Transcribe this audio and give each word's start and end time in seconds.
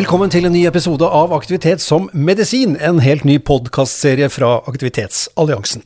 Velkommen 0.00 0.30
til 0.32 0.46
en 0.48 0.54
ny 0.54 0.62
episode 0.64 1.04
av 1.04 1.32
Aktivitet 1.36 1.82
som 1.84 2.06
medisin, 2.16 2.72
en 2.80 3.02
helt 3.04 3.26
ny 3.28 3.34
podkastserie 3.44 4.30
fra 4.32 4.54
Aktivitetsalliansen. 4.70 5.82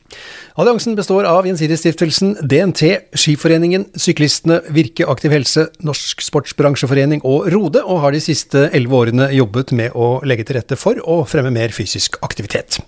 Alliansen 0.55 0.95
består 0.95 1.27
av 1.27 1.43
Gjensidigestiftelsen, 1.49 2.31
DNT, 2.39 2.93
Skiforeningen, 3.11 3.89
Syklistene, 3.99 4.61
Virke 4.71 5.09
Aktiv 5.11 5.35
Helse, 5.35 5.67
Norsk 5.83 6.23
Sportsbransjeforening 6.23 7.25
og 7.27 7.49
Rode, 7.51 7.83
og 7.83 8.05
har 8.05 8.15
de 8.15 8.23
siste 8.23 8.69
elleve 8.69 9.01
årene 9.01 9.27
jobbet 9.35 9.75
med 9.75 9.99
å 9.99 10.13
legge 10.23 10.47
til 10.47 10.61
rette 10.61 10.79
for 10.79 11.01
å 11.03 11.25
fremme 11.27 11.51
mer 11.51 11.75
fysisk 11.75 12.15
aktivitet. 12.23 12.79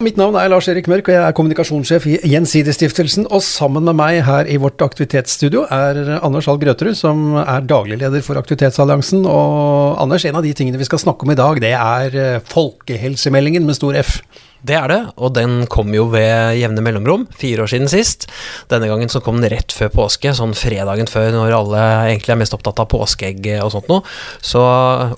Mitt 0.00 0.16
navn 0.16 0.32
er 0.40 0.48
Lars 0.48 0.64
Erik 0.72 0.86
Mørk, 0.88 1.10
og 1.10 1.12
jeg 1.12 1.20
er 1.28 1.34
kommunikasjonssjef 1.36 2.06
i 2.08 2.14
Gjensidigestiftelsen. 2.30 3.26
Og 3.28 3.42
sammen 3.44 3.84
med 3.84 3.98
meg 3.98 4.22
her 4.24 4.48
i 4.48 4.56
vårt 4.56 4.80
aktivitetsstudio 4.80 5.66
er 5.68 5.98
Anders 6.24 6.48
Hall 6.48 6.56
Grøterud, 6.62 6.96
som 6.96 7.34
er 7.42 7.66
daglig 7.68 7.98
leder 8.00 8.24
for 8.24 8.40
Aktivitetsalliansen. 8.40 9.26
Og 9.28 10.00
Anders, 10.00 10.24
en 10.24 10.38
av 10.40 10.46
de 10.46 10.54
tingene 10.56 10.80
vi 10.80 10.88
skal 10.88 11.02
snakke 11.04 11.28
om 11.28 11.34
i 11.34 11.36
dag, 11.36 11.60
det 11.60 11.74
er 11.76 12.16
eh, 12.16 12.40
folkehelsemeldingen 12.48 13.68
med 13.68 13.76
stor 13.76 14.00
F. 14.00 14.22
Det 14.66 14.76
er 14.76 14.92
det, 14.92 14.98
og 15.16 15.32
den 15.36 15.64
kom 15.72 15.92
jo 15.96 16.04
ved 16.12 16.58
jevne 16.60 16.84
mellomrom, 16.84 17.26
fire 17.36 17.64
år 17.64 17.70
siden 17.72 17.88
sist. 17.88 18.26
Denne 18.68 18.90
gangen 18.90 19.08
så 19.12 19.22
kom 19.24 19.40
den 19.40 19.52
rett 19.54 19.72
før 19.72 19.92
påske, 19.94 20.34
sånn 20.36 20.52
fredagen 20.58 21.08
før, 21.10 21.32
når 21.36 21.56
alle 21.56 21.84
egentlig 22.10 22.34
er 22.34 22.40
mest 22.42 22.56
opptatt 22.56 22.82
av 22.82 22.90
påskeegg 22.92 23.48
og 23.64 23.72
sånt 23.72 23.88
noe. 23.92 24.04
Så 24.44 24.60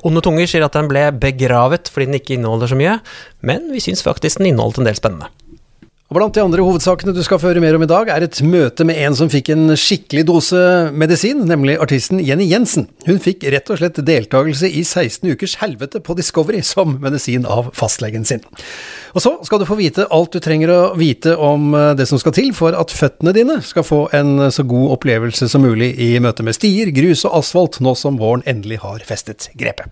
onde 0.07 0.23
tunger 0.25 0.47
sier 0.47 0.67
at 0.67 0.79
den 0.79 0.91
ble 0.91 1.09
begravet 1.19 1.91
fordi 1.91 2.11
den 2.11 2.21
ikke 2.21 2.37
inneholder 2.39 2.71
så 2.71 2.79
mye, 2.79 2.99
men 3.43 3.71
vi 3.75 3.83
syns 3.83 4.05
faktisk 4.07 4.39
den 4.39 4.53
inneholdt 4.53 4.79
en 4.79 4.91
del 4.91 4.99
spennende. 4.99 5.33
Og 6.13 6.19
Blant 6.19 6.35
de 6.37 6.43
andre 6.45 6.61
hovedsakene 6.61 7.15
du 7.17 7.23
skal 7.25 7.39
føre 7.41 7.61
mer 7.65 7.73
om 7.79 7.87
i 7.87 7.89
dag, 7.89 8.11
er 8.13 8.27
et 8.27 8.43
møte 8.45 8.85
med 8.85 8.99
en 9.01 9.15
som 9.17 9.31
fikk 9.33 9.49
en 9.55 9.73
skikkelig 9.81 10.27
dose 10.29 10.59
medisin, 10.93 11.39
nemlig 11.49 11.79
artisten 11.81 12.21
Jenny 12.21 12.45
Jensen. 12.51 12.85
Hun 13.07 13.17
fikk 13.17 13.47
rett 13.49 13.73
og 13.73 13.81
slett 13.81 13.97
deltakelse 14.05 14.69
i 14.69 14.83
16 14.85 15.33
ukers 15.33 15.55
helvete 15.63 16.03
på 16.05 16.13
Discovery 16.19 16.61
som 16.69 16.99
medisin 17.01 17.49
av 17.49 17.71
fastlegen 17.73 18.29
sin. 18.29 18.45
Og 19.17 19.25
så 19.25 19.33
skal 19.49 19.63
du 19.63 19.69
få 19.71 19.79
vite 19.81 20.05
alt 20.13 20.37
du 20.37 20.45
trenger 20.45 20.75
å 20.75 20.81
vite 21.01 21.33
om 21.33 21.73
eh, 21.81 21.95
det 21.97 22.05
som 22.11 22.21
skal 22.21 22.37
til 22.37 22.53
for 22.61 22.77
at 22.77 22.93
føttene 22.93 23.33
dine 23.33 23.63
skal 23.65 23.89
få 23.89 24.03
en 24.13 24.51
så 24.53 24.69
god 24.69 24.99
opplevelse 24.99 25.49
som 25.49 25.65
mulig 25.65 25.95
i 25.97 26.13
møte 26.21 26.45
med 26.45 26.61
stier, 26.61 26.93
grus 26.93 27.25
og 27.25 27.41
asfalt, 27.41 27.81
nå 27.81 27.97
som 27.97 28.21
våren 28.21 28.45
endelig 28.45 28.83
har 28.85 29.01
festet 29.09 29.49
grepet. 29.57 29.89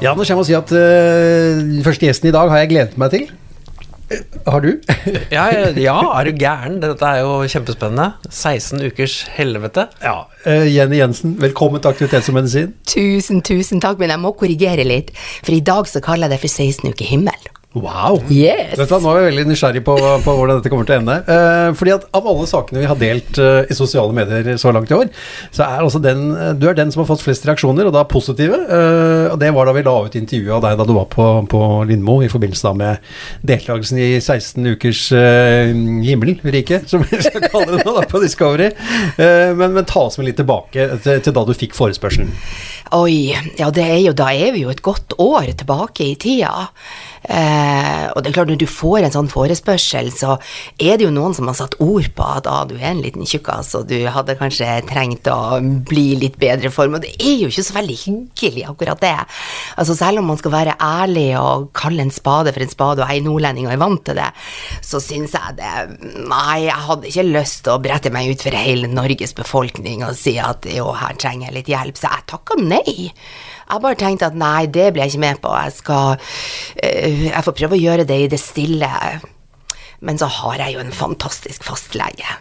Ja, 0.00 0.14
Anders, 0.14 0.30
jeg 0.30 0.38
må 0.38 0.44
si 0.48 0.54
at 0.56 0.70
uh, 0.72 1.58
første 1.84 2.06
gjesten 2.08 2.30
i 2.30 2.32
dag 2.32 2.48
har 2.48 2.62
jeg 2.62 2.70
gledet 2.70 2.96
meg 3.00 3.12
til. 3.12 3.26
Har 4.46 4.64
du? 4.64 4.70
ja, 5.36 5.44
ja, 5.76 5.96
er 6.16 6.24
du 6.24 6.38
gæren? 6.40 6.78
Dette 6.80 7.04
er 7.04 7.20
jo 7.20 7.34
kjempespennende. 7.44 8.06
16 8.32 8.80
ukers 8.88 9.18
helvete. 9.36 9.90
Ja, 10.00 10.22
uh, 10.46 10.64
Jenny 10.72 11.02
Jensen, 11.02 11.36
velkommen 11.42 11.84
til 11.84 11.92
Aktivitet 11.92 12.24
som 12.24 12.40
medisin. 12.40 12.72
Tusen, 12.88 13.44
tusen 13.44 13.84
takk, 13.84 14.00
men 14.00 14.08
jeg 14.14 14.24
må 14.24 14.32
korrigere 14.40 14.88
litt, 14.88 15.12
for 15.44 15.52
i 15.52 15.60
dag 15.60 15.84
så 15.92 16.00
kaller 16.00 16.30
jeg 16.30 16.38
det 16.38 16.44
for 16.46 16.56
16 16.64 16.94
uker 16.96 17.12
himmel. 17.12 17.50
Wow! 17.78 18.18
Yes. 18.34 18.74
Dette, 18.74 18.98
nå 18.98 19.12
er 19.12 19.20
jeg 19.20 19.26
veldig 19.28 19.44
nysgjerrig 19.46 19.80
på, 19.86 19.94
på, 20.24 20.32
hvordan 20.34 20.58
dette 20.58 20.70
kommer 20.72 20.88
til 20.88 20.96
å 20.96 21.00
ende. 21.04 21.14
Eh, 21.22 21.68
fordi 21.78 21.92
at 21.94 22.06
Av 22.18 22.24
alle 22.26 22.48
sakene 22.50 22.82
vi 22.82 22.88
har 22.90 22.98
delt 22.98 23.38
eh, 23.38 23.70
i 23.70 23.76
sosiale 23.78 24.10
medier 24.16 24.58
så 24.58 24.72
langt 24.74 24.90
i 24.90 24.96
år, 24.96 25.06
så 25.54 25.62
er 25.68 25.84
altså 25.84 26.00
den 26.02 26.32
du 26.58 26.66
er 26.66 26.74
den 26.74 26.90
som 26.90 27.04
har 27.04 27.08
fått 27.12 27.22
flest 27.22 27.46
reaksjoner, 27.46 27.86
og 27.86 27.94
da 27.94 28.02
positive. 28.10 28.58
Eh, 28.58 29.28
og 29.30 29.38
Det 29.38 29.52
var 29.54 29.70
da 29.70 29.74
vi 29.76 29.84
la 29.86 29.94
ut 30.02 30.18
intervjuet 30.18 30.56
av 30.56 30.64
deg 30.66 30.80
da 30.80 30.88
du 30.88 30.94
var 30.96 31.06
på, 31.14 31.28
på 31.52 31.60
Lindmo 31.86 32.18
i 32.26 32.30
forbindelse 32.32 32.66
da 32.66 32.74
med 32.80 33.06
deltakelsen 33.46 34.02
i 34.02 34.10
16 34.18 34.66
ukers 34.74 35.04
uh, 35.14 35.70
himmelrike, 36.04 36.82
som 36.90 37.04
vi 37.06 37.22
skal 37.22 37.46
kalle 37.46 37.76
det 37.76 37.84
nå, 37.86 37.94
da, 37.94 38.02
på 38.10 38.20
Discovery. 38.24 38.72
Eh, 39.14 39.54
men, 39.54 39.76
men, 39.78 39.86
ta 39.86 40.08
oss 40.08 40.18
med 40.18 40.26
litt 40.30 40.40
tilbake 40.40 40.90
til, 41.04 41.22
til 41.22 41.38
da 41.38 41.46
du 41.46 41.54
fikk 41.54 41.78
forespørselen. 41.78 42.34
Oi, 42.98 43.30
ja 43.60 43.70
det 43.70 43.86
er 43.86 44.00
jo, 44.02 44.14
da 44.18 44.32
er 44.34 44.50
vi 44.56 44.64
jo 44.64 44.74
et 44.74 44.82
godt 44.82 45.14
år 45.22 45.52
tilbake 45.62 46.10
i 46.10 46.18
tida. 46.18 46.66
Eh, 47.28 48.06
og 48.14 48.22
det 48.22 48.30
er 48.30 48.36
klart, 48.38 48.50
når 48.50 48.60
du 48.62 48.66
får 48.70 49.04
en 49.04 49.14
sånn 49.14 49.30
forespørsel, 49.30 50.08
så 50.14 50.36
er 50.80 50.96
det 50.96 51.04
jo 51.06 51.12
noen 51.12 51.34
som 51.36 51.50
har 51.50 51.58
satt 51.58 51.76
ord 51.82 52.08
på 52.16 52.28
at 52.38 52.48
ah, 52.48 52.62
du 52.68 52.76
er 52.78 52.90
en 52.92 53.02
liten 53.04 53.28
tjukkas, 53.28 53.74
og 53.76 53.90
du 53.90 53.98
hadde 54.10 54.38
kanskje 54.40 54.68
trengt 54.88 55.28
å 55.30 55.60
bli 55.60 56.14
litt 56.20 56.38
bedre 56.40 56.72
form, 56.72 56.96
og 56.96 57.04
det 57.04 57.12
er 57.18 57.36
jo 57.42 57.50
ikke 57.52 57.66
så 57.66 57.76
veldig 57.76 57.98
hyggelig, 58.04 58.64
akkurat 58.70 59.02
det. 59.04 59.14
Altså, 59.76 59.96
selv 59.98 60.22
om 60.22 60.30
man 60.32 60.40
skal 60.40 60.54
være 60.54 60.78
ærlig 60.80 61.28
og 61.40 61.68
kalle 61.76 62.06
en 62.06 62.14
spade 62.14 62.54
for 62.56 62.64
en 62.64 62.72
spade, 62.72 63.04
og 63.04 63.12
jeg 63.12 63.22
er 63.22 63.28
nordlending 63.28 63.68
og 63.68 63.76
er 63.76 63.84
vant 63.84 64.04
til 64.08 64.20
det, 64.20 64.30
så 64.86 65.02
syns 65.02 65.36
jeg 65.36 65.58
det 65.60 65.68
Nei, 66.30 66.66
jeg 66.66 66.86
hadde 66.86 67.08
ikke 67.08 67.26
lyst 67.26 67.62
til 67.64 67.74
å 67.74 67.82
brette 67.82 68.12
meg 68.12 68.32
ut 68.32 68.42
for 68.44 68.56
hele 68.56 68.88
Norges 68.90 69.32
befolkning 69.36 70.04
og 70.06 70.16
si 70.18 70.36
at 70.40 70.66
jo, 70.70 70.90
her 70.96 71.16
trenger 71.20 71.48
jeg 71.48 71.56
litt 71.58 71.70
hjelp, 71.72 71.98
så 71.98 72.12
jeg 72.14 72.28
takka 72.32 72.58
nei. 72.60 73.10
Jeg 73.70 73.84
bare 73.84 73.98
tenkte 73.98 74.28
at 74.30 74.38
nei, 74.38 74.66
det 74.66 74.90
blir 74.92 75.04
jeg 75.04 75.14
ikke 75.14 75.26
med 75.26 75.40
på. 75.44 75.54
Jeg 75.54 75.76
skal 75.78 76.14
uh, 76.18 77.26
Jeg 77.30 77.46
får 77.46 77.58
prøve 77.62 77.78
å 77.78 77.82
gjøre 77.84 78.06
det 78.08 78.20
i 78.24 78.30
det 78.30 78.40
stille. 78.42 78.90
Men 80.00 80.20
så 80.20 80.30
har 80.40 80.62
jeg 80.64 80.76
jo 80.76 80.84
en 80.84 80.94
fantastisk 80.96 81.66
fastlege. 81.66 82.38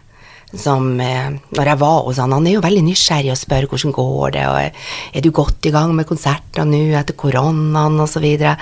Som 0.49 0.95
uh, 0.97 1.35
Når 1.53 1.71
jeg 1.73 1.81
var 1.83 1.99
hos 2.07 2.21
han, 2.23 2.33
han 2.33 2.49
er 2.49 2.57
jo 2.57 2.65
veldig 2.65 2.85
nysgjerrig 2.87 3.33
og 3.35 3.39
spør 3.41 3.69
hvordan 3.69 3.95
går 3.99 4.35
det, 4.37 4.47
og 4.49 4.81
er 5.19 5.25
du 5.25 5.29
godt 5.35 5.69
i 5.69 5.73
gang 5.75 5.93
med 5.97 6.09
konserter 6.09 6.65
nå 6.65 6.81
etter 6.97 7.17
koronaen, 7.19 7.99
og 8.01 8.09
så 8.09 8.23
videre. 8.23 8.57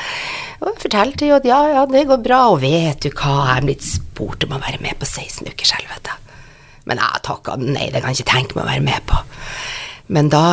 Og 0.59 0.75
fortalte 0.81 1.29
jo 1.29 1.37
at 1.39 1.47
ja, 1.47 1.61
ja, 1.71 1.87
det 1.87 2.07
går 2.09 2.23
bra, 2.25 2.43
og 2.51 2.61
vet 2.65 3.05
du 3.05 3.11
hva, 3.13 3.35
jeg 3.53 3.61
er 3.61 3.67
blitt 3.69 3.87
spurt 3.87 4.43
om 4.47 4.57
å 4.57 4.63
være 4.63 4.81
med 4.83 4.99
på 4.99 5.07
16 5.07 5.47
ukers 5.47 5.75
helvete. 5.77 6.19
Men 6.87 7.01
jeg 7.03 7.23
takka 7.27 7.57
nei, 7.59 7.89
det 7.91 8.01
kan 8.01 8.13
jeg 8.13 8.23
ikke 8.23 8.33
tenke 8.33 8.57
meg 8.57 8.65
å 8.65 8.71
være 8.71 8.87
med 8.87 9.07
på. 9.07 9.19
Men 10.15 10.31
da 10.31 10.45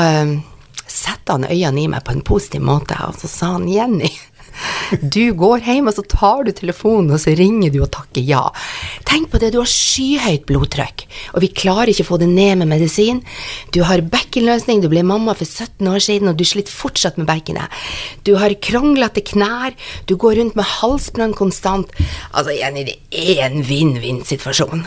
satte 0.87 1.35
han 1.35 1.49
øynene 1.49 1.85
i 1.85 1.91
meg 1.91 2.05
på 2.07 2.15
en 2.15 2.25
positiv 2.27 2.65
måte, 2.65 2.99
og 3.07 3.19
så 3.21 3.31
sa 3.31 3.57
han 3.57 3.69
Jenny. 3.71 4.13
Du 5.15 5.33
går 5.35 5.65
hjem, 5.67 5.89
og 5.91 5.97
så 5.97 6.05
tar 6.07 6.45
du 6.47 6.53
telefonen, 6.55 7.13
og 7.15 7.21
så 7.23 7.35
ringer 7.35 7.73
du 7.75 7.81
og 7.83 7.91
takker 7.95 8.23
ja. 8.23 8.43
Tenk 9.09 9.31
på 9.33 9.41
det, 9.43 9.53
du 9.55 9.61
har 9.61 9.71
skyhøyt 9.71 10.47
blodtrykk, 10.47 11.07
og 11.35 11.45
vi 11.45 11.51
klarer 11.51 11.91
ikke 11.93 12.07
å 12.07 12.11
få 12.13 12.21
det 12.23 12.31
ned 12.31 12.61
med 12.63 12.71
medisin. 12.71 13.23
Du 13.75 13.83
har 13.89 14.05
bekkenløsning, 14.15 14.83
du 14.85 14.91
ble 14.93 15.05
mamma 15.07 15.37
for 15.39 15.49
17 15.49 15.91
år 15.91 16.03
siden, 16.07 16.31
og 16.31 16.39
du 16.39 16.47
sliter 16.47 16.75
fortsatt 16.75 17.19
med 17.21 17.29
bekkenet. 17.31 17.73
Du 18.27 18.37
har 18.41 18.55
kronglete 18.63 19.25
knær, 19.33 19.75
du 20.07 20.17
går 20.21 20.39
rundt 20.41 20.59
med 20.59 20.71
halsbrann 20.79 21.35
konstant. 21.35 21.91
Altså, 22.33 22.55
Jenny, 22.55 22.87
det 22.91 23.01
er 23.11 23.49
en 23.49 23.65
vinn-vinn-situasjon. 23.67 24.87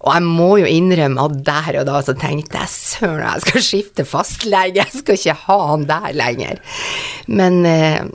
Og 0.00 0.14
jeg 0.14 0.24
må 0.24 0.50
jo 0.62 0.68
innrømme 0.68 1.26
at 1.28 1.40
der 1.44 1.80
og 1.82 1.88
da 1.90 2.00
så 2.04 2.14
tenkte 2.16 2.62
jeg 2.62 2.72
søren, 2.72 3.26
jeg 3.26 3.44
skal 3.44 3.64
skifte 3.66 4.06
fastlege, 4.08 4.78
jeg 4.80 5.02
skal 5.02 5.18
ikke 5.18 5.38
ha 5.42 5.58
han 5.74 5.88
der 5.90 6.14
lenger. 6.16 6.62
Men 7.28 7.60
eh, 7.68 8.06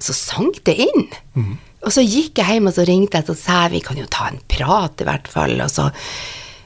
så 0.00 0.16
sank 0.16 0.62
det 0.64 0.78
inn. 0.86 1.10
Mm. 1.36 1.58
Og 1.84 1.92
så 1.94 2.04
gikk 2.04 2.40
jeg 2.40 2.56
hjem 2.56 2.68
og 2.68 2.76
så 2.76 2.84
ringte 2.88 3.20
jeg 3.20 3.32
og 3.32 3.40
sa 3.40 3.64
vi 3.72 3.80
kan 3.84 4.00
jo 4.00 4.08
ta 4.08 4.30
en 4.30 4.40
prat, 4.52 5.00
i 5.00 5.08
hvert 5.08 5.28
fall. 5.32 5.56
Og 5.64 5.72
så, 5.72 5.90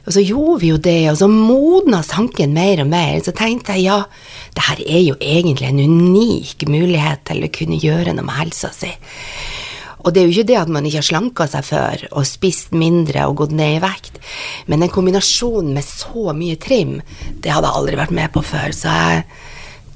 og 0.05 0.15
så 0.15 0.23
gjorde 0.23 0.61
vi 0.63 0.71
jo 0.71 0.79
det, 0.79 1.01
og 1.11 1.19
så 1.19 1.29
modna 1.31 2.01
sanken 2.05 2.55
mer 2.55 2.83
og 2.83 2.91
mer. 2.91 3.19
Så 3.23 3.35
tenkte 3.35 3.75
jeg 3.75 3.89
ja, 3.89 4.01
det 4.55 4.67
her 4.69 4.83
er 4.85 5.03
jo 5.09 5.19
egentlig 5.19 5.71
en 5.71 5.83
unik 5.83 6.67
mulighet 6.71 7.27
til 7.27 7.43
å 7.43 7.51
kunne 7.59 7.79
gjøre 7.83 8.15
noe 8.15 8.27
med 8.27 8.39
helsa 8.39 8.71
si. 8.75 8.91
Og 10.05 10.13
det 10.13 10.21
er 10.21 10.27
jo 10.27 10.35
ikke 10.35 10.49
det 10.51 10.57
at 10.59 10.71
man 10.71 10.85
ikke 10.85 11.01
har 11.01 11.07
slanka 11.07 11.47
seg 11.49 11.65
før 11.65 12.05
og 12.11 12.27
spist 12.29 12.75
mindre 12.77 13.25
og 13.25 13.39
gått 13.41 13.55
ned 13.57 13.79
i 13.79 13.83
vekt, 13.83 14.19
men 14.69 14.85
en 14.85 14.93
kombinasjon 14.93 15.71
med 15.73 15.85
så 15.85 16.29
mye 16.37 16.59
trim, 16.61 16.99
det 17.41 17.53
hadde 17.53 17.71
jeg 17.71 17.81
aldri 17.81 17.99
vært 17.99 18.13
med 18.15 18.33
på 18.35 18.45
før. 18.45 18.75
Så 18.75 18.93
jeg 18.93 19.25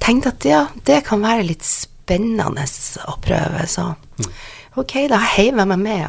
tenkte 0.01 0.33
at 0.33 0.49
ja, 0.49 0.63
det 0.89 1.03
kan 1.05 1.21
være 1.21 1.45
litt 1.51 1.65
spennende 1.65 2.65
å 3.05 3.19
prøve, 3.21 3.67
så 3.69 3.91
ok, 4.83 4.95
da 5.11 5.19
hei, 5.35 5.49
jeg 5.49 5.67
meg 5.69 5.79
med. 5.81 6.07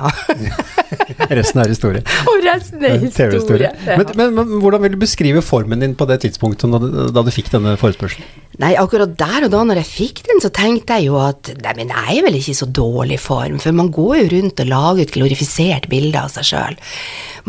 resten 1.38 1.62
er 1.62 1.70
historie. 1.70 2.02
Og 2.30 2.44
resten 2.44 2.84
er 2.86 2.98
historie. 3.00 3.70
Ja. 3.86 3.98
Men, 4.00 4.12
men, 4.18 4.36
men, 4.36 4.54
hvordan 4.62 4.84
vil 4.84 4.94
du 4.94 5.00
beskrive 5.02 5.42
formen 5.44 5.82
din 5.84 5.96
på 5.98 6.06
det 6.10 6.20
tidspunktet 6.24 6.70
da, 6.72 7.08
da 7.14 7.24
du 7.26 7.32
fikk 7.34 7.50
denne 7.54 7.76
forespørselen? 7.80 8.26
Nei, 8.60 8.74
akkurat 8.76 9.12
der 9.16 9.46
og 9.46 9.52
da 9.54 9.62
når 9.64 9.80
jeg 9.80 9.88
fikk 9.88 10.22
den, 10.28 10.40
så 10.42 10.50
tenkte 10.52 10.98
jeg 10.98 11.08
jo 11.08 11.16
at 11.22 11.52
nei, 11.62 11.74
men 11.78 11.92
jeg 11.94 12.18
er 12.18 12.26
vel 12.26 12.38
ikke 12.40 12.52
i 12.52 12.58
så 12.58 12.68
dårlig 12.68 13.20
form, 13.22 13.60
for 13.62 13.76
man 13.76 13.92
går 13.94 14.16
jo 14.18 14.30
rundt 14.34 14.64
og 14.64 14.70
lager 14.72 15.04
et 15.04 15.14
glorifisert 15.14 15.88
bilde 15.92 16.20
av 16.20 16.32
seg 16.34 16.48
sjøl. 16.50 16.80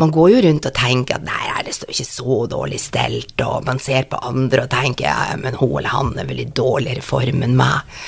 Man 0.00 0.14
går 0.14 0.30
jo 0.32 0.44
rundt 0.46 0.68
og 0.70 0.76
tenker 0.78 1.18
at 1.18 1.26
nei, 1.26 1.64
det 1.66 1.74
står 1.76 1.92
ikke 1.92 2.08
så 2.08 2.38
dårlig 2.50 2.80
stelt, 2.80 3.34
og 3.44 3.66
man 3.68 3.82
ser 3.82 4.08
på 4.08 4.20
andre 4.24 4.64
og 4.64 4.72
tenker 4.72 5.10
ja, 5.10 5.36
men 5.40 5.58
hun 5.58 5.76
eller 5.82 5.92
han 5.92 6.14
er 6.22 6.28
vel 6.28 6.44
i 6.44 6.48
dårligere 6.48 7.04
form 7.04 7.44
enn 7.44 7.58
meg. 7.58 7.98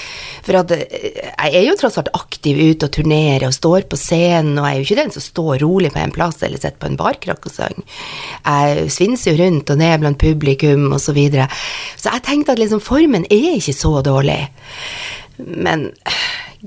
For 0.45 0.61
at 0.61 0.73
eh, 0.77 1.21
jeg 1.33 1.55
er 1.61 1.67
jo 1.69 1.77
tross 1.81 1.97
alt 2.01 2.13
aktiv 2.17 2.59
ute 2.61 2.89
og 2.89 2.95
turnerer 2.95 3.04
og 3.47 3.55
står 3.55 3.89
på 3.91 3.99
scenen, 4.01 4.59
og 4.59 4.67
jeg 4.67 4.75
er 4.75 4.81
jo 4.81 4.87
ikke 4.89 5.01
den 5.03 5.15
som 5.15 5.25
står 5.25 5.59
rolig 5.65 5.93
på 5.93 6.01
en 6.01 6.15
plass 6.15 6.43
eller 6.43 6.61
sitter 6.61 6.81
på 6.81 6.91
en 6.91 7.01
barkrakk 7.01 7.47
og 7.47 7.53
synger. 7.53 7.99
Jeg 8.45 8.91
svinser 8.95 9.33
jo 9.33 9.45
rundt 9.45 9.71
og 9.71 9.79
ned 9.79 9.99
blant 10.01 10.21
publikum 10.21 10.93
og 10.93 11.01
så 11.01 11.13
videre. 11.17 11.49
Så 11.97 12.13
jeg 12.13 12.25
tenkte 12.25 12.55
at 12.55 12.63
liksom 12.63 12.83
formen 12.85 13.27
er 13.31 13.59
ikke 13.59 13.77
så 13.77 14.01
dårlig. 14.05 14.41
Men 15.37 15.91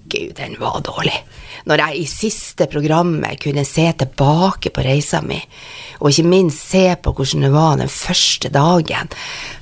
gud, 0.05 0.33
den 0.37 0.55
var 0.59 0.81
dårlig. 0.85 1.23
når 1.67 1.81
jeg 1.81 1.99
i 1.99 2.05
siste 2.07 2.67
programmet 2.71 3.41
kunne 3.43 3.65
se 3.67 3.89
tilbake 3.99 4.71
på 4.71 4.83
reisa 4.85 5.19
mi, 5.25 5.39
og 5.99 6.13
ikke 6.13 6.29
minst 6.29 6.69
se 6.71 6.95
på 6.95 7.11
hvordan 7.11 7.43
det 7.43 7.51
var 7.51 7.79
den 7.81 7.91
første 7.91 8.51
dagen, 8.53 9.09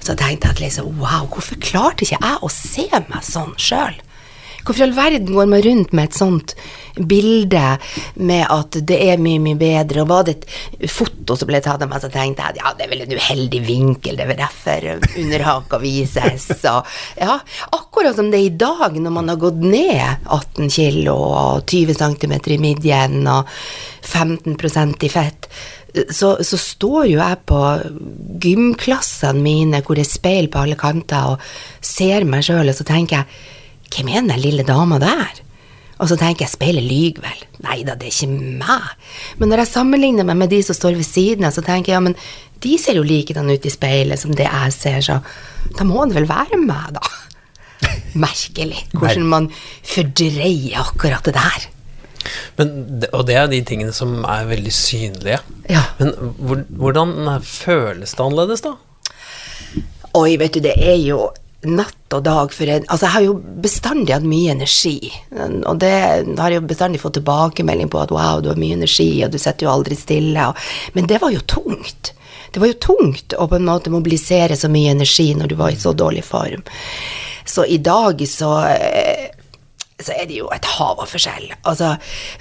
så 0.04 0.14
tenkte 0.14 0.52
jeg 0.52 0.54
at 0.54 0.62
liksom, 0.62 1.00
wow, 1.00 1.26
hvorfor 1.32 1.58
klarte 1.58 2.06
ikke 2.06 2.20
jeg 2.22 2.44
å 2.44 2.52
se 2.54 2.86
meg 3.10 3.26
sånn 3.26 3.56
sjøl? 3.58 3.98
Hvorfor 4.66 4.82
i 4.82 4.88
all 4.88 4.96
verden 4.98 5.30
går 5.30 5.50
man 5.52 5.62
rundt 5.62 5.94
med 5.94 6.10
et 6.10 6.18
sånt 6.18 6.56
bilde 6.96 7.64
med 8.24 8.46
at 8.50 8.78
det 8.88 8.98
er 9.12 9.22
mye, 9.22 9.42
mye 9.44 9.60
bedre, 9.60 10.02
og 10.02 10.10
var 10.10 10.26
det 10.26 10.38
et 10.40 10.90
foto 10.92 11.36
som 11.38 11.50
ble 11.50 11.60
tatt 11.64 11.84
av 11.84 11.92
meg, 11.92 12.02
så 12.02 12.10
tenkte 12.10 12.42
jeg 12.42 12.56
at 12.56 12.62
ja, 12.62 12.72
det 12.78 12.86
er 12.86 12.92
vel 12.94 13.04
en 13.06 13.16
uheldig 13.16 13.62
vinkel, 13.68 14.18
det 14.18 14.26
er 14.26 14.32
vel 14.32 14.40
derfor 14.40 14.88
underhaka 15.22 15.80
vises, 15.84 16.48
og 16.72 16.90
ja, 17.20 17.38
akkurat 17.78 18.18
som 18.18 18.32
det 18.32 18.42
er 18.42 18.50
i 18.50 18.58
dag, 18.66 18.98
når 18.98 19.16
man 19.20 19.32
har 19.34 19.42
gått 19.42 19.62
ned 19.62 20.26
18 20.26 20.72
kilo 20.74 21.18
og 21.28 21.66
20 21.70 22.00
cm 22.02 22.38
i 22.56 22.62
midjen 22.62 23.26
og 23.30 23.50
15% 24.06 25.06
i 25.06 25.12
fett, 25.12 25.50
så, 26.12 26.34
så, 26.44 26.58
står 26.60 27.06
jo 27.08 27.20
jeg 27.22 27.38
på 27.48 27.60
gymklassene 28.44 29.40
mine 29.40 29.80
hvor 29.86 29.96
det 29.96 30.04
er 30.04 30.12
speil 30.12 30.50
på 30.52 30.66
alle 30.66 30.80
kanter, 30.80 31.36
og 31.36 31.86
ser 31.86 32.28
meg 32.28 32.44
sjøl, 32.48 32.68
og 32.68 32.76
så 32.76 32.88
tenker 32.88 33.22
jeg 33.22 33.54
hvem 33.96 34.12
er 34.12 34.24
den 34.26 34.42
lille 34.42 34.66
dama 34.68 35.00
der? 35.02 35.42
Og 35.96 36.10
så 36.12 36.18
tenker 36.20 36.44
jeg, 36.44 36.52
speilet 36.52 36.84
lyver 36.84 37.24
vel. 37.24 37.44
Nei 37.64 37.78
da, 37.88 37.96
det 37.96 38.10
er 38.10 38.16
ikke 38.16 38.58
meg. 38.60 39.12
Men 39.40 39.52
når 39.52 39.64
jeg 39.64 39.72
sammenligner 39.72 40.28
meg 40.28 40.42
med 40.42 40.52
de 40.52 40.60
som 40.66 40.76
står 40.76 40.98
ved 40.98 41.08
siden 41.08 41.48
av, 41.48 41.56
så 41.56 41.64
tenker 41.64 41.94
jeg, 41.94 41.96
ja, 41.96 42.04
men 42.04 42.18
de 42.66 42.74
ser 42.82 43.00
jo 43.00 43.06
likedan 43.08 43.52
ut 43.52 43.68
i 43.68 43.72
speilet 43.72 44.20
som 44.20 44.34
det 44.36 44.48
jeg 44.48 44.74
ser, 44.76 45.00
så 45.06 45.22
da 45.78 45.88
må 45.88 46.04
det 46.08 46.18
vel 46.18 46.28
være 46.28 46.60
meg, 46.60 46.98
da. 46.98 47.06
Merkelig 48.26 48.86
hvordan 48.96 49.26
man 49.32 49.48
fordreier 49.88 50.84
akkurat 50.84 51.28
det 51.28 51.36
der. 51.38 51.70
Men, 52.58 52.70
og 53.14 53.26
det 53.30 53.38
er 53.38 53.50
de 53.52 53.62
tingene 53.68 53.94
som 53.96 54.18
er 54.28 54.48
veldig 54.50 54.74
synlige. 54.74 55.40
Ja. 55.70 55.84
Men 56.00 56.14
hvordan 56.76 57.16
føles 57.46 58.16
det 58.16 58.26
annerledes, 58.26 58.66
da? 58.66 58.76
Oi, 60.16 60.36
vet 60.40 60.56
du, 60.56 60.64
det 60.64 60.76
er 60.80 60.98
jo 61.04 61.28
natt 61.70 62.16
og 62.16 62.24
dag 62.26 62.54
for 62.54 62.70
en 62.72 62.86
Altså, 62.88 63.06
jeg 63.06 63.14
har 63.16 63.26
jo 63.26 63.36
bestandig 63.64 64.14
hatt 64.16 64.28
mye 64.28 64.54
energi, 64.54 64.98
og 65.36 65.80
det 65.82 65.94
har 66.40 66.54
jeg 66.54 66.62
jo 66.62 66.68
bestandig 66.70 67.02
fått 67.02 67.18
tilbakemelding 67.20 67.92
på 67.92 68.02
at 68.02 68.14
wow, 68.16 68.42
du 68.42 68.52
har 68.52 68.60
mye 68.62 68.78
energi, 68.78 69.10
og 69.26 69.34
du 69.34 69.40
sitter 69.42 69.68
jo 69.68 69.74
aldri 69.74 69.98
stille, 70.00 70.50
og, 70.52 70.60
men 70.98 71.10
det 71.12 71.22
var 71.24 71.34
jo 71.34 71.44
tungt. 71.50 72.14
Det 72.52 72.62
var 72.64 72.72
jo 72.72 72.80
tungt 72.80 73.36
å 73.36 73.48
på 73.52 73.58
en 73.58 73.68
måte 73.68 73.92
mobilisere 73.92 74.56
så 74.56 74.70
mye 74.72 74.94
energi 74.96 75.34
når 75.36 75.52
du 75.52 75.58
var 75.60 75.74
i 75.74 75.80
så 75.80 75.92
dårlig 75.98 76.24
form. 76.24 76.64
Så 77.46 77.66
i 77.68 77.82
dag 77.84 78.22
så 78.30 78.54
så 79.96 80.12
er 80.12 80.26
det 80.28 80.42
jo 80.42 80.50
et 80.52 80.66
hav 80.76 81.00
av 81.00 81.08
forskjell. 81.08 81.54
Altså, 81.64 81.94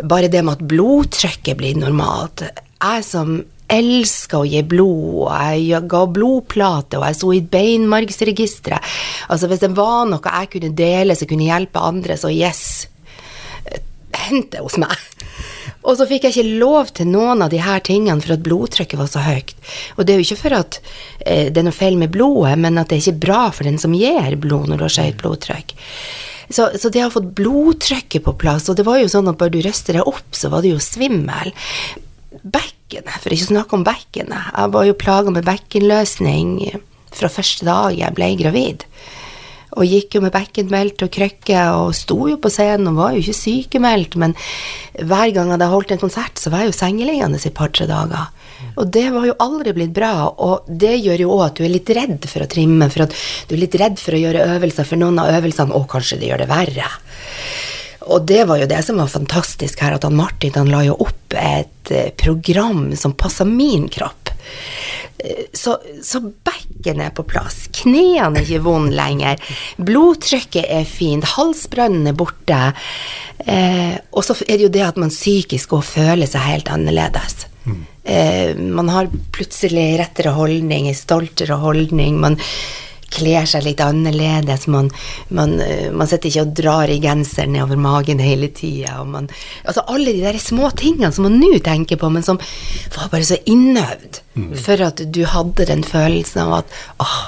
bare 0.02 0.30
det 0.30 0.42
med 0.42 0.56
at 0.56 0.64
blodtrykket 0.70 1.58
blir 1.60 1.76
normalt. 1.78 2.42
Jeg 2.82 3.04
som 3.06 3.36
elska 3.72 4.40
å 4.42 4.48
gi 4.48 4.62
blod, 4.68 5.26
og 5.26 5.60
jeg 5.60 5.84
ga 5.90 6.02
blodplate, 6.10 7.00
og 7.00 7.06
jeg 7.08 7.18
sto 7.18 7.32
i 7.34 7.42
beinmargsregisteret. 7.54 8.94
Altså, 9.32 9.48
hvis 9.50 9.64
det 9.64 9.72
var 9.76 10.04
noe 10.10 10.34
jeg 10.40 10.52
kunne 10.56 10.74
dele 10.76 11.16
som 11.16 11.30
kunne 11.30 11.48
hjelpe 11.48 11.82
andre, 11.82 12.18
så 12.20 12.32
yes, 12.32 12.86
hent 14.14 14.52
det 14.54 14.62
hos 14.64 14.78
meg. 14.80 14.94
Og 15.84 15.98
så 15.98 16.06
fikk 16.08 16.24
jeg 16.24 16.34
ikke 16.34 16.60
lov 16.62 16.92
til 16.96 17.10
noen 17.12 17.44
av 17.44 17.50
de 17.52 17.60
her 17.60 17.82
tingene 17.84 18.22
for 18.24 18.36
at 18.36 18.44
blodtrykket 18.44 19.00
var 19.00 19.08
så 19.10 19.24
høyt. 19.24 19.52
Og 19.98 20.06
det 20.06 20.14
er 20.14 20.20
jo 20.20 20.26
ikke 20.28 20.42
for 20.46 20.56
at 20.56 20.78
eh, 21.26 21.50
det 21.52 21.60
er 21.60 21.66
noe 21.66 21.76
feil 21.76 21.98
med 22.00 22.12
blodet, 22.14 22.54
men 22.60 22.80
at 22.80 22.88
det 22.88 22.98
er 22.98 23.02
ikke 23.04 23.24
bra 23.26 23.42
for 23.52 23.68
den 23.68 23.76
som 23.80 23.96
gir 23.96 24.38
blod 24.40 24.70
når 24.70 24.80
du 24.80 24.86
har 24.86 25.10
høyt 25.10 25.20
blodtrykk. 25.20 25.74
Så, 26.48 26.70
så, 26.76 26.90
det 26.92 27.00
har 27.00 27.12
fått 27.12 27.32
blodtrykket 27.36 28.24
på 28.24 28.36
plass, 28.40 28.68
og 28.68 28.78
det 28.78 28.84
var 28.88 29.00
jo 29.00 29.10
sånn 29.12 29.28
at 29.30 29.38
bare 29.40 29.52
du 29.52 29.62
røster 29.64 29.98
deg 29.98 30.08
opp, 30.08 30.28
så 30.36 30.50
var 30.52 30.64
det 30.64 30.74
jo 30.74 30.80
svimmel 30.82 31.52
bekkenet, 32.84 33.20
for 33.20 33.32
ikke 33.32 33.48
å 33.48 33.52
snakke 33.52 33.76
om 33.76 33.84
bekkenet. 33.84 34.54
Jeg 34.54 34.72
var 34.72 34.84
jo 34.86 34.94
plaga 34.94 35.30
med 35.30 35.44
bekkenløsning 35.44 36.80
fra 37.14 37.28
første 37.28 37.64
dag 37.64 37.94
jeg 37.96 38.14
ble 38.14 38.34
gravid. 38.36 38.84
Og 39.74 39.88
gikk 39.90 40.14
jo 40.14 40.20
med 40.22 40.32
bekkenmeldt 40.34 41.02
og 41.02 41.10
krykke 41.10 41.64
og 41.74 41.94
sto 41.98 42.28
jo 42.28 42.38
på 42.38 42.50
scenen 42.52 42.92
og 42.92 42.98
var 43.00 43.14
jo 43.14 43.24
ikke 43.24 43.34
sykemeldt, 43.34 44.14
men 44.16 44.36
hver 45.00 45.32
gang 45.34 45.48
jeg 45.48 45.56
hadde 45.56 45.70
holdt 45.72 45.94
en 45.94 46.02
konsert, 46.04 46.38
så 46.38 46.52
var 46.52 46.62
jeg 46.62 46.70
jo 46.70 46.78
sengeliggende 46.78 47.40
i 47.40 47.48
et 47.48 47.56
par-tre 47.56 47.88
dager. 47.90 48.30
Og 48.78 48.86
det 48.94 49.08
var 49.10 49.26
jo 49.26 49.34
aldri 49.42 49.74
blitt 49.74 49.94
bra, 49.94 50.28
og 50.30 50.68
det 50.68 50.94
gjør 51.02 51.24
jo 51.24 51.34
òg 51.34 51.44
at 51.48 51.58
du 51.58 51.64
er 51.66 51.74
litt 51.74 51.90
redd 51.94 52.26
for 52.30 52.44
å 52.44 52.50
trimme, 52.50 52.86
for 52.90 53.06
at 53.06 53.18
du 53.48 53.56
er 53.56 53.64
litt 53.64 53.74
redd 53.78 53.98
for 53.98 54.14
å 54.14 54.22
gjøre 54.22 54.46
øvelser, 54.54 54.86
for 54.86 55.00
noen 55.00 55.18
av 55.22 55.34
øvelsene, 55.40 55.74
å, 55.74 55.84
kanskje 55.90 56.20
det 56.22 56.30
gjør 56.30 56.44
det 56.44 56.50
verre. 56.50 56.90
Og 58.06 58.26
det 58.28 58.44
var 58.48 58.60
jo 58.60 58.68
det 58.70 58.82
som 58.86 59.00
var 59.00 59.12
fantastisk 59.12 59.82
her, 59.84 59.96
at 59.96 60.04
han 60.06 60.16
Martin 60.18 60.56
han 60.58 60.72
la 60.72 60.82
jo 60.86 60.96
opp 61.06 61.36
et 61.38 61.92
eh, 61.92 62.10
program 62.20 62.90
som 62.96 63.16
passa 63.18 63.46
min 63.48 63.88
kropp. 63.92 64.30
Eh, 65.18 65.46
så, 65.52 65.78
så 66.02 66.20
bekken 66.20 67.00
er 67.00 67.14
på 67.16 67.24
plass, 67.28 67.64
knærne 67.82 68.40
er 68.40 68.46
ikke 68.46 68.64
vonde 68.66 68.94
lenger, 68.96 69.40
blodtrykket 69.80 70.68
er 70.68 70.86
fint, 70.88 71.26
halsbrønnen 71.36 72.12
er 72.12 72.18
borte. 72.18 72.60
Eh, 73.44 73.96
og 74.12 74.24
så 74.26 74.36
er 74.44 74.56
det 74.56 74.68
jo 74.68 74.74
det 74.76 74.86
at 74.86 75.00
man 75.00 75.12
psykisk 75.12 75.76
òg 75.78 75.84
føler 75.88 76.30
seg 76.30 76.48
helt 76.48 76.70
annerledes. 76.72 77.48
Mm. 77.64 77.82
Eh, 78.04 78.56
man 78.76 78.90
har 78.92 79.12
plutselig 79.32 79.94
rettere 80.00 80.34
holdning, 80.36 80.90
stoltere 80.94 81.56
holdning. 81.62 82.20
man 82.20 82.38
kler 83.14 83.48
seg 83.48 83.64
litt 83.66 83.82
annerledes. 83.84 84.66
Man, 84.72 84.90
man, 85.34 85.56
eh, 85.62 85.90
man 85.94 86.10
sitter 86.10 86.30
ikke 86.30 86.46
og 86.46 86.54
drar 86.60 86.92
i 86.92 87.00
genseren 87.02 87.54
nedover 87.54 87.80
magen 87.80 88.22
hele 88.22 88.50
tida. 88.54 88.98
Altså 89.64 89.86
alle 89.86 90.12
de 90.12 90.24
der 90.24 90.40
små 90.42 90.70
tingene 90.78 91.12
som 91.14 91.28
man 91.28 91.38
nå 91.40 91.58
tenker 91.64 92.00
på, 92.00 92.10
men 92.12 92.26
som 92.26 92.40
var 92.96 93.12
bare 93.12 93.26
så 93.28 93.38
innøvd 93.44 94.20
mm. 94.34 94.50
for 94.66 94.84
at 94.88 95.04
du 95.14 95.24
hadde 95.30 95.68
den 95.70 95.86
følelsen 95.86 96.44
av 96.44 96.60
at 96.62 96.76
åh, 97.02 97.18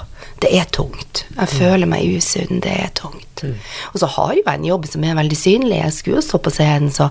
det 0.43 0.51
er 0.53 0.67
tungt. 0.73 1.25
Jeg 1.33 1.49
føler 1.49 1.89
meg 1.89 2.05
usunn, 2.17 2.61
det 2.65 2.73
er 2.73 2.91
tungt. 2.97 3.43
Mm. 3.43 3.55
Og 3.93 4.01
så 4.03 4.09
har 4.17 4.35
jo 4.37 4.43
jeg 4.43 4.59
en 4.61 4.67
jobb 4.69 4.89
som 4.91 5.05
er 5.05 5.17
veldig 5.17 5.39
synlig. 5.39 5.79
Jeg 5.79 5.95
skulle 5.97 6.21
jo 6.21 6.27
stå 6.27 6.41
på 6.45 6.53
scenen, 6.53 6.93
så 6.93 7.09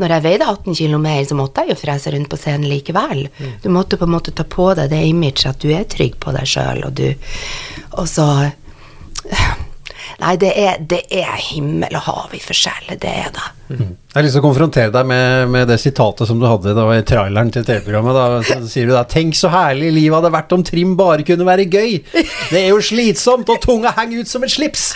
når 0.00 0.16
jeg 0.16 0.24
veide 0.24 0.48
18 0.50 0.78
kg 0.78 0.96
mer, 1.02 1.20
så 1.28 1.36
måtte 1.38 1.64
jeg 1.64 1.74
jo 1.74 1.80
frese 1.84 2.14
rundt 2.14 2.30
på 2.32 2.38
scenen 2.40 2.68
likevel. 2.70 3.26
Mm. 3.36 3.52
Du 3.62 3.68
måtte 3.74 4.00
på 4.00 4.08
en 4.08 4.14
måte 4.16 4.34
ta 4.34 4.46
på 4.48 4.70
deg 4.78 4.90
det 4.92 5.02
imaget 5.10 5.46
at 5.52 5.60
du 5.62 5.70
er 5.76 5.84
trygg 5.90 6.16
på 6.22 6.34
deg 6.34 6.48
sjøl, 6.48 6.82
og 6.88 6.96
du 6.98 7.06
Og 7.94 8.08
så 8.10 8.26
Nei, 10.20 10.34
det 10.40 10.52
er, 10.60 10.80
det 10.80 11.02
er 11.12 11.34
himmel 11.50 11.96
og 11.98 12.06
hav 12.06 12.34
i 12.36 12.40
forskjell, 12.42 12.94
det 13.00 13.10
er 13.10 13.30
det. 13.34 13.46
Mm. 13.74 13.94
Jeg 13.94 14.18
har 14.18 14.26
lyst 14.26 14.36
til 14.36 14.42
å 14.42 14.46
konfrontere 14.46 14.92
deg 14.94 15.08
med, 15.08 15.48
med 15.50 15.68
det 15.70 15.78
sitatet 15.82 16.28
som 16.28 16.40
du 16.40 16.46
hadde 16.46 16.74
da, 16.76 16.84
i 16.94 17.04
traileren 17.06 17.50
til 17.54 17.66
TV-programmet. 17.66 18.16
Da 18.16 18.42
så 18.46 18.70
sier 18.70 18.90
du 18.90 18.94
da 18.94 19.04
'Tenk 19.08 19.36
så 19.38 19.50
herlig 19.52 19.90
livet 19.96 20.18
hadde 20.18 20.34
vært 20.36 20.54
om 20.56 20.64
trim 20.66 20.94
bare 20.98 21.26
kunne 21.26 21.48
være 21.48 21.66
gøy'. 21.66 22.00
Det 22.52 22.60
er 22.60 22.70
jo 22.70 22.80
slitsomt, 22.84 23.48
og 23.48 23.60
tunga 23.64 23.94
henger 23.96 24.22
ut 24.22 24.30
som 24.30 24.44
et 24.44 24.54
slips. 24.54 24.92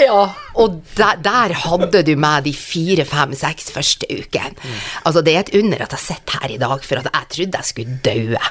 Ja, 0.00 0.20
og 0.56 0.80
der, 0.96 1.18
der, 1.20 1.54
hadde 1.64 2.02
du 2.06 2.14
meg 2.20 2.46
de 2.46 2.54
fire, 2.56 3.04
fem, 3.08 3.34
seks 3.36 3.70
første 3.74 4.08
ukene. 4.08 4.56
Mm. 4.56 4.76
Altså, 5.04 5.22
det 5.24 5.34
er 5.34 5.42
et 5.44 5.54
under 5.60 5.84
at 5.84 5.96
jeg 5.96 6.04
sitter 6.06 6.40
her 6.40 6.54
i 6.54 6.60
dag, 6.60 6.84
for 6.86 7.00
at 7.00 7.10
jeg 7.10 7.32
trodde 7.34 7.60
jeg 7.60 7.70
skulle 7.70 7.98
daue. 8.04 8.44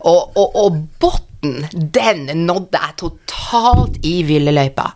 Og, 0.00 0.36
og, 0.36 0.56
og 0.56 0.80
botten, 1.02 1.66
den 1.70 2.26
nådde 2.46 2.80
jeg 2.80 2.96
totalt 3.00 4.00
i 4.06 4.16
villeløypa. 4.28 4.88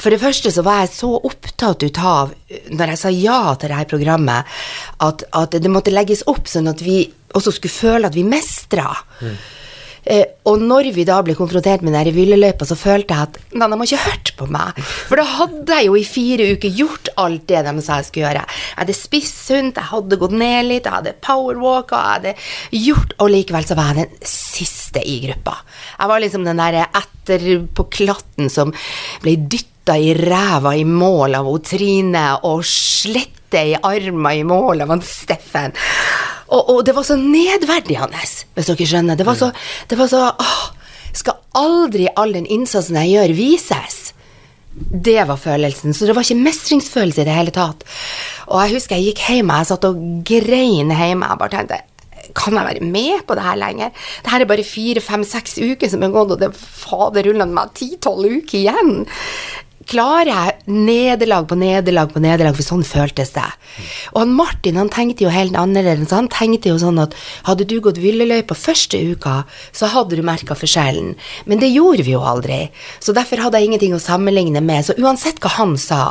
For 0.00 0.12
det 0.12 0.20
første 0.22 0.52
så 0.52 0.64
var 0.66 0.82
jeg 0.82 0.94
så 0.96 1.12
opptatt 1.30 1.86
ut 1.86 2.02
av, 2.02 2.34
når 2.72 2.94
jeg 2.94 3.02
sa 3.04 3.14
ja 3.14 3.40
til 3.54 3.72
dette 3.72 3.88
programmet, 3.92 4.60
at, 5.04 5.24
at 5.36 5.56
det 5.56 5.72
måtte 5.72 5.94
legges 5.94 6.26
opp 6.30 6.50
sånn 6.50 6.70
at 6.72 6.84
vi 6.84 7.04
også 7.36 7.54
skulle 7.54 7.78
føle 7.78 8.10
at 8.10 8.16
vi 8.18 8.26
mestra. 8.26 8.90
Mm. 9.20 9.40
Eh, 10.04 10.24
og 10.48 10.62
når 10.62 10.90
vi 10.96 11.04
da 11.08 11.18
ble 11.24 11.36
konfrontert 11.38 11.84
med 11.84 11.94
den 11.96 12.14
villeløypa, 12.16 12.66
så 12.68 12.76
følte 12.78 13.16
jeg 13.16 13.28
at 13.28 13.38
nei, 13.52 13.68
de 13.68 13.76
har 13.76 13.86
ikke 13.86 14.04
hørt 14.06 14.32
på 14.38 14.48
meg. 14.50 14.80
For 15.08 15.20
da 15.20 15.26
hadde 15.28 15.78
jeg 15.78 15.88
jo 15.90 15.96
i 15.98 16.06
fire 16.08 16.48
uker 16.54 16.76
gjort 16.80 17.10
alt 17.20 17.46
det 17.50 17.64
de 17.66 17.74
sa 17.84 18.00
jeg 18.00 18.08
skulle 18.08 18.28
gjøre. 18.28 18.44
Jeg 18.46 18.78
hadde 18.82 18.96
spist 18.96 19.42
sunt, 19.48 19.80
jeg 19.80 19.90
hadde 19.92 20.20
gått 20.20 20.36
ned 20.36 20.70
litt, 20.70 20.88
jeg 20.88 20.96
hadde 20.96 21.16
powerwalka, 21.24 22.00
jeg 22.00 22.20
hadde 22.20 22.80
gjort 22.80 23.16
Og 23.20 23.32
likevel 23.32 23.66
så 23.66 23.76
var 23.78 23.92
jeg 23.92 24.08
den 24.08 24.28
siste 24.30 25.02
i 25.04 25.18
gruppa. 25.26 25.58
Jeg 25.98 26.10
var 26.10 26.22
liksom 26.22 26.46
den 26.46 26.60
derre 26.60 26.86
etterpåklatten 27.00 28.50
som 28.52 28.72
ble 29.22 29.36
dytta 29.50 29.98
i 30.00 30.14
ræva 30.16 30.74
i 30.78 30.86
mål 30.88 31.36
av 31.40 31.50
Trine 31.66 32.24
og 32.48 32.64
slette 32.66 33.64
i 33.66 33.74
arma 33.74 34.32
i 34.36 34.44
mål 34.46 34.84
av 34.84 34.94
han 34.94 35.04
Steffen. 35.04 35.74
Og, 36.50 36.60
og, 36.60 36.84
det 36.86 36.94
var 36.96 37.06
så 37.06 37.16
nedverdigende, 37.18 38.20
hvis 38.54 38.70
dere 38.70 38.88
skjønner. 38.92 39.18
Det 39.18 39.26
var 39.26 39.38
så, 39.38 39.50
det 39.90 39.98
var 40.00 40.10
så 40.10 40.28
åh, 40.34 40.62
Skal 41.16 41.38
aldri 41.58 42.06
all 42.18 42.34
den 42.36 42.46
innsatsen 42.46 42.98
jeg 43.00 43.16
gjør, 43.16 43.36
vises? 43.38 43.98
Det 44.70 45.18
var 45.26 45.38
følelsen. 45.40 45.94
Så 45.94 46.06
det 46.06 46.14
var 46.14 46.26
ikke 46.26 46.44
mestringsfølelse 46.44 47.22
i 47.22 47.26
det 47.26 47.34
hele 47.34 47.54
tatt. 47.54 47.82
Og 48.46 48.60
jeg 48.62 48.76
husker 48.76 48.98
jeg 48.98 49.10
gikk 49.10 49.24
hjem, 49.26 49.50
jeg 49.50 49.70
satt 49.70 49.88
og 49.88 49.98
grein 50.26 50.92
hjemme. 50.94 51.30
Jeg 51.30 51.40
bare 51.42 51.54
tenkte 51.56 51.80
kan 52.36 52.54
jeg 52.54 52.66
være 52.66 52.86
med 52.86 53.24
på 53.26 53.34
det 53.34 53.42
her 53.42 53.58
lenger? 53.58 53.90
Det 54.22 54.30
her 54.30 54.44
er 54.44 54.50
bare 54.50 54.66
fire, 54.66 55.02
fem, 55.02 55.24
seks 55.26 55.58
uker 55.58 55.90
som 55.90 56.04
er 56.04 56.12
gått, 56.14 56.34
og 56.36 56.38
det 56.42 56.52
fader 56.54 57.26
rullende 57.26 57.56
meg 57.56 57.72
ti-tolv 57.74 58.28
uker 58.40 58.58
igjen. 58.60 58.92
Klarer 59.90 60.30
jeg 60.30 60.70
nederlag 60.70 61.48
på 61.50 61.56
nederlag 61.58 62.12
på 62.12 62.22
nederlag, 62.22 62.54
for 62.56 62.66
sånn 62.66 62.84
føltes 62.86 63.32
det. 63.34 63.46
Og 64.14 64.22
han 64.22 64.34
Martin 64.38 64.78
han 64.78 64.90
tenkte 64.92 65.26
jo 65.26 65.32
helt 65.34 65.56
annerledes. 65.58 66.14
Han 66.14 66.30
tenkte 66.32 66.72
jo 66.72 66.78
sånn 66.80 67.00
at 67.02 67.16
hadde 67.48 67.66
du 67.68 67.76
gått 67.82 68.00
villeløypa 68.02 68.56
første 68.58 69.00
uka, 69.12 69.40
så 69.76 69.90
hadde 69.90 70.18
du 70.18 70.24
merka 70.26 70.56
forskjellen. 70.58 71.16
Men 71.50 71.62
det 71.62 71.72
gjorde 71.72 72.06
vi 72.06 72.14
jo 72.14 72.22
aldri, 72.26 72.62
så 73.02 73.14
derfor 73.16 73.42
hadde 73.44 73.60
jeg 73.60 73.70
ingenting 73.70 73.96
å 73.96 74.02
sammenligne 74.02 74.62
med. 74.64 74.86
Så 74.86 74.96
uansett 75.00 75.42
hva 75.42 75.52
han 75.58 75.76
sa, 75.80 76.02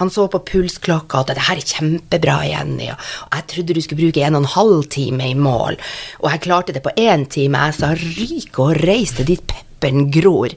han 0.00 0.12
så 0.12 0.28
på 0.32 0.42
pulsklokka 0.52 1.22
at 1.22 1.34
det 1.34 1.46
her 1.50 1.60
er 1.60 1.70
kjempebra, 1.76 2.40
Jenny, 2.48 2.90
og 2.94 3.36
jeg 3.36 3.48
trodde 3.52 3.76
du 3.76 3.84
skulle 3.84 4.08
bruke 4.08 4.24
en 4.24 4.38
og 4.38 4.44
en 4.44 4.52
halv 4.56 4.90
time 4.94 5.30
i 5.30 5.38
mål, 5.38 5.78
og 6.22 6.30
jeg 6.32 6.44
klarte 6.48 6.76
det 6.76 6.84
på 6.84 6.94
én 6.96 7.28
time. 7.28 7.68
Jeg 7.68 7.80
sa 7.80 7.94
ryk 7.94 8.60
og 8.62 8.76
reis 8.84 9.16
til 9.18 9.28
ditt 9.28 9.46
pepper 9.46 9.67
leppen 9.78 10.10
gror. 10.10 10.48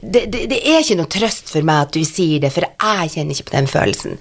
Det, 0.00 0.26
det, 0.26 0.46
det, 0.50 0.60
er 0.60 0.82
ikke 0.82 0.98
noe 0.98 1.10
trøst 1.10 1.50
for 1.50 1.62
meg 1.62 1.86
at 1.86 1.94
du 1.94 2.04
sier 2.04 2.40
det, 2.40 2.52
for 2.52 2.64
jeg 2.64 3.10
kjenner 3.14 3.34
ikke 3.34 3.50
på 3.50 3.56
den 3.56 3.66
følelsen. 3.66 4.18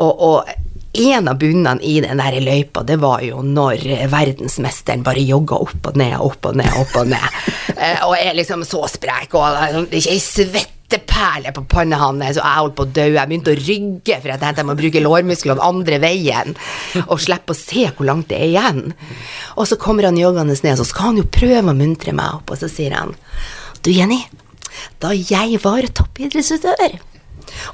Og, 0.00 0.20
og 0.20 0.48
en 0.92 1.28
av 1.28 1.38
bunnene 1.38 1.80
i 1.82 2.00
den 2.00 2.18
der 2.18 2.40
løypa, 2.40 2.82
det 2.82 2.98
var 3.00 3.22
jo 3.22 3.42
når 3.42 3.84
verdensmesteren 4.10 5.04
bare 5.06 5.22
jogga 5.22 5.60
opp 5.60 5.92
og 5.92 5.96
ned, 6.00 6.16
opp 6.18 6.50
og 6.50 6.56
ned, 6.58 6.70
opp 6.80 6.96
og 6.96 7.12
ned. 7.12 7.28
Eh, 7.80 8.02
og 8.04 8.12
er 8.12 8.34
liksom 8.36 8.60
så 8.68 8.82
sprek, 8.92 9.32
og 9.38 9.54
det 9.88 9.94
er 9.94 10.00
ikke 10.02 10.12
ei 10.12 10.20
svetteperle 10.90 11.52
på 11.54 11.64
panna 11.68 11.96
hans, 12.00 12.38
og 12.38 12.44
jeg 12.44 12.58
holdt 12.58 12.76
på 12.76 12.84
å 12.86 12.90
dø. 12.90 13.06
Jeg 13.14 13.28
begynte 13.28 13.52
å 13.52 13.58
rygge, 13.58 14.18
for 14.20 14.30
jeg 14.30 14.40
tenkte 14.40 14.62
jeg 14.62 14.68
må 14.68 14.76
bruke 14.78 15.02
lårmusklene 15.04 15.62
andre 15.62 15.98
veien, 16.02 16.56
og 17.06 17.20
slippe 17.20 17.54
å 17.54 17.58
se 17.58 17.86
hvor 17.94 18.06
langt 18.08 18.30
det 18.30 18.40
er 18.40 18.48
igjen. 18.50 18.82
Og 19.56 19.68
så 19.68 19.78
kommer 19.80 20.08
han 20.08 20.18
joggende 20.18 20.56
ned, 20.56 20.78
så 20.78 20.86
skal 20.86 21.12
han 21.12 21.20
jo 21.22 21.28
prøve 21.30 21.70
å 21.70 21.76
muntre 21.76 22.14
meg 22.16 22.40
opp, 22.40 22.50
og 22.50 22.60
så 22.60 22.70
sier 22.70 22.96
han 22.96 23.14
Du, 23.82 23.90
Jenny, 23.90 24.24
da 25.00 25.14
jeg 25.14 25.60
var 25.62 25.86
toppidrettsutøver 25.94 27.00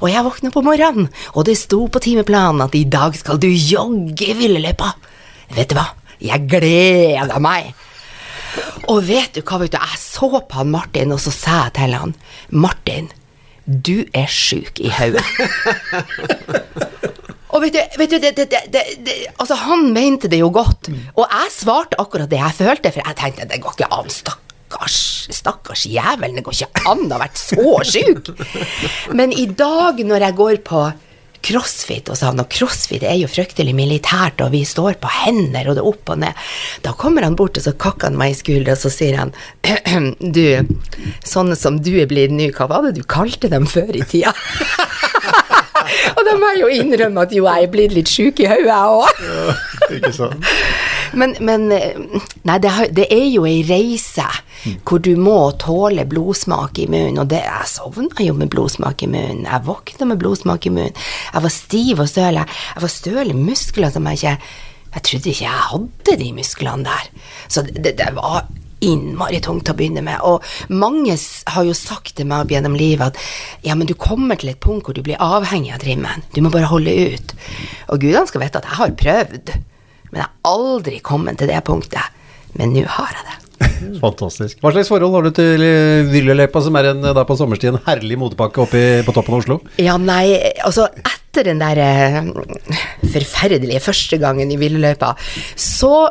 og 0.01 0.07
jeg 0.09 0.25
våkna 0.25 0.49
på 0.49 0.63
morgenen, 0.65 1.05
og 1.37 1.45
det 1.45 1.53
sto 1.59 1.83
på 1.91 2.01
timeplanen 2.01 2.63
at 2.63 2.73
i 2.75 2.87
dag 2.89 3.13
skal 3.13 3.37
du 3.37 3.45
jogge 3.45 4.33
villeløypa. 4.39 4.89
Vet 5.53 5.69
du 5.69 5.75
hva, 5.77 5.83
jeg 6.17 6.47
gleder 6.49 7.37
meg. 7.43 7.75
Og 8.87 9.03
vet 9.07 9.35
du 9.35 9.41
hva, 9.43 9.61
vet 9.61 9.73
du, 9.73 9.79
jeg 9.79 10.01
så 10.01 10.29
på 10.39 10.59
han 10.59 10.73
Martin, 10.73 11.13
og 11.15 11.21
så 11.23 11.33
sa 11.33 11.61
jeg 11.67 11.77
til 11.79 11.95
han, 11.97 12.15
Martin, 12.49 13.09
du 13.67 14.05
er 14.15 14.29
sjuk 14.31 14.79
i 14.79 14.91
hodet. 14.93 15.25
Og 17.55 17.63
vet 17.63 17.73
du, 17.73 17.79
vet 17.97 18.11
du 18.11 18.17
det, 18.21 18.33
det, 18.37 18.81
det, 19.01 19.13
altså 19.39 19.55
han 19.61 19.87
mente 19.95 20.29
det 20.29 20.41
jo 20.41 20.49
godt, 20.53 20.89
og 21.15 21.23
jeg 21.23 21.53
svarte 21.55 21.97
akkurat 22.01 22.29
det 22.29 22.41
jeg 22.41 22.57
følte, 22.57 22.91
for 22.91 23.01
jeg 23.01 23.17
tenkte 23.17 23.47
det 23.49 23.61
går 23.63 23.77
ikke 23.77 23.87
an, 23.97 24.11
stakkars, 24.13 24.97
stakkars 25.33 25.85
jævel, 25.89 26.35
det 26.37 26.43
går 26.45 26.57
ikke 26.57 26.83
an 26.91 27.05
å 27.07 27.15
ha 27.15 27.21
vært 27.23 27.39
så 27.39 27.79
sjuk. 27.87 28.33
Men 29.17 29.33
i 29.33 29.47
dag, 29.47 30.03
når 30.05 30.27
jeg 30.27 30.37
går 30.37 30.61
på 30.67 30.83
crossfit 31.45 32.09
og 32.11 32.17
sånn, 32.19 32.41
og 32.41 32.49
crossfit 32.51 33.03
er 33.07 33.17
jo 33.19 33.29
fryktelig 33.31 33.73
militært, 33.77 34.41
og 34.43 34.53
vi 34.55 34.63
står 34.67 34.97
på 35.01 35.11
hender, 35.23 35.69
og 35.69 35.77
det 35.77 35.83
er 35.83 35.89
opp 35.91 36.13
og 36.13 36.21
ned, 36.23 36.45
da 36.85 36.93
kommer 36.97 37.25
han 37.25 37.37
bort, 37.39 37.59
og 37.59 37.67
så 37.67 37.75
kakker 37.77 38.09
han 38.09 38.19
meg 38.19 38.33
i 38.33 38.39
skuldra, 38.39 38.75
og 38.77 38.83
så 38.83 38.93
sier 38.93 39.19
han 39.21 39.33
Du, 40.37 40.43
sånne 41.25 41.57
som 41.59 41.79
du 41.83 41.93
er 42.01 42.09
blitt 42.09 42.33
nå, 42.33 42.49
hva 42.55 42.67
var 42.71 42.87
det 42.87 42.97
du 42.97 43.03
kalte 43.07 43.49
dem 43.51 43.67
før 43.69 43.93
i 43.95 44.03
tida? 44.07 44.33
og 46.15 46.21
da 46.27 46.35
må 46.39 46.53
jeg 46.53 46.63
jo 46.63 46.71
innrømme 46.81 47.25
at 47.27 47.35
jo, 47.35 47.47
jeg 47.47 47.67
er 47.67 47.73
blitt 47.73 47.95
litt 47.97 48.11
sjuk 48.11 48.41
i 48.43 48.49
hodet, 48.49 48.69
jeg 48.69 48.85
òg. 48.97 49.05
Men, 51.13 51.35
men 51.39 51.67
Nei, 52.47 52.57
det, 52.63 52.71
det, 52.95 53.07
er 53.13 53.25
jo 53.29 53.45
ei 53.47 53.61
reise 53.67 54.25
mm. 54.25 54.77
hvor 54.87 55.01
du 55.03 55.13
må 55.19 55.37
tåle 55.59 56.05
blodsmak 56.09 56.79
i 56.79 56.87
munnen, 56.89 57.19
og 57.21 57.29
det, 57.31 57.41
jeg 57.45 57.71
sovna 57.71 58.23
jo 58.23 58.35
med 58.37 58.51
blodsmak 58.53 59.03
i 59.03 59.09
munnen. 59.11 59.45
Jeg 59.47 59.65
våkna 59.67 60.07
med 60.11 60.21
blodsmak 60.21 60.67
i 60.67 60.73
munnen. 60.73 61.01
Jeg 61.33 61.43
var 61.43 61.53
stiv 61.53 62.03
og 62.03 62.11
støl. 62.11 62.39
Jeg 62.41 62.85
var 62.85 62.93
støl 62.93 63.33
i 63.33 63.37
muskler 63.37 63.93
som 63.93 64.07
jeg 64.11 64.21
ikke 64.21 64.37
Jeg 64.97 65.03
trodde 65.03 65.29
ikke 65.29 65.43
jeg 65.43 65.65
hadde 65.71 66.15
de 66.17 66.31
musklene 66.33 66.87
der. 66.87 67.09
Så 67.51 67.61
det, 67.67 67.97
det 67.99 68.13
var 68.15 68.47
innmari 68.83 69.39
tungt 69.41 69.69
å 69.69 69.75
begynne 69.77 70.03
med. 70.05 70.21
Og 70.25 70.43
mange 70.73 71.17
har 71.53 71.65
jo 71.67 71.75
sagt 71.77 72.15
til 72.17 72.29
meg 72.29 72.45
opp 72.45 72.53
gjennom 72.53 72.77
livet 72.77 73.13
at 73.13 73.65
ja, 73.65 73.75
men 73.75 73.89
du 73.89 73.95
kommer 73.97 74.39
til 74.39 74.53
et 74.53 74.61
punkt 74.63 74.87
hvor 74.87 74.97
du 74.97 75.03
blir 75.05 75.21
avhengig 75.23 75.73
av 75.75 75.81
trimmen. 75.83 76.25
Du 76.35 76.41
må 76.45 76.53
bare 76.53 76.69
holde 76.71 76.93
ut. 77.13 77.35
Og 77.91 78.01
gudene 78.03 78.27
skal 78.29 78.45
vite 78.45 78.61
at 78.61 78.69
jeg 78.69 78.79
har 78.81 78.95
prøvd. 79.03 79.57
Men 80.11 80.23
jeg 80.23 80.27
har 80.27 80.53
aldri 80.53 81.01
kommet 81.03 81.39
til 81.41 81.51
det 81.51 81.59
punktet. 81.67 82.15
Men 82.57 82.73
nå 82.73 82.85
har 82.97 83.13
jeg 83.13 83.27
det. 83.27 83.37
Fantastisk. 84.05 84.59
Hva 84.61 84.71
slags 84.73 84.89
forhold 84.91 85.15
har 85.17 85.27
du 85.27 85.31
til 85.35 85.63
Villeløypa, 86.11 86.61
som 86.63 86.77
er 86.79 86.91
en, 86.91 87.05
der 87.05 87.27
på 87.27 87.37
sommerstid 87.39 87.73
en 87.73 87.81
herlig 87.87 88.19
motepakke 88.19 88.63
oppe 88.63 88.83
på 89.05 89.15
toppen 89.15 89.35
av 89.35 89.41
Oslo? 89.43 89.59
Ja, 89.81 89.97
nei, 90.01 90.37
altså 90.65 90.87
etter 91.01 91.49
den 91.49 91.61
der 91.61 91.81
uh, 91.81 92.31
forferdelige 93.13 93.81
første 93.83 94.19
gangen 94.21 94.51
i 94.53 94.59
Villeløypa, 94.61 95.13
så 95.53 96.07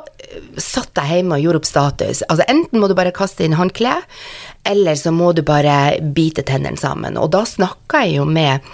satt 0.61 0.99
jeg 0.99 1.19
hjemme 1.21 1.39
og 1.39 1.45
gjorde 1.45 1.61
opp 1.63 1.69
status. 1.69 2.23
Altså 2.27 2.47
enten 2.51 2.83
må 2.83 2.91
du 2.91 2.97
bare 2.99 3.15
kaste 3.15 3.47
inn 3.47 3.57
håndkle, 3.59 3.95
eller 4.71 4.99
så 4.99 5.13
må 5.15 5.33
du 5.33 5.43
bare 5.47 5.99
bite 6.01 6.45
tennene 6.47 6.79
sammen. 6.81 7.19
Og 7.21 7.31
da 7.35 7.45
snakka 7.47 8.03
jeg 8.05 8.19
jo 8.19 8.27
med 8.29 8.65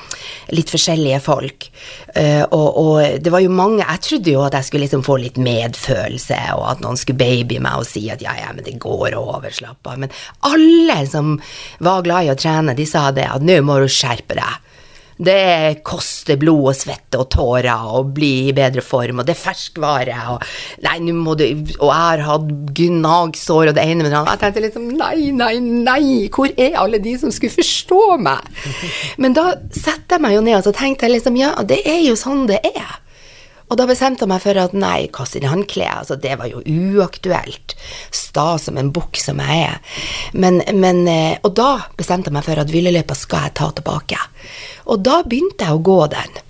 litt 0.57 0.73
forskjellige 0.73 1.21
folk. 1.25 1.69
Uh, 2.17 2.45
og, 2.49 2.69
og, 2.81 2.97
det 3.25 3.33
var 3.33 3.41
jo 3.41 3.53
mange 3.53 3.81
Jeg 3.81 4.03
trodde 4.05 4.33
jo 4.35 4.43
at 4.45 4.55
jeg 4.59 4.69
skulle 4.69 4.85
liksom 4.85 5.05
få 5.07 5.17
litt 5.23 5.39
medfølelse, 5.41 6.41
og 6.59 6.67
at 6.75 6.83
noen 6.85 7.01
skulle 7.01 7.21
baby 7.23 7.61
meg 7.63 7.83
og 7.83 7.89
si 7.89 8.05
at 8.13 8.25
ja, 8.25 8.35
ja, 8.39 8.51
men 8.55 8.67
det 8.67 8.79
går 8.83 9.17
over, 9.19 9.49
slapp 9.53 9.89
av. 9.89 10.01
Men 10.03 10.13
alle 10.49 10.99
som 11.09 11.35
var 11.83 12.05
glad 12.07 12.29
i 12.29 12.35
å 12.35 12.39
trene, 12.39 12.77
de 12.79 12.89
sa 12.89 13.09
det, 13.15 13.29
at 13.29 13.45
nå 13.45 13.61
må 13.67 13.81
du 13.83 13.89
skjerpe 13.91 14.39
deg. 14.39 14.72
Det 15.17 15.83
koster 15.87 16.39
blod 16.41 16.71
og 16.73 16.77
svette 16.77 17.21
og 17.21 17.29
tårer 17.33 17.89
å 17.93 18.03
bli 18.05 18.49
i 18.49 18.55
bedre 18.57 18.85
form, 18.85 19.21
og 19.21 19.29
det 19.29 19.35
er 19.37 19.43
ferskvare, 19.43 20.19
og 20.33 20.47
Nei, 20.83 20.97
nå 21.05 21.15
må 21.17 21.35
du 21.39 21.45
Og 21.45 21.89
jeg 21.89 21.99
har 21.99 22.23
hatt 22.27 22.49
gnagsår 22.77 23.71
og 23.71 23.77
det 23.77 23.85
ene 23.85 24.03
med 24.03 24.11
det 24.13 24.19
andre. 24.19 24.35
Jeg 24.35 24.43
tenkte 24.43 24.65
liksom 24.65 24.89
Nei, 24.99 25.31
nei, 25.37 25.55
nei, 25.61 26.03
hvor 26.33 26.51
er 26.57 26.79
alle 26.81 27.01
de 27.03 27.15
som 27.21 27.33
skulle 27.35 27.55
forstå 27.55 28.03
meg? 28.23 28.49
Men 29.23 29.37
da 29.37 29.53
setter 29.71 30.17
jeg 30.17 30.25
meg 30.25 30.37
jo 30.37 30.45
ned 30.47 30.59
og 30.59 30.67
så 30.67 30.75
tenkte 30.77 31.09
jeg 31.09 31.19
liksom 31.19 31.39
Ja, 31.41 31.55
det 31.67 31.83
er 31.89 32.03
jo 32.07 32.17
sånn 32.19 32.47
det 32.51 32.61
er. 32.73 32.99
Og 33.73 33.79
da 33.81 33.87
bestemte 33.89 34.27
jeg 34.27 34.29
meg 34.29 34.43
for 34.45 34.59
at 34.61 34.75
nei, 34.77 35.07
kast 35.15 35.39
inn 35.39 35.49
håndkleet. 35.49 36.03
Altså, 36.03 36.19
det 36.21 36.35
var 36.37 36.51
jo 36.51 36.61
uaktuelt. 36.61 37.73
Sta 38.13 38.59
som 38.61 38.77
en 38.77 38.91
bukk 38.93 39.17
som 39.17 39.41
jeg 39.41 39.63
er. 39.71 39.79
Men, 40.37 40.61
men, 40.77 41.07
eh, 41.09 41.39
og 41.41 41.55
da 41.57 41.71
bestemte 41.97 42.29
jeg 42.29 42.37
meg 42.37 42.45
for 42.45 42.61
at 42.61 42.73
villeløypa 42.73 43.17
skal 43.17 43.49
jeg 43.49 43.57
ta 43.63 43.71
tilbake. 43.73 44.21
Og 44.93 45.01
da 45.01 45.23
begynte 45.25 45.65
jeg 45.65 45.79
å 45.79 45.87
gå 45.89 45.99
den. 46.13 46.43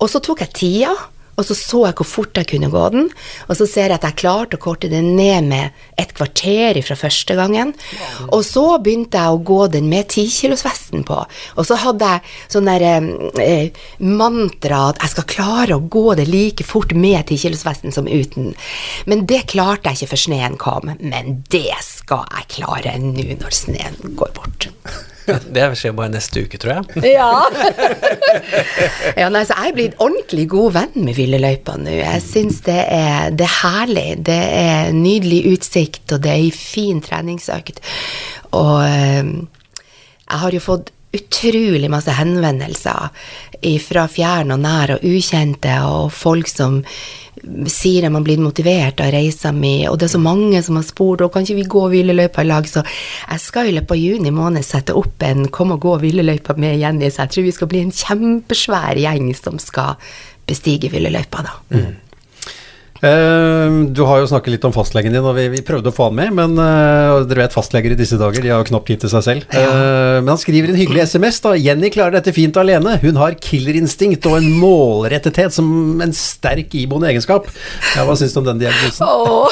Og 0.00 0.12
så 0.12 0.20
tok 0.24 0.44
jeg 0.44 0.56
tida 0.60 0.92
og 1.40 1.48
så 1.48 1.56
så 1.56 1.82
jeg 1.88 1.96
hvor 1.98 2.08
fort 2.08 2.40
jeg 2.40 2.48
kunne 2.52 2.70
gå 2.72 2.84
den, 2.94 3.08
og 3.48 3.56
så 3.58 3.66
ser 3.68 3.90
jeg 3.90 3.98
at 3.98 4.06
jeg 4.06 4.18
klarte 4.22 4.58
å 4.58 4.62
korte 4.62 4.90
den 4.92 5.14
ned 5.18 5.48
med 5.50 5.80
et 6.00 6.12
kvarter 6.16 6.78
fra 6.84 6.96
første 6.98 7.36
gangen. 7.38 7.72
Og 8.28 8.44
så 8.46 8.64
begynte 8.82 9.20
jeg 9.20 9.34
å 9.34 9.42
gå 9.50 9.60
den 9.72 9.88
med 9.90 10.10
tikilosvesten 10.12 11.04
på, 11.08 11.18
og 11.56 11.66
så 11.66 11.78
hadde 11.80 12.12
jeg 12.14 12.36
sånn 12.52 12.70
der 12.70 12.86
eh, 12.86 13.84
mantra 14.04 14.90
at 14.90 15.02
jeg 15.04 15.14
skal 15.14 15.28
klare 15.34 15.78
å 15.78 15.86
gå 15.90 16.06
det 16.18 16.28
like 16.30 16.66
fort 16.66 16.94
med 16.96 17.26
tikilosvesten 17.30 17.94
som 17.94 18.08
uten. 18.10 18.52
Men 19.10 19.26
det 19.30 19.46
klarte 19.52 19.90
jeg 19.90 20.00
ikke 20.00 20.14
før 20.14 20.24
sneen 20.26 20.58
kom, 20.60 20.92
men 21.00 21.40
det 21.52 21.78
skal 21.86 22.26
jeg 22.36 22.50
klare 22.58 22.98
nå 23.00 23.38
når 23.40 23.56
sneen 23.56 23.98
går 24.18 24.36
bort. 24.36 24.70
Det 25.56 25.66
skjer 25.78 25.94
bare 25.96 26.12
neste 26.14 26.44
uke, 26.44 26.60
tror 26.60 26.78
jeg. 26.78 27.04
Ja. 27.16 27.30
ja 29.20 29.30
nei, 29.32 29.44
så 29.48 29.56
jeg 29.56 29.72
er 29.72 29.76
blitt 29.76 29.98
ordentlig 30.02 30.46
god 30.52 30.76
venn 30.78 31.06
med 31.06 31.16
Villeløypa 31.18 31.76
nå. 31.80 31.96
Jeg 32.00 32.24
syns 32.24 32.62
det, 32.68 32.78
det, 33.38 33.48
er 33.48 33.56
herlig. 33.62 34.08
Det 34.30 34.40
er 34.60 34.94
nydelig 34.96 35.42
utsikt, 35.54 36.06
og 36.12 36.22
det 36.24 36.32
er 36.32 36.44
ei 36.44 36.54
fin 36.54 37.02
treningsøkt. 37.04 37.82
Og 38.56 38.76
eh, 38.86 39.34
jeg 40.30 40.42
har 40.44 40.56
jo 40.56 40.62
fått 40.62 40.94
utrolig 41.16 41.90
masse 41.90 42.12
henvendelser 42.14 43.08
fra 43.82 44.06
fjern 44.08 44.54
og 44.54 44.62
nær 44.62 44.94
og 44.94 45.04
ukjente, 45.04 45.72
og 45.84 46.12
folk 46.14 46.48
som 46.48 46.80
sier 47.70 48.04
at 48.04 48.12
man 48.12 48.24
blir 48.24 48.40
motivert 48.42 49.00
av 49.00 49.12
reisa 49.14 49.52
mi, 49.54 49.88
og 49.88 49.96
det 49.98 50.08
er 50.08 50.12
så 50.14 50.20
mange 50.22 50.60
som 50.62 50.76
har 50.76 50.84
spurt 50.86 51.24
og 51.24 51.32
kan 51.32 51.46
ikke 51.46 51.58
vi 51.60 51.68
gå 51.72 51.84
hvileløypa 51.92 52.44
i 52.44 52.50
lag, 52.50 52.68
så 52.68 52.82
jeg 52.84 53.42
skal 53.42 53.70
i 53.70 53.74
løpet 53.78 53.96
av 53.96 54.02
juni 54.02 54.32
måned 54.34 54.66
sette 54.66 54.96
opp 54.96 55.24
en 55.26 55.48
Kom 55.50 55.72
og 55.74 55.80
gå 55.82 55.96
hvileløypa 56.02 56.54
med 56.60 56.78
Jenny, 56.82 57.08
så 57.10 57.24
jeg 57.24 57.34
tror 57.34 57.48
vi 57.48 57.56
skal 57.56 57.70
bli 57.72 57.82
en 57.86 57.94
kjempesvær 57.94 59.00
gjeng 59.00 59.32
som 59.38 59.58
skal 59.62 59.96
bestige 60.46 60.90
hvileløypa, 60.92 61.46
da. 61.46 61.56
Mm. 61.72 62.09
Uh, 63.00 63.88
du 63.88 64.02
har 64.04 64.20
jo 64.20 64.28
snakket 64.28 64.54
litt 64.54 64.64
om 64.68 64.74
fastlegen 64.74 65.14
din, 65.14 65.24
og 65.24 65.32
vi, 65.38 65.46
vi 65.54 65.62
prøvde 65.64 65.88
å 65.88 65.96
få 65.96 66.10
han 66.10 66.18
med, 66.18 66.34
men 66.36 66.58
uh, 66.60 67.22
dere 67.24 67.46
vet 67.46 67.56
fastleger 67.56 67.94
i 67.94 67.98
disse 67.98 68.18
dager, 68.20 68.44
de 68.44 68.52
har 68.52 68.60
jo 68.60 68.68
knapt 68.68 68.90
tid 68.90 69.00
til 69.04 69.12
seg 69.12 69.24
selv. 69.24 69.46
Ja. 69.56 69.70
Uh, 69.72 70.16
men 70.20 70.32
han 70.34 70.42
skriver 70.42 70.72
en 70.72 70.80
hyggelig 70.80 71.06
SMS, 71.14 71.40
da. 71.44 71.54
Jenny 71.56 71.92
klarer 71.94 72.18
dette 72.18 72.34
fint 72.36 72.56
alene. 72.60 72.98
Hun 73.00 73.20
har 73.20 73.38
killerinstinkt 73.40 74.28
og 74.28 74.36
en 74.40 74.50
målrettethet 74.60 75.56
som 75.56 75.70
en 76.04 76.12
sterk 76.16 76.76
iboende 76.76 77.08
egenskap. 77.12 77.48
Ja, 77.96 78.04
hva 78.04 78.18
syns 78.20 78.36
du 78.36 78.42
om 78.42 78.50
den 78.50 78.60
diagnosen? 78.60 79.06
Oh, 79.08 79.48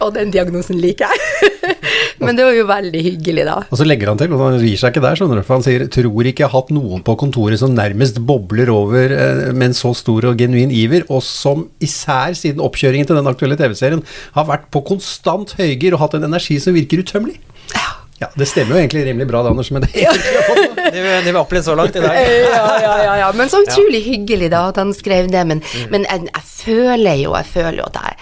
og 0.00 0.14
den 0.16 0.32
diagnosen 0.34 0.80
liker 0.80 1.10
jeg. 1.10 1.52
Men 2.22 2.38
det 2.38 2.46
var 2.46 2.54
jo 2.54 2.66
veldig 2.68 3.02
hyggelig, 3.02 3.44
da. 3.48 3.56
Og 3.68 3.80
så 3.80 3.86
legger 3.86 4.12
han 4.12 4.20
til, 4.20 4.34
og 4.34 4.42
han 4.44 4.58
gir 4.62 4.78
seg 4.78 4.92
ikke 4.92 5.04
der, 5.04 5.18
skjønner 5.18 5.40
du, 5.40 5.44
for 5.46 5.58
han 5.58 5.66
sier 5.66 5.86
tror 5.92 6.28
ikke 6.30 6.44
jeg 6.44 6.50
har 6.52 6.54
hatt 6.54 6.74
noen 6.74 7.02
på 7.06 7.16
kontoret 7.20 7.60
som 7.62 7.74
nærmest 7.76 8.20
bobler 8.28 8.70
over 8.72 9.16
eh, 9.16 9.48
med 9.52 9.70
en 9.70 9.78
så 9.78 9.94
stor 9.98 10.28
og 10.30 10.38
genuin 10.40 10.74
iver, 10.74 11.06
og 11.10 11.24
som 11.26 11.66
især 11.82 12.36
siden 12.38 12.62
oppkjøringen 12.62 13.08
til 13.08 13.18
den 13.18 13.30
aktuelle 13.30 13.58
TV-serien 13.58 14.04
har 14.36 14.48
vært 14.48 14.70
på 14.74 14.84
konstant 14.92 15.56
høygir 15.58 15.96
og 15.96 16.04
hatt 16.06 16.18
en 16.20 16.30
energi 16.30 16.60
som 16.62 16.76
virker 16.78 17.02
utømmelig. 17.02 17.40
Ja. 17.74 17.88
Ja, 18.22 18.28
Det 18.38 18.46
stemmer 18.46 18.76
jo 18.76 18.82
egentlig 18.84 19.02
rimelig 19.08 19.26
bra, 19.26 19.40
det, 19.42 19.50
Anders, 19.50 19.70
men 19.74 19.82
det 19.82 19.90
Det 19.92 21.00
vi 21.02 21.32
har 21.32 21.40
opplevd 21.44 21.66
så 21.66 21.74
langt 21.74 21.96
i 21.98 22.02
dag. 22.04 22.14
ja, 22.54 22.68
ja, 22.84 22.92
ja, 23.02 23.14
ja. 23.24 23.30
Men 23.34 23.50
så 23.50 23.64
utrolig 23.64 24.04
hyggelig 24.06 24.52
da 24.52 24.68
at 24.70 24.78
han 24.78 24.92
skrev 24.94 25.26
det. 25.32 25.42
Men, 25.48 25.62
men 25.90 26.06
jeg, 26.06 26.28
jeg 26.28 26.44
føler 26.46 27.18
jo 27.18 27.34
jeg 27.34 27.48
føler 27.50 27.80
jo 27.82 27.88
at 27.90 27.98
jeg 27.98 28.20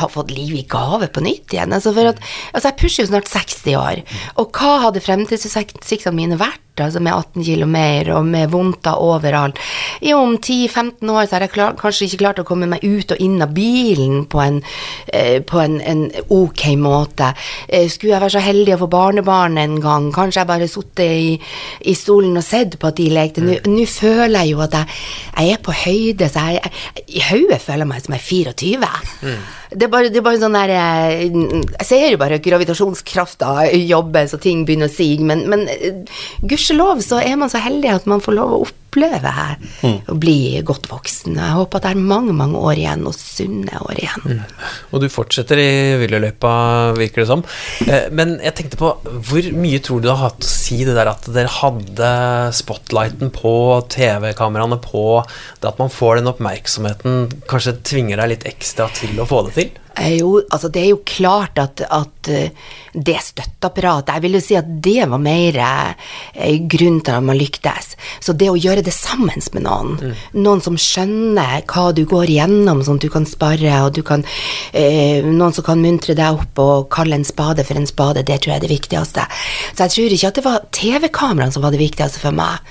har 0.00 0.12
fått 0.12 0.32
liv 0.34 0.54
i 0.56 0.66
gave 0.68 1.08
på 1.12 1.24
nytt 1.24 1.54
igjen. 1.54 1.72
Altså 1.74 1.94
at, 2.06 2.20
altså 2.52 2.70
jeg 2.70 2.78
pusher 2.80 3.04
jo 3.04 3.12
snart 3.12 3.30
60 3.30 3.78
år, 3.78 4.02
og 4.40 4.56
hva 4.56 4.78
hadde 4.86 5.04
fremtidsutsiktene 5.04 6.16
mine 6.16 6.40
vært? 6.40 6.60
Altså 6.80 7.02
med 7.04 7.12
18 7.12 7.44
kilo 7.44 7.66
mer 7.68 8.08
og 8.16 8.24
med 8.24 8.48
vondter 8.52 8.96
overalt. 8.96 9.58
Jo, 10.00 10.22
om 10.24 10.38
10-15 10.38 11.10
år 11.12 11.26
så 11.26 11.36
har 11.36 11.44
jeg 11.44 11.52
klar, 11.52 11.74
kanskje 11.76 12.06
ikke 12.06 12.22
klart 12.22 12.40
å 12.40 12.46
komme 12.48 12.68
meg 12.70 12.84
ut 12.84 13.12
og 13.12 13.20
inn 13.20 13.42
av 13.44 13.52
bilen 13.52 14.24
på 14.32 14.40
en, 14.40 14.62
eh, 15.12 15.42
på 15.44 15.60
en, 15.60 15.78
en 15.84 16.06
ok 16.32 16.64
måte. 16.80 17.34
Eh, 17.68 17.88
skulle 17.92 18.14
jeg 18.14 18.24
være 18.24 18.36
så 18.38 18.44
heldig 18.46 18.76
å 18.78 18.80
få 18.86 18.90
barnebarn 18.94 19.60
en 19.60 19.78
gang, 19.84 20.08
kanskje 20.16 20.40
jeg 20.40 20.48
bare 20.48 20.70
sittet 20.72 21.04
i, 21.04 21.38
i 21.92 21.94
stolen 21.98 22.40
og 22.40 22.46
sett 22.46 22.78
på 22.80 22.88
at 22.88 22.96
de 22.96 23.10
lekte. 23.12 23.44
Nå 23.44 23.60
nå 23.68 23.86
føler 23.88 24.46
jeg 24.46 24.54
jo 24.54 24.62
at 24.64 24.76
jeg, 24.78 25.00
jeg 25.36 25.56
er 25.56 25.64
på 25.64 25.74
høyde, 25.76 26.28
så 26.32 26.46
jeg, 26.56 26.72
jeg 26.96 27.20
i 27.20 27.26
hodet 27.28 27.60
føler 27.60 27.84
jeg 27.84 27.90
meg 27.92 28.04
som 28.04 28.16
jeg 28.16 28.22
er 28.22 28.30
24. 28.30 28.92
Det 29.72 29.86
er 29.86 29.92
bare, 29.92 30.10
det 30.12 30.20
er 30.20 30.24
bare 30.24 30.40
sånn 30.40 30.56
der 30.56 30.70
eh, 30.76 31.22
Jeg 31.30 31.86
ser 31.88 32.02
jo 32.12 32.18
bare 32.20 32.40
gravitasjonskrafta 32.44 33.52
jobbe 33.88 34.26
så 34.28 34.36
ting 34.42 34.66
begynner 34.68 34.90
å 34.90 34.92
sige, 34.92 35.24
men, 35.24 35.46
men 35.48 35.64
eh, 35.72 36.18
gudskjelov 36.62 37.02
så 37.02 37.18
er 37.18 37.34
man 37.36 37.50
så 37.50 37.58
heldig 37.58 37.90
at 37.90 38.04
man 38.06 38.22
får 38.22 38.36
lov 38.38 38.54
å 38.54 38.60
oppleve 38.92 39.30
her, 39.32 39.56
å 40.12 40.14
bli 40.20 40.60
godt 40.68 40.90
voksen. 40.90 41.38
Jeg 41.40 41.56
håper 41.56 41.80
at 41.80 41.86
det 41.86 41.92
er 41.94 42.02
mange, 42.12 42.34
mange 42.36 42.60
år 42.60 42.76
igjen, 42.76 43.06
og 43.08 43.16
sunne 43.16 43.80
år 43.86 43.96
igjen. 44.02 44.42
Og 44.92 45.00
du 45.00 45.08
fortsetter 45.12 45.60
i 45.62 45.70
Villeløypa, 46.02 46.52
virker 46.98 47.22
det 47.24 47.28
som. 47.30 47.44
Eh, 47.86 48.10
Men 48.12 48.36
jeg 48.44 48.54
tenkte 48.58 48.76
på, 48.80 48.92
hvor 49.00 49.50
mye 49.56 49.80
tror 49.80 50.02
du 50.02 50.08
det 50.10 50.16
har 50.16 50.28
hatt 50.28 50.44
å 50.44 50.50
si 50.52 50.82
det 50.84 50.96
der 50.98 51.08
at 51.14 51.24
dere 51.32 51.48
hadde 51.48 52.12
spotlighten 52.52 53.32
på, 53.32 53.54
TV-kameraene 53.88 54.80
på, 54.84 55.22
det 55.62 55.72
at 55.72 55.80
man 55.80 55.92
får 55.92 56.20
den 56.20 56.32
oppmerksomheten, 56.34 57.30
kanskje 57.48 57.78
tvinger 57.88 58.20
deg 58.20 58.34
litt 58.36 58.50
ekstra 58.52 58.90
til 58.92 59.16
å 59.22 59.28
få 59.28 59.46
det 59.48 59.56
til? 59.56 59.72
Eh, 59.96 60.18
Jo, 60.22 60.38
altså 60.50 60.70
det 60.72 60.82
er 60.82 60.90
jo 60.92 61.02
klart 61.04 61.58
at, 61.60 61.82
at 61.92 62.28
eh, 62.32 62.52
det 62.92 63.16
støtteapparatet 63.24 64.14
Jeg 64.14 64.22
vil 64.24 64.36
jo 64.36 64.40
si 64.44 64.56
at 64.56 64.68
det 64.84 65.04
var 65.08 65.20
mer 65.20 65.56
grunnen 66.68 67.00
til 67.04 67.14
at 67.16 67.24
man 67.24 67.38
lyktes. 67.38 67.92
Så 68.20 68.34
det 68.36 68.48
å 68.52 68.56
gjøre 68.58 68.81
det 68.86 68.94
sammen 68.94 69.42
med 69.54 69.64
noen, 69.66 70.14
noen 70.36 70.62
som 70.64 70.76
skjønner 70.78 71.64
hva 71.70 71.88
du 71.96 72.04
går 72.08 72.30
igjennom, 72.32 72.82
sånn 72.84 73.00
at 73.00 73.06
du 73.06 73.10
kan 73.12 73.26
spare, 73.28 73.72
og 73.86 73.92
du 73.96 74.02
kan 74.06 74.24
eh, 74.72 75.22
Noen 75.22 75.54
som 75.54 75.64
kan 75.66 75.80
muntre 75.82 76.14
deg 76.18 76.38
opp 76.38 76.60
og 76.62 76.88
kalle 76.92 77.16
en 77.18 77.26
spade 77.26 77.64
for 77.66 77.78
en 77.78 77.88
spade, 77.88 78.24
det 78.26 78.40
tror 78.42 78.52
jeg 78.52 78.60
er 78.60 78.64
det 78.64 78.72
viktigste. 78.72 79.24
Så 79.72 79.86
jeg 79.86 79.94
tror 79.94 80.16
ikke 80.16 80.30
at 80.30 80.38
det 80.38 80.44
var 80.46 80.66
TV-kameraene 80.74 81.54
som 81.54 81.64
var 81.64 81.74
det 81.74 81.80
viktigste 81.82 82.22
for 82.22 82.36
meg. 82.36 82.62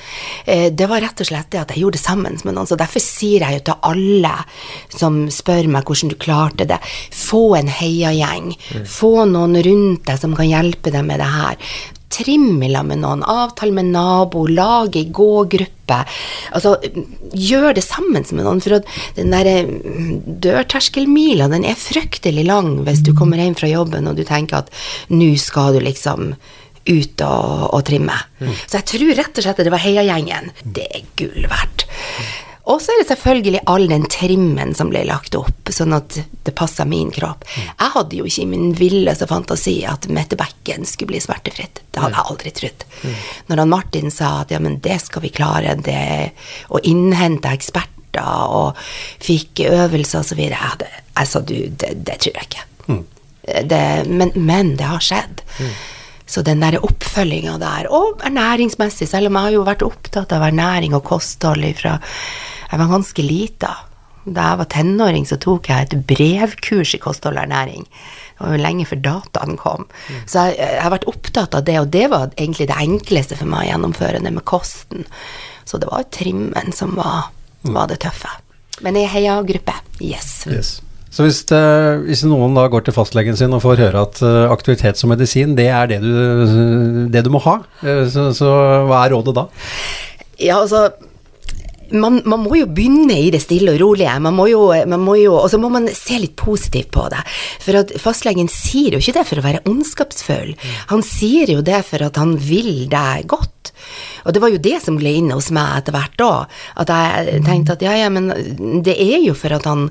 Eh, 0.45 0.67
det 0.73 0.89
var 0.91 1.03
rett 1.03 1.23
og 1.23 1.29
slett 1.29 1.51
det 1.53 1.61
at 1.63 1.73
jeg 1.73 1.83
gjorde 1.83 1.99
det 1.99 2.03
sammen 2.03 2.37
med 2.43 2.57
noen. 2.57 2.69
Så 2.69 2.79
derfor 2.79 3.03
sier 3.03 3.45
jeg 3.45 3.59
jo 3.59 3.63
til 3.69 3.87
alle 3.91 4.35
som 4.93 5.23
spør 5.33 5.71
meg 5.71 5.87
hvordan 5.87 6.11
du 6.11 6.17
klarte 6.21 6.67
det, 6.69 6.81
få 7.15 7.55
en 7.59 7.71
heiagjeng. 7.71 8.53
Få 8.89 9.25
noen 9.29 9.57
rundt 9.65 10.05
deg 10.09 10.21
som 10.21 10.37
kan 10.37 10.49
hjelpe 10.49 10.93
deg 10.93 11.07
med 11.07 11.21
det 11.21 11.31
her. 11.31 11.73
Trim 12.11 12.61
sammen 12.61 12.87
med 12.87 13.01
noen, 13.03 13.23
avtale 13.23 13.75
med 13.75 13.91
nabo, 13.93 14.45
lage 14.47 15.05
gågruppe. 15.13 15.99
Altså, 16.55 16.75
gjør 17.33 17.75
det 17.77 17.83
sammen 17.85 18.25
med 18.31 18.45
noen, 18.45 18.61
for 18.63 18.81
den 19.15 19.31
der 19.33 19.67
mm, 19.67 20.39
dørterskelmila, 20.43 21.49
den 21.51 21.65
er 21.67 21.79
fryktelig 21.79 22.45
lang 22.47 22.81
hvis 22.85 23.03
du 23.05 23.13
kommer 23.17 23.41
hjem 23.41 23.57
fra 23.59 23.71
jobben 23.71 24.09
og 24.09 24.17
du 24.19 24.25
tenker 24.27 24.61
at 24.61 24.71
nå 25.09 25.33
skal 25.39 25.77
du 25.77 25.85
liksom 25.85 26.33
ut 26.81 27.21
og, 27.21 27.67
og 27.75 27.83
trimme. 27.85 28.15
Så 28.65 28.79
jeg 28.79 28.87
tror 28.89 29.11
rett 29.19 29.37
og 29.37 29.45
slett 29.45 29.59
at 29.61 29.67
det 29.67 29.73
var 29.73 29.83
heiagjengen. 29.83 30.49
Det 30.63 30.87
er 30.89 31.05
gull 31.19 31.45
verdt. 31.51 31.85
Og 32.69 32.81
så 32.81 32.93
er 32.93 33.01
det 33.01 33.07
selvfølgelig 33.09 33.63
all 33.71 33.87
den 33.89 34.03
trimmen 34.11 34.75
som 34.77 34.91
ble 34.91 35.01
lagt 35.07 35.33
opp, 35.37 35.71
sånn 35.73 35.95
at 35.97 36.19
det 36.45 36.53
passer 36.57 36.85
min 36.89 37.09
kropp. 37.13 37.45
Jeg 37.57 37.93
hadde 37.95 38.19
jo 38.19 38.27
ikke 38.29 38.43
i 38.43 38.49
min 38.51 38.73
villeste 38.77 39.25
fantasi 39.29 39.79
at 39.89 40.05
Mette 40.13 40.37
Bekken 40.37 40.85
skulle 40.85 41.15
bli 41.15 41.21
smertefritt. 41.23 41.81
Det 41.89 42.03
hadde 42.03 42.19
jeg 42.19 42.33
aldri 42.33 42.51
trodd. 42.59 42.85
Når 43.49 43.63
han 43.63 43.71
Martin 43.71 44.13
sa 44.13 44.33
at 44.43 44.53
ja, 44.53 44.59
men 44.61 44.77
det 44.85 44.99
skal 45.01 45.25
vi 45.25 45.33
klare, 45.33 45.73
det 45.81 46.03
å 46.69 46.81
innhente 46.85 47.49
eksperter 47.49 47.89
og 48.21 48.77
fikk 49.23 49.63
øvelser 49.65 50.19
og 50.19 50.27
så 50.27 50.37
videre, 50.37 50.59
jeg, 50.59 50.73
hadde, 50.75 50.91
jeg 51.15 51.31
sa 51.31 51.41
du, 51.41 51.55
det, 51.81 51.91
det 52.05 52.19
tror 52.21 52.37
jeg 52.37 52.49
ikke. 52.51 52.67
Det, 53.71 53.81
men, 54.05 54.35
men 54.35 54.75
det 54.77 54.85
har 54.85 55.01
skjedd. 55.01 55.41
Så 56.31 56.43
den 56.45 56.61
der 56.63 56.77
oppfølginga 56.79 57.57
der, 57.59 57.89
og 57.91 58.21
ernæringsmessig, 58.23 59.09
selv 59.09 59.27
om 59.31 59.39
jeg 59.39 59.49
har 59.49 59.55
jo 59.57 59.65
vært 59.67 59.83
opptatt 59.83 60.31
av 60.35 60.45
ernæring 60.47 60.93
og 60.95 61.03
kosthold 61.09 61.65
fra 61.81 61.97
jeg 62.71 62.79
var 62.79 62.91
ganske 62.91 63.25
lita. 63.25 63.71
Da 64.21 64.51
jeg 64.51 64.59
var 64.59 64.69
tenåring, 64.69 65.25
så 65.25 65.37
tok 65.41 65.69
jeg 65.71 65.87
et 65.87 65.95
brevkurs 66.07 66.93
i 66.95 67.01
kosthold 67.01 67.39
og 67.39 67.43
ernæring. 67.43 67.87
Det 68.37 68.45
var 68.45 68.53
jo 68.55 68.61
lenge 68.61 68.85
før 68.89 69.01
dataen 69.05 69.57
kom. 69.57 69.87
Så 70.29 70.47
jeg, 70.49 70.59
jeg 70.61 70.83
har 70.83 70.93
vært 70.93 71.09
opptatt 71.09 71.57
av 71.57 71.65
det, 71.65 71.79
og 71.81 71.89
det 71.93 72.05
var 72.13 72.29
egentlig 72.35 72.69
det 72.69 72.77
enkleste 72.83 73.37
for 73.39 73.49
meg 73.49 73.65
å 73.65 73.71
gjennomføre, 73.71 74.21
det 74.21 74.33
med 74.33 74.45
kosten. 74.49 75.03
Så 75.65 75.81
det 75.81 75.89
var 75.89 76.07
trimmen 76.13 76.71
som 76.75 76.95
var, 76.99 77.33
var 77.65 77.89
det 77.91 78.01
tøffe. 78.05 78.31
Men 78.85 78.97
jeg 78.97 79.11
heia 79.13 79.41
gruppe. 79.45 79.75
Yes. 80.01 80.31
Yes. 80.49 80.71
Så 81.11 81.25
hvis, 81.25 81.41
det, 81.49 81.59
hvis 82.05 82.23
noen 82.23 82.55
da 82.55 82.69
går 82.71 82.85
til 82.87 82.95
fastlegen 82.95 83.35
sin 83.37 83.51
og 83.51 83.65
får 83.65 83.81
høre 83.83 84.05
at 84.07 84.21
eh, 84.23 84.45
aktivitet 84.53 85.01
som 85.01 85.11
medisin, 85.11 85.57
det 85.57 85.67
er 85.67 85.89
det 85.91 85.99
du, 86.05 86.13
det 87.11 87.25
du 87.25 87.33
må 87.33 87.41
ha, 87.43 87.57
eh, 87.83 88.05
så, 88.07 88.29
så 88.37 88.51
hva 88.87 89.01
er 89.03 89.11
rådet 89.11 89.35
da? 89.35 89.49
Ja, 90.39 90.61
altså 90.61 90.87
man, 91.91 92.21
man, 92.25 92.43
må 92.45 92.57
jo 92.59 92.69
begynne 92.69 93.17
i 93.19 93.31
det 93.33 93.41
stille 93.43 93.75
og 93.75 93.81
rolige, 93.81 94.13
man 94.23 94.35
må 94.37 94.47
jo, 94.51 94.65
man 94.87 95.03
må 95.03 95.17
jo, 95.19 95.35
og 95.39 95.49
så 95.51 95.59
må 95.61 95.71
man 95.73 95.89
se 95.95 96.19
litt 96.21 96.35
positivt 96.39 96.91
på 96.95 97.07
det. 97.13 97.21
For 97.63 97.81
at 97.83 97.93
fastlegen 98.01 98.51
sier 98.51 98.95
jo 98.95 99.01
ikke 99.03 99.17
det 99.19 99.27
for 99.29 99.41
å 99.41 99.45
være 99.45 99.63
ondskapsfull, 99.69 100.55
han 100.91 101.05
sier 101.05 101.53
jo 101.55 101.65
det 101.65 101.83
for 101.87 102.07
at 102.07 102.19
han 102.21 102.37
vil 102.41 102.87
deg 102.91 103.27
godt. 103.31 103.73
Og 104.25 104.35
det 104.35 104.43
var 104.43 104.53
jo 104.53 104.61
det 104.61 104.77
som 104.83 104.99
ble 104.99 105.15
inn 105.19 105.31
hos 105.33 105.51
meg 105.55 105.81
etter 105.81 105.95
hvert 105.95 106.17
da, 106.21 106.33
at 106.83 106.91
jeg 106.93 107.41
tenkte 107.47 107.77
at 107.77 107.85
ja, 107.85 107.95
ja, 108.03 108.11
men 108.13 108.29
det 108.85 108.97
er 108.99 109.19
jo 109.25 109.35
for 109.37 109.53
at 109.55 109.67
han 109.69 109.89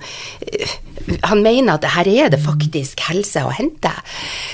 han 1.24 1.42
mener 1.42 1.74
at 1.74 1.86
her 1.94 2.08
er 2.08 2.30
det 2.32 2.40
faktisk 2.42 3.00
helse 3.08 3.42
å 3.46 3.52
hente. 3.54 3.92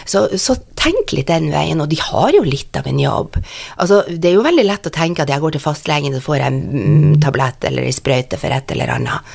Så, 0.08 0.26
så, 0.40 0.56
tenk 0.76 1.10
litt 1.16 1.26
den 1.26 1.48
veien, 1.50 1.80
og 1.82 1.88
de 1.90 1.98
har 1.98 2.30
jo 2.36 2.44
litt 2.46 2.76
av 2.78 2.86
en 2.86 3.00
jobb. 3.00 3.38
Altså, 3.82 4.04
det 4.06 4.30
er 4.30 4.36
jo 4.36 4.44
veldig 4.46 4.66
lett 4.68 4.86
å 4.86 4.92
tenke 4.94 5.24
at 5.24 5.32
jeg 5.32 5.42
går 5.42 5.56
til 5.56 5.64
fastlegen 5.64 6.14
og 6.14 6.22
får 6.22 6.44
en 6.46 6.60
mm, 6.62 7.14
tablett 7.24 7.66
eller 7.66 7.88
en 7.88 7.96
sprøyte 7.96 8.38
for 8.38 8.54
et 8.54 8.70
eller 8.76 8.92
annet. 8.94 9.34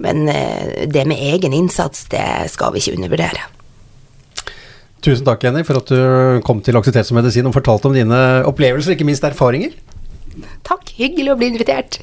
Men 0.00 0.24
eh, 0.32 0.86
det 0.88 1.04
med 1.10 1.20
egen 1.20 1.52
innsats, 1.56 2.06
det 2.12 2.24
skal 2.54 2.72
vi 2.72 2.80
ikke 2.80 2.96
undervurdere. 2.96 3.44
Tusen 5.06 5.22
takk, 5.22 5.44
Jenny, 5.46 5.62
for 5.62 5.78
at 5.78 5.86
du 5.86 6.40
kom 6.42 6.58
til 6.66 6.74
Aktivitet 6.74 7.06
som 7.06 7.14
medisin 7.14 7.46
og 7.46 7.54
fortalte 7.54 7.86
om 7.86 7.94
dine 7.94 8.16
opplevelser, 8.48 8.96
ikke 8.96 9.06
minst 9.06 9.22
erfaringer. 9.22 9.76
Takk, 10.66 10.90
hyggelig 10.98 11.30
å 11.30 11.36
bli 11.38 11.52
invitert. 11.52 12.00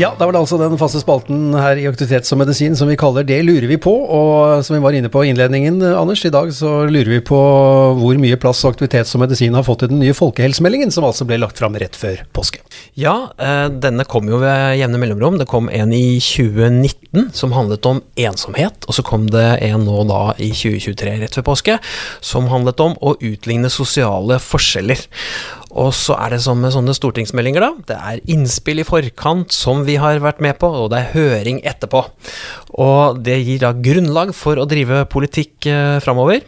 Ja, 0.00 0.14
da 0.16 0.24
var 0.24 0.32
det 0.32 0.40
altså 0.40 0.56
den 0.56 0.78
faste 0.80 1.02
spalten 1.02 1.50
her 1.52 1.76
i 1.76 1.82
Aktivitet 1.84 2.24
som 2.24 2.40
medisin 2.40 2.72
som 2.78 2.88
vi 2.88 2.94
kaller 2.96 3.26
Det 3.28 3.36
lurer 3.44 3.66
vi 3.68 3.76
på, 3.76 3.92
og 3.92 4.62
som 4.64 4.72
vi 4.72 4.80
var 4.80 4.96
inne 4.96 5.10
på 5.12 5.26
i 5.26 5.28
innledningen, 5.28 5.76
Anders, 5.92 6.22
i 6.24 6.32
dag 6.32 6.48
så 6.56 6.86
lurer 6.88 7.10
vi 7.18 7.18
på 7.20 7.40
hvor 7.98 8.20
mye 8.22 8.38
plass 8.40 8.62
aktivitet 8.64 9.10
som 9.10 9.20
medisin 9.20 9.58
har 9.58 9.66
fått 9.66 9.84
i 9.84 9.90
den 9.90 10.00
nye 10.00 10.16
folkehelsemeldingen, 10.16 10.88
som 10.94 11.04
altså 11.04 11.26
ble 11.28 11.36
lagt 11.42 11.60
fram 11.60 11.76
rett 11.76 11.98
før 12.00 12.22
påske. 12.32 12.62
Ja, 12.96 13.28
eh, 13.36 13.66
denne 13.68 14.08
kom 14.08 14.30
jo 14.32 14.40
ved 14.40 14.78
jevne 14.80 15.02
mellomrom. 15.02 15.36
Det 15.36 15.50
kom 15.50 15.68
en 15.68 15.92
i 15.92 16.16
2019 16.16 17.34
som 17.36 17.52
handlet 17.52 17.84
om 17.90 18.00
ensomhet, 18.16 18.88
og 18.88 18.96
så 18.96 19.04
kom 19.04 19.28
det 19.28 19.48
en 19.68 19.84
nå 19.84 20.06
da 20.08 20.30
i 20.40 20.54
2023 20.56 21.18
rett 21.26 21.36
før 21.36 21.50
påske 21.52 21.76
som 22.24 22.48
handlet 22.48 22.80
om 22.80 22.96
å 23.04 23.18
utligne 23.20 23.68
sosiale 23.68 24.40
forskjeller. 24.40 25.04
Og 25.70 25.92
så 25.94 26.16
er 26.18 26.34
det 26.34 26.40
som 26.42 26.58
med 26.58 26.72
sånne 26.74 26.94
stortingsmeldinger, 26.96 27.62
da. 27.62 27.70
Det 27.86 27.96
er 27.96 28.22
innspill 28.34 28.82
i 28.82 28.86
forkant 28.86 29.54
som 29.54 29.84
vi 29.86 29.96
har 30.02 30.18
vært 30.22 30.40
med 30.42 30.58
på, 30.58 30.66
og 30.66 30.88
det 30.90 30.98
er 31.00 31.12
høring 31.14 31.60
etterpå. 31.66 32.02
Og 32.82 33.20
det 33.22 33.36
gir 33.44 33.60
da 33.62 33.70
grunnlag 33.74 34.32
for 34.34 34.58
å 34.58 34.66
drive 34.70 35.04
politikk 35.12 35.68
eh, 35.70 35.98
framover. 36.02 36.42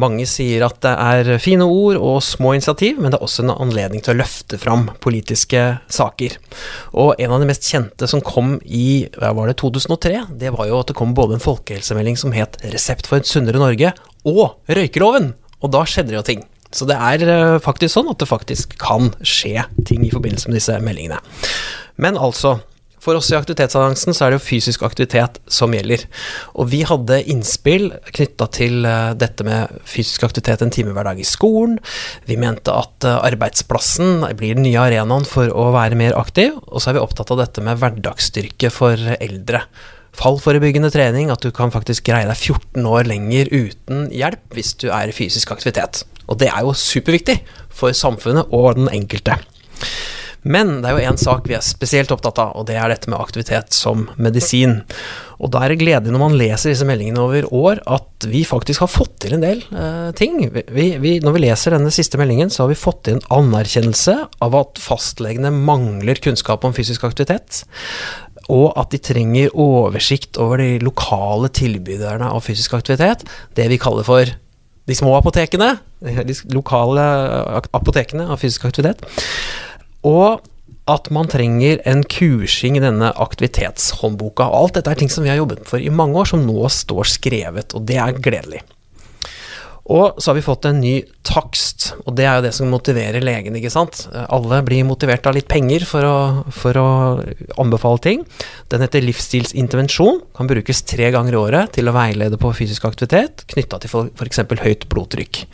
Mange 0.00 0.26
sier 0.28 0.64
at 0.66 0.78
det 0.84 0.92
er 0.92 1.40
fine 1.42 1.64
ord 1.68 1.98
og 2.00 2.20
små 2.24 2.54
initiativ, 2.56 3.00
men 3.00 3.12
det 3.12 3.18
er 3.18 3.26
også 3.26 3.44
en 3.44 3.54
anledning 3.54 4.04
til 4.04 4.14
å 4.14 4.20
løfte 4.20 4.60
fram 4.60 4.86
politiske 5.04 5.62
saker. 5.92 6.36
Og 6.96 7.14
en 7.20 7.32
av 7.32 7.42
de 7.42 7.48
mest 7.48 7.66
kjente 7.68 8.08
som 8.10 8.24
kom 8.24 8.56
i 8.64 9.06
hva 9.16 9.32
var 9.36 9.50
det, 9.50 9.58
2003, 9.62 10.26
det 10.40 10.52
var 10.56 10.68
jo 10.68 10.82
at 10.82 10.92
det 10.92 10.98
kom 10.98 11.16
både 11.16 11.38
en 11.38 11.44
folkehelsemelding 11.44 12.20
som 12.20 12.36
het 12.36 12.60
'Resept 12.60 13.08
for 13.08 13.16
et 13.16 13.28
sunnere 13.28 13.60
Norge', 13.60 13.94
og 14.26 14.60
røykeloven. 14.68 15.34
Og 15.62 15.72
da 15.72 15.84
skjedde 15.88 16.12
det 16.12 16.20
jo 16.20 16.28
ting. 16.28 16.44
Så 16.74 16.88
det 16.88 16.96
er 16.98 17.26
eh, 17.26 17.58
faktisk 17.62 17.94
sånn 17.96 18.12
at 18.12 18.22
det 18.22 18.30
faktisk 18.30 18.78
kan 18.80 19.12
skje 19.22 19.66
ting 19.86 20.06
i 20.06 20.12
forbindelse 20.14 20.50
med 20.50 20.58
disse 20.58 20.78
meldingene. 20.82 21.20
Men 22.02 22.18
altså, 22.20 22.58
for 23.06 23.14
oss 23.14 23.28
i 23.30 23.36
Aktivitetsannonsen 23.38 24.16
så 24.16 24.26
er 24.26 24.32
det 24.32 24.40
jo 24.40 24.46
fysisk 24.48 24.82
aktivitet 24.86 25.38
som 25.52 25.74
gjelder. 25.74 26.02
Og 26.58 26.72
vi 26.72 26.80
hadde 26.88 27.20
innspill 27.30 27.92
knytta 28.10 28.48
til 28.56 28.88
eh, 28.88 29.12
dette 29.18 29.46
med 29.46 29.76
fysisk 29.86 30.26
aktivitet 30.26 30.64
en 30.64 30.74
time 30.74 30.94
hver 30.96 31.06
dag 31.06 31.20
i 31.22 31.28
skolen. 31.28 31.78
Vi 32.26 32.38
mente 32.40 32.74
at 32.74 33.06
eh, 33.06 33.20
arbeidsplassen 33.30 34.26
blir 34.38 34.58
den 34.58 34.66
nye 34.66 34.88
arenaen 34.88 35.28
for 35.28 35.52
å 35.54 35.68
være 35.76 35.98
mer 35.98 36.18
aktiv. 36.18 36.58
Og 36.66 36.82
så 36.82 36.90
er 36.90 36.98
vi 36.98 37.04
opptatt 37.04 37.30
av 37.30 37.44
dette 37.44 37.62
med 37.64 37.78
hverdagsstyrke 37.82 38.72
for 38.74 39.14
eldre 39.20 39.62
fallforebyggende 40.16 40.90
trening, 40.94 41.30
at 41.32 41.44
du 41.44 41.52
kan 41.54 41.72
faktisk 41.74 42.08
greie 42.08 42.28
deg 42.28 42.36
14 42.38 42.88
år 42.88 43.08
lenger 43.10 43.50
uten 43.52 44.06
hjelp 44.14 44.56
hvis 44.56 44.74
du 44.80 44.88
er 44.90 45.10
i 45.10 45.16
fysisk 45.16 45.52
aktivitet. 45.54 46.04
Og 46.26 46.40
det 46.40 46.50
er 46.50 46.64
jo 46.66 46.74
superviktig 46.76 47.40
for 47.70 47.94
samfunnet 47.96 48.50
og 48.54 48.78
den 48.80 48.90
enkelte. 48.92 49.38
Men 50.46 50.76
det 50.78 50.88
er 50.88 50.94
jo 50.94 51.10
én 51.10 51.18
sak 51.18 51.48
vi 51.50 51.56
er 51.58 51.64
spesielt 51.64 52.12
opptatt 52.14 52.38
av, 52.38 52.52
og 52.54 52.68
det 52.68 52.76
er 52.78 52.92
dette 52.92 53.10
med 53.10 53.18
aktivitet 53.18 53.74
som 53.74 54.04
medisin. 54.14 54.78
Og 55.42 55.50
da 55.52 55.64
er 55.64 55.72
det 55.72 55.80
gledelig 55.80 56.14
når 56.14 56.22
man 56.22 56.36
leser 56.38 56.70
disse 56.70 56.86
meldingene 56.86 57.20
over 57.20 57.48
år, 57.50 57.80
at 57.82 58.28
vi 58.30 58.44
faktisk 58.46 58.84
har 58.84 58.92
fått 58.92 59.16
til 59.24 59.34
en 59.36 59.42
del 59.42 59.64
uh, 59.74 60.12
ting. 60.16 60.38
Vi, 60.54 60.86
vi, 61.02 61.16
når 61.24 61.34
vi 61.34 61.42
leser 61.48 61.74
denne 61.74 61.90
siste 61.92 62.20
meldingen, 62.20 62.52
så 62.52 62.62
har 62.62 62.70
vi 62.70 62.78
fått 62.78 63.02
til 63.08 63.18
en 63.18 63.26
anerkjennelse 63.40 64.16
av 64.46 64.56
at 64.62 64.80
fastlegene 64.80 65.50
mangler 65.50 66.22
kunnskap 66.22 66.64
om 66.64 66.76
fysisk 66.76 67.08
aktivitet 67.10 67.64
og 68.52 68.76
at 68.78 68.92
de 68.94 69.00
trenger 69.02 69.54
oversikt 69.58 70.38
over 70.42 70.62
de 70.62 70.76
lokale 70.84 71.50
tilbyderne 71.50 72.28
av 72.30 72.44
fysisk 72.46 72.76
aktivitet. 72.78 73.24
Det 73.58 73.66
vi 73.72 73.80
kaller 73.82 74.06
for 74.06 74.34
de 74.86 74.94
små 74.94 75.16
apotekene. 75.18 75.72
De 76.00 76.36
lokale 76.54 77.06
apotekene 77.74 78.28
av 78.30 78.38
fysisk 78.42 78.68
aktivitet. 78.68 79.02
Og 80.06 80.44
at 80.86 81.10
man 81.10 81.26
trenger 81.26 81.80
en 81.90 82.04
kursing 82.06 82.78
i 82.78 82.84
denne 82.84 83.10
aktivitetshåndboka. 83.18 84.46
Alt 84.46 84.78
dette 84.78 84.92
er 84.92 85.00
ting 85.00 85.10
som 85.10 85.26
vi 85.26 85.32
har 85.32 85.40
jobbet 85.40 85.66
for 85.66 85.82
i 85.82 85.90
mange 85.90 86.14
år, 86.20 86.30
som 86.30 86.46
nå 86.46 86.70
står 86.70 87.10
skrevet, 87.16 87.74
og 87.74 87.88
det 87.90 87.98
er 87.98 88.20
gledelig. 88.22 88.62
Og 89.86 90.18
så 90.18 90.30
har 90.30 90.36
vi 90.38 90.42
fått 90.42 90.66
en 90.66 90.80
ny 90.82 90.94
takst, 91.26 91.92
og 92.02 92.16
det 92.18 92.24
er 92.26 92.38
jo 92.38 92.44
det 92.48 92.52
som 92.56 92.70
motiverer 92.72 93.22
legen, 93.22 93.54
ikke 93.58 93.70
sant. 93.70 94.06
Alle 94.34 94.58
blir 94.66 94.86
motivert 94.88 95.28
av 95.30 95.36
litt 95.36 95.46
penger 95.50 95.86
for 95.86 96.06
å, 96.06 96.16
for 96.54 96.78
å 96.80 96.88
anbefale 97.62 98.02
ting. 98.02 98.24
Den 98.72 98.82
heter 98.82 99.04
livsstilsintervensjon, 99.06 100.24
kan 100.34 100.50
brukes 100.50 100.82
tre 100.90 101.12
ganger 101.14 101.36
i 101.36 101.40
året 101.40 101.76
til 101.78 101.86
å 101.86 101.94
veilede 101.94 102.40
på 102.40 102.50
fysisk 102.56 102.88
aktivitet 102.88 103.46
knytta 103.54 103.78
til 103.82 104.10
f.eks. 104.10 104.42
høyt 104.64 104.88
blodtrykk. 104.90 105.44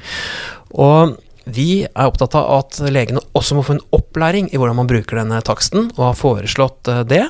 Og 0.80 1.18
vi 1.44 1.82
er 1.82 2.06
opptatt 2.06 2.36
av 2.38 2.46
at 2.54 2.78
legene 2.94 3.22
også 3.36 3.56
må 3.58 3.64
få 3.66 3.76
en 3.76 3.86
opplæring 3.96 4.48
i 4.52 4.60
hvordan 4.60 4.78
man 4.78 4.90
bruker 4.90 5.18
denne 5.18 5.40
taksten, 5.44 5.90
og 5.96 6.04
har 6.06 6.18
foreslått 6.18 6.88
eh, 6.88 7.02
det. 7.08 7.24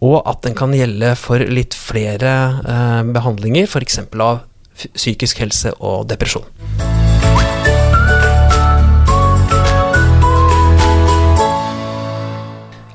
Og 0.00 0.20
at 0.22 0.44
den 0.46 0.54
kan 0.58 0.74
gjelde 0.76 1.12
for 1.18 1.42
litt 1.42 1.76
flere 1.76 2.34
eh, 2.62 3.02
behandlinger, 3.16 3.66
f.eks. 3.66 4.04
av 4.14 4.44
psykisk 4.94 5.42
helse 5.42 5.74
og 5.78 6.06
depresjon. 6.10 6.46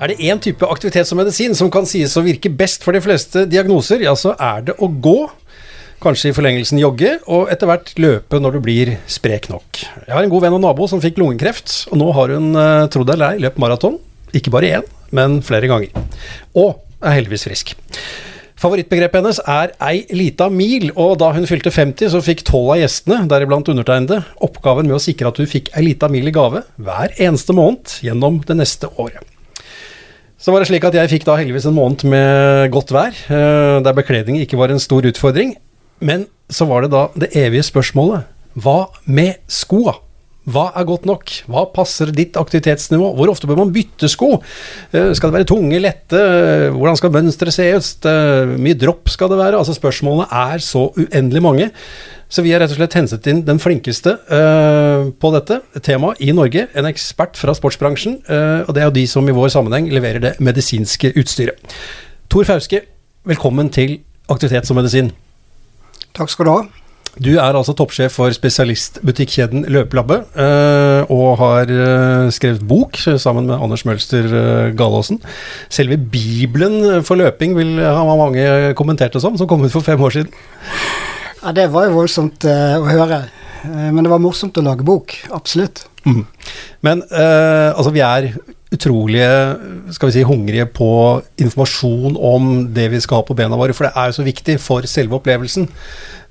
Er 0.04 0.12
det 0.12 0.20
én 0.20 0.40
type 0.44 0.68
aktivitet 0.68 1.08
som 1.08 1.16
medisin 1.16 1.54
som 1.56 1.70
kan 1.72 1.86
sies 1.88 2.18
å 2.20 2.26
virke 2.26 2.50
best 2.52 2.84
for 2.84 2.92
de 2.92 3.00
fleste 3.00 3.46
diagnoser, 3.48 4.02
ja, 4.04 4.12
så 4.20 4.34
er 4.36 4.66
det 4.68 4.76
å 4.84 4.90
gå. 4.92 5.30
Kanskje 6.04 6.34
i 6.34 6.36
forlengelsen 6.36 6.82
jogge, 6.82 7.14
og 7.32 7.48
etter 7.54 7.70
hvert 7.70 7.94
løpe 7.96 8.42
når 8.44 8.58
du 8.58 8.60
blir 8.66 8.92
sprek 9.08 9.48
nok. 9.48 9.80
Jeg 10.04 10.12
har 10.12 10.26
en 10.26 10.34
god 10.34 10.44
venn 10.44 10.58
og 10.58 10.64
nabo 10.66 10.90
som 10.92 11.00
fikk 11.00 11.22
lungekreft, 11.22 11.86
og 11.94 12.02
nå 12.02 12.10
har 12.18 12.36
hun, 12.36 12.52
eh, 12.52 12.88
tro 12.92 13.06
det 13.08 13.16
eller 13.16 13.38
ei, 13.38 13.44
løpt 13.46 13.62
maraton. 13.64 13.96
Ikke 14.36 14.52
bare 14.52 14.82
én, 14.82 14.84
men 15.16 15.40
flere 15.40 15.72
ganger. 15.72 15.96
Og 16.52 16.84
er 17.00 17.16
heldigvis 17.22 17.48
frisk. 17.48 17.76
Favorittbegrepet 18.64 19.20
hennes 19.20 19.40
er 19.44 19.74
ei 19.84 20.06
lita 20.16 20.46
mil, 20.48 20.86
og 20.96 21.18
da 21.20 21.34
hun 21.36 21.44
fylte 21.50 21.72
50, 21.74 22.14
så 22.14 22.22
fikk 22.24 22.46
tolv 22.48 22.70
av 22.72 22.80
gjestene, 22.80 23.26
deriblant 23.28 23.68
undertegnede, 23.74 24.22
oppgaven 24.46 24.88
med 24.88 24.96
å 24.96 25.04
sikre 25.04 25.34
at 25.34 25.42
hun 25.42 25.50
fikk 25.52 25.74
ei 25.76 25.84
lita 25.90 26.08
mil 26.12 26.30
i 26.30 26.32
gave 26.32 26.62
hver 26.80 27.12
eneste 27.18 27.52
måned 27.58 27.98
gjennom 28.06 28.40
det 28.48 28.56
neste 28.62 28.88
året. 28.96 29.20
Så 30.40 30.56
var 30.56 30.64
det 30.64 30.70
slik 30.70 30.88
at 30.88 30.96
jeg 30.96 31.12
fikk 31.12 31.28
da 31.28 31.36
heldigvis 31.40 31.68
en 31.68 31.76
måned 31.76 32.06
med 32.08 32.72
godt 32.72 32.96
vær, 32.96 33.12
eh, 33.12 33.84
der 33.84 34.00
bekledning 34.00 34.40
ikke 34.40 34.60
var 34.60 34.72
en 34.72 34.80
stor 34.80 35.04
utfordring. 35.12 35.58
Men 36.00 36.28
så 36.48 36.68
var 36.68 36.84
det 36.84 36.94
da 36.96 37.10
det 37.20 37.34
evige 37.36 37.68
spørsmålet 37.68 38.32
hva 38.64 38.88
med 39.04 39.44
skoa? 39.52 39.98
Hva 40.44 40.66
er 40.76 40.88
godt 40.88 41.06
nok? 41.08 41.32
Hva 41.48 41.62
passer 41.72 42.10
ditt 42.12 42.36
aktivitetsnivå? 42.40 43.14
Hvor 43.16 43.32
ofte 43.32 43.48
bør 43.48 43.62
man 43.62 43.72
bytte 43.72 44.10
sko? 44.12 44.34
Eh, 44.92 45.14
skal 45.16 45.32
det 45.32 45.38
være 45.38 45.48
tunge, 45.54 45.80
lette? 45.80 46.20
Hvordan 46.76 47.00
skal 47.00 47.14
mønsteret 47.16 47.56
se 47.56 47.70
ut? 47.72 48.10
Hvor 48.10 48.60
mye 48.66 48.80
dropp 48.80 49.14
skal 49.14 49.32
det 49.32 49.40
være? 49.40 49.62
Altså 49.62 49.78
Spørsmålene 49.78 50.28
er 50.28 50.64
så 50.64 50.90
uendelig 51.00 51.44
mange. 51.46 51.70
Så 52.34 52.44
vi 52.44 52.52
har 52.52 52.60
rett 52.60 52.74
og 52.74 52.80
slett 52.82 52.98
henset 52.98 53.28
inn 53.30 53.44
den 53.46 53.62
flinkeste 53.62 54.18
på 55.22 55.34
dette 55.36 55.60
temaet 55.86 56.20
i 56.26 56.34
Norge. 56.34 56.66
En 56.74 56.90
ekspert 56.90 57.38
fra 57.38 57.54
sportsbransjen. 57.54 58.24
Og 58.66 58.72
det 58.74 58.82
er 58.82 58.90
jo 58.90 58.96
de 58.98 59.06
som 59.08 59.28
i 59.30 59.36
vår 59.38 59.54
sammenheng 59.54 59.92
leverer 59.94 60.24
det 60.24 60.34
medisinske 60.42 61.14
utstyret. 61.14 61.78
Tor 62.34 62.50
Fauske, 62.50 62.82
velkommen 63.30 63.70
til 63.70 64.00
Aktivitet 64.34 64.66
som 64.66 64.80
medisin. 64.82 65.12
Takk 66.18 66.32
skal 66.34 66.48
du 66.50 66.52
ha. 66.56 66.83
Du 67.22 67.30
er 67.36 67.54
altså 67.54 67.76
toppsjef 67.78 68.16
for 68.18 68.34
spesialistbutikkjeden 68.34 69.68
Løpelabbet, 69.70 70.32
eh, 70.34 71.12
og 71.14 71.36
har 71.38 71.70
eh, 71.70 72.32
skrevet 72.34 72.64
bok 72.66 72.98
sammen 73.22 73.46
med 73.46 73.62
Anders 73.62 73.84
Mølster 73.86 74.26
eh, 74.26 74.72
Galaasen. 74.74 75.20
Selve 75.70 76.00
bibelen 76.02 77.04
for 77.06 77.22
løping 77.22 77.54
vil 77.60 77.78
ha 77.84 78.02
mange 78.18 78.74
kommentert 78.80 79.14
det 79.14 79.22
som, 79.22 79.38
som 79.38 79.50
kom 79.50 79.62
ut 79.62 79.74
for 79.76 79.86
fem 79.86 80.02
år 80.02 80.18
siden. 80.18 80.34
Ja, 81.44 81.54
det 81.54 81.68
var 81.76 81.86
jo 81.86 82.00
voldsomt 82.00 82.48
å 82.50 82.90
høre. 82.90 83.26
Men 83.64 84.02
det 84.04 84.12
var 84.12 84.20
morsomt 84.24 84.58
å 84.58 84.64
lage 84.66 84.84
bok. 84.88 85.14
Absolutt. 85.36 85.86
Mm. 86.08 86.24
Men 86.84 87.04
altså, 87.12 87.94
vi 87.96 88.02
er 88.04 88.32
utrolige 88.74 89.30
skal 89.94 90.10
vi 90.10 90.16
si, 90.16 90.26
hungrige 90.28 90.66
på 90.74 90.90
informasjon 91.42 92.18
om 92.18 92.52
det 92.74 92.90
vi 92.94 93.02
skal 93.04 93.22
ha 93.22 93.28
på 93.28 93.38
bena 93.38 93.60
våre, 93.60 93.76
for 93.76 93.88
det 93.88 93.94
er 93.96 94.10
jo 94.10 94.20
så 94.20 94.28
viktig 94.28 94.60
for 94.62 94.88
selve 94.90 95.20
opplevelsen. 95.20 95.68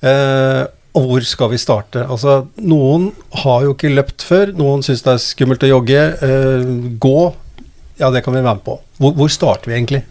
Eh, 0.03 0.63
og 0.93 1.09
hvor 1.09 1.25
skal 1.25 1.53
vi 1.55 1.61
starte? 1.61 2.05
Altså, 2.05 2.43
noen 2.61 3.11
har 3.45 3.65
jo 3.65 3.73
ikke 3.73 3.93
løpt 3.95 4.25
før, 4.29 4.53
noen 4.59 4.85
syns 4.85 5.05
det 5.07 5.15
er 5.15 5.23
skummelt 5.25 5.65
å 5.65 5.71
jogge. 5.71 6.03
Eh, 6.27 6.73
gå, 7.01 7.19
ja, 8.01 8.11
det 8.13 8.25
kan 8.25 8.37
vi 8.37 8.43
være 8.43 8.59
med 8.59 8.67
på. 8.67 8.77
Hvor, 8.99 9.15
hvor 9.17 9.33
starter 9.33 9.73
vi 9.73 9.79
egentlig? 9.79 10.03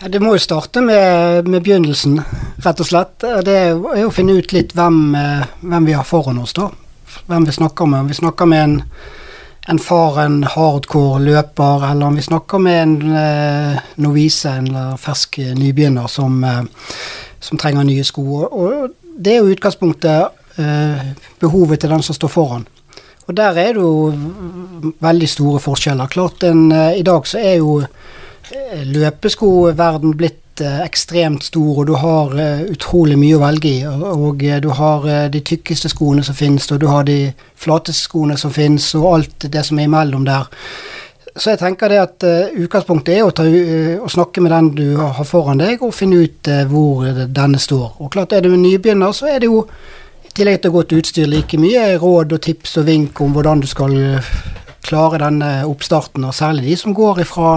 Ja, 0.00 0.10
det 0.10 0.20
må 0.20 0.34
jo 0.34 0.42
starte 0.42 0.82
med, 0.82 1.46
med, 1.46 1.62
begynnelsen, 1.62 2.18
rett 2.64 2.80
og 2.82 2.88
slett. 2.88 3.14
Det 3.46 3.54
er 3.54 3.76
jo 3.76 4.08
å 4.08 4.14
finne 4.14 4.34
ut 4.40 4.56
litt 4.56 4.74
hvem, 4.74 4.98
eh, 5.20 5.44
hvem 5.62 5.86
vi 5.86 5.94
har 5.94 6.08
foran 6.08 6.42
oss, 6.42 6.56
da. 6.58 6.72
Hvem 7.30 7.46
vi 7.46 7.54
snakker 7.54 7.86
med. 7.88 8.10
Vi 8.10 8.18
snakker 8.18 8.50
med 8.50 8.64
en 8.64 8.74
en 9.68 9.80
faren 9.80 10.42
hardcore 10.44 11.22
løper, 11.24 11.86
eller 11.90 12.06
om 12.06 12.18
vi 12.18 12.24
snakker 12.24 12.60
med 12.60 12.82
en 12.82 13.16
eh, 13.16 13.78
novise 14.04 14.52
eller 14.60 14.98
fersk 15.00 15.38
nybegynner 15.56 16.08
som, 16.12 16.36
eh, 16.44 16.62
som, 17.40 17.58
trenger 17.60 17.86
nye 17.88 18.04
sko. 18.04 18.44
Og 18.44 18.92
det 19.16 19.32
er 19.32 19.40
jo 19.40 19.54
utgangspunktet 19.54 20.60
eh, 20.60 21.10
behovet 21.40 21.80
til 21.80 21.94
den 21.94 22.04
som 22.04 22.16
står 22.16 22.32
foran. 22.32 22.68
Og 23.24 23.36
der 23.36 23.56
er 23.56 23.72
det 23.72 23.80
jo 23.80 24.12
veldig 25.00 25.28
store 25.28 25.60
forskjeller. 25.64 26.12
Klart 26.12 26.44
en, 26.44 26.70
eh, 26.72 27.00
I 27.00 27.02
dag 27.06 27.26
så 27.26 27.40
er 27.40 27.56
jo 27.62 27.80
eh, 27.80 28.84
løpeskoverden 28.84 30.16
blitt 30.16 30.43
Eh, 30.60 30.80
ekstremt 30.84 31.42
stor, 31.42 31.78
og 31.80 31.86
du 31.88 31.96
har 31.98 32.30
uh, 32.38 32.60
utrolig 32.70 33.16
mye 33.18 33.34
å 33.34 33.40
velge 33.42 33.70
i. 33.72 33.80
Og, 33.90 34.38
uh, 34.38 34.58
du 34.62 34.68
har 34.78 35.06
de 35.32 35.40
tykkeste 35.42 35.90
skoene 35.90 36.22
som 36.22 36.36
finnes, 36.38 36.68
og 36.70 36.78
du 36.78 36.86
har 36.86 37.02
de 37.08 37.32
flateste 37.58 38.06
skoene 38.06 38.36
som 38.38 38.52
finnes, 38.54 38.86
og 38.94 39.08
alt 39.16 39.48
det 39.50 39.64
som 39.66 39.80
er 39.82 39.88
imellom 39.88 40.22
der. 40.28 40.46
Så 41.34 41.50
jeg 41.50 41.58
tenker 41.58 41.90
det 41.90 41.98
at 41.98 42.26
utgangspunktet 42.54 43.16
er 43.16 43.26
å, 43.26 43.32
ta, 43.34 43.42
å, 43.42 44.06
snakke 44.06 44.44
med 44.44 44.54
den 44.54 44.68
du 44.76 44.84
har 45.00 45.26
foran 45.26 45.58
deg, 45.58 45.82
og 45.82 45.90
finne 45.90 46.22
ut 46.22 46.50
hvor 46.70 47.02
denne 47.26 47.58
står. 47.58 47.96
Og 47.98 48.12
klart 48.14 48.36
er 48.36 48.46
du 48.46 48.52
en 48.52 48.62
nybegynner, 48.62 49.10
så 49.10 49.32
er 49.32 49.42
det 49.42 49.50
jo 49.50 49.64
i 49.64 50.30
tillegg 50.38 50.60
til 50.62 50.76
godt 50.76 50.94
utstyr 50.94 51.26
like 51.32 51.58
mye 51.58 51.96
råd 51.98 52.36
og 52.38 52.44
tips 52.46 52.78
og 52.78 52.86
vink 52.86 53.24
om 53.26 53.34
hvordan 53.34 53.64
du 53.64 53.66
skal 53.66 53.98
klare 54.84 55.20
denne 55.22 55.50
oppstarten, 55.68 56.26
og 56.28 56.36
særlig 56.36 56.66
de 56.68 56.76
som 56.80 56.94
går 56.96 57.22
ifra 57.24 57.54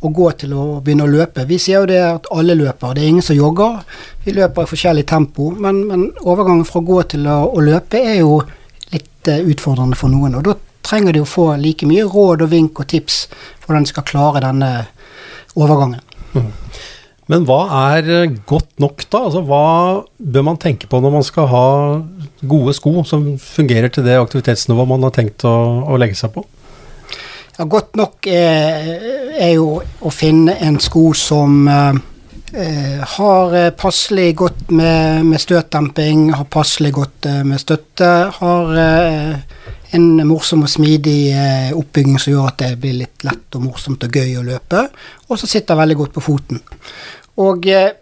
å 0.00 0.12
gå 0.14 0.30
til 0.40 0.54
å 0.56 0.64
begynne 0.84 1.06
å 1.06 1.12
løpe. 1.12 1.46
Vi 1.48 1.58
sier 1.60 1.82
jo 1.82 1.90
det 1.90 2.00
at 2.04 2.30
alle 2.34 2.56
løper, 2.58 2.94
det 2.96 3.04
er 3.04 3.12
ingen 3.12 3.26
som 3.26 3.38
jogger. 3.38 3.82
Vi 4.24 4.34
løper 4.36 4.66
i 4.66 4.72
forskjellig 4.72 5.06
tempo, 5.10 5.50
men, 5.56 5.84
men 5.88 6.08
overgangen 6.20 6.66
fra 6.68 6.82
å 6.82 6.88
gå 6.88 7.02
til 7.14 7.28
å, 7.28 7.42
å 7.52 7.64
løpe 7.64 8.00
er 8.00 8.20
jo 8.22 8.40
litt 8.94 9.30
uh, 9.30 9.40
utfordrende 9.52 9.98
for 9.98 10.12
noen. 10.12 10.38
og 10.40 10.48
da 10.48 10.56
trenger 10.86 11.14
de 11.14 11.24
å 11.24 11.28
få 11.28 11.52
like 11.60 11.86
mye 11.88 12.06
råd 12.08 12.46
og 12.46 12.52
vink 12.52 12.80
og 12.80 12.88
tips 12.90 13.26
for 13.60 13.70
hvordan 13.70 13.84
de 13.84 13.92
skal 13.92 14.06
klare 14.08 14.42
denne 14.44 14.70
overgangen. 15.58 16.00
Mm. 16.32 16.50
Men 17.30 17.44
hva 17.46 17.60
er 17.92 18.08
eh, 18.10 18.32
godt 18.48 18.72
nok, 18.82 19.04
da? 19.06 19.20
Altså, 19.28 19.42
hva 19.46 19.64
bør 20.18 20.46
man 20.48 20.58
tenke 20.58 20.88
på 20.90 20.98
når 21.02 21.12
man 21.14 21.26
skal 21.26 21.46
ha 21.52 21.66
gode 22.50 22.74
sko 22.74 23.04
som 23.06 23.28
fungerer 23.38 23.92
til 23.92 24.06
det 24.06 24.18
aktivitetsnivået 24.18 24.90
man 24.90 25.06
har 25.06 25.14
tenkt 25.14 25.44
å, 25.46 25.54
å 25.86 26.00
legge 26.00 26.18
seg 26.18 26.32
på? 26.34 26.42
Ja, 27.60 27.66
godt 27.68 27.96
nok 27.96 28.24
er, 28.24 28.86
er, 29.36 29.50
jo 29.52 29.82
å 29.84 30.10
finne 30.14 30.54
en 30.64 30.78
sko 30.80 31.10
som 31.12 31.66
eh, 31.68 31.98
eh 32.56 33.02
har 33.18 33.56
passelig 33.76 34.30
godt 34.40 34.70
med, 34.72 35.26
med, 35.28 35.36
støtdemping, 35.42 36.30
har 36.32 36.48
passelig 36.48 36.94
godt 36.96 37.28
eh, 37.28 37.42
med 37.44 37.60
støtte, 37.60 38.08
har 38.38 38.72
eh, 38.80 39.66
en 39.92 40.08
morsom 40.24 40.64
og 40.64 40.72
smidig 40.72 41.34
eh, 41.34 41.68
oppbygging 41.76 42.16
som 42.16 42.32
gjør 42.32 42.48
at 42.48 42.64
det 42.64 42.70
blir 42.80 42.96
litt 43.02 43.28
lett 43.28 43.60
og 43.60 43.66
morsomt 43.66 44.08
og 44.08 44.16
gøy 44.16 44.40
å 44.40 44.46
løpe, 44.48 44.86
og 45.28 45.36
så 45.36 45.52
sitter 45.52 45.82
veldig 45.82 45.98
godt 46.00 46.16
på 46.16 46.24
foten. 46.30 46.64
Og 47.44 47.68
eh, 47.68 47.92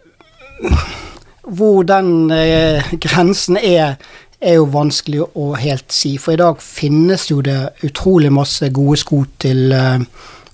hvor 1.51 1.83
den 1.83 2.31
eh, 2.31 2.95
grensen 2.95 3.59
er, 3.59 3.99
er 4.41 4.59
jo 4.59 4.69
vanskelig 4.73 5.25
å 5.35 5.53
helt 5.59 5.93
si. 5.95 6.17
For 6.21 6.35
i 6.35 6.41
dag 6.41 6.61
finnes 6.63 7.29
jo 7.31 7.41
det 7.45 7.59
utrolig 7.87 8.31
masse 8.33 8.71
gode 8.75 8.99
sko 9.01 9.25
til 9.43 9.73
eh, 9.75 10.05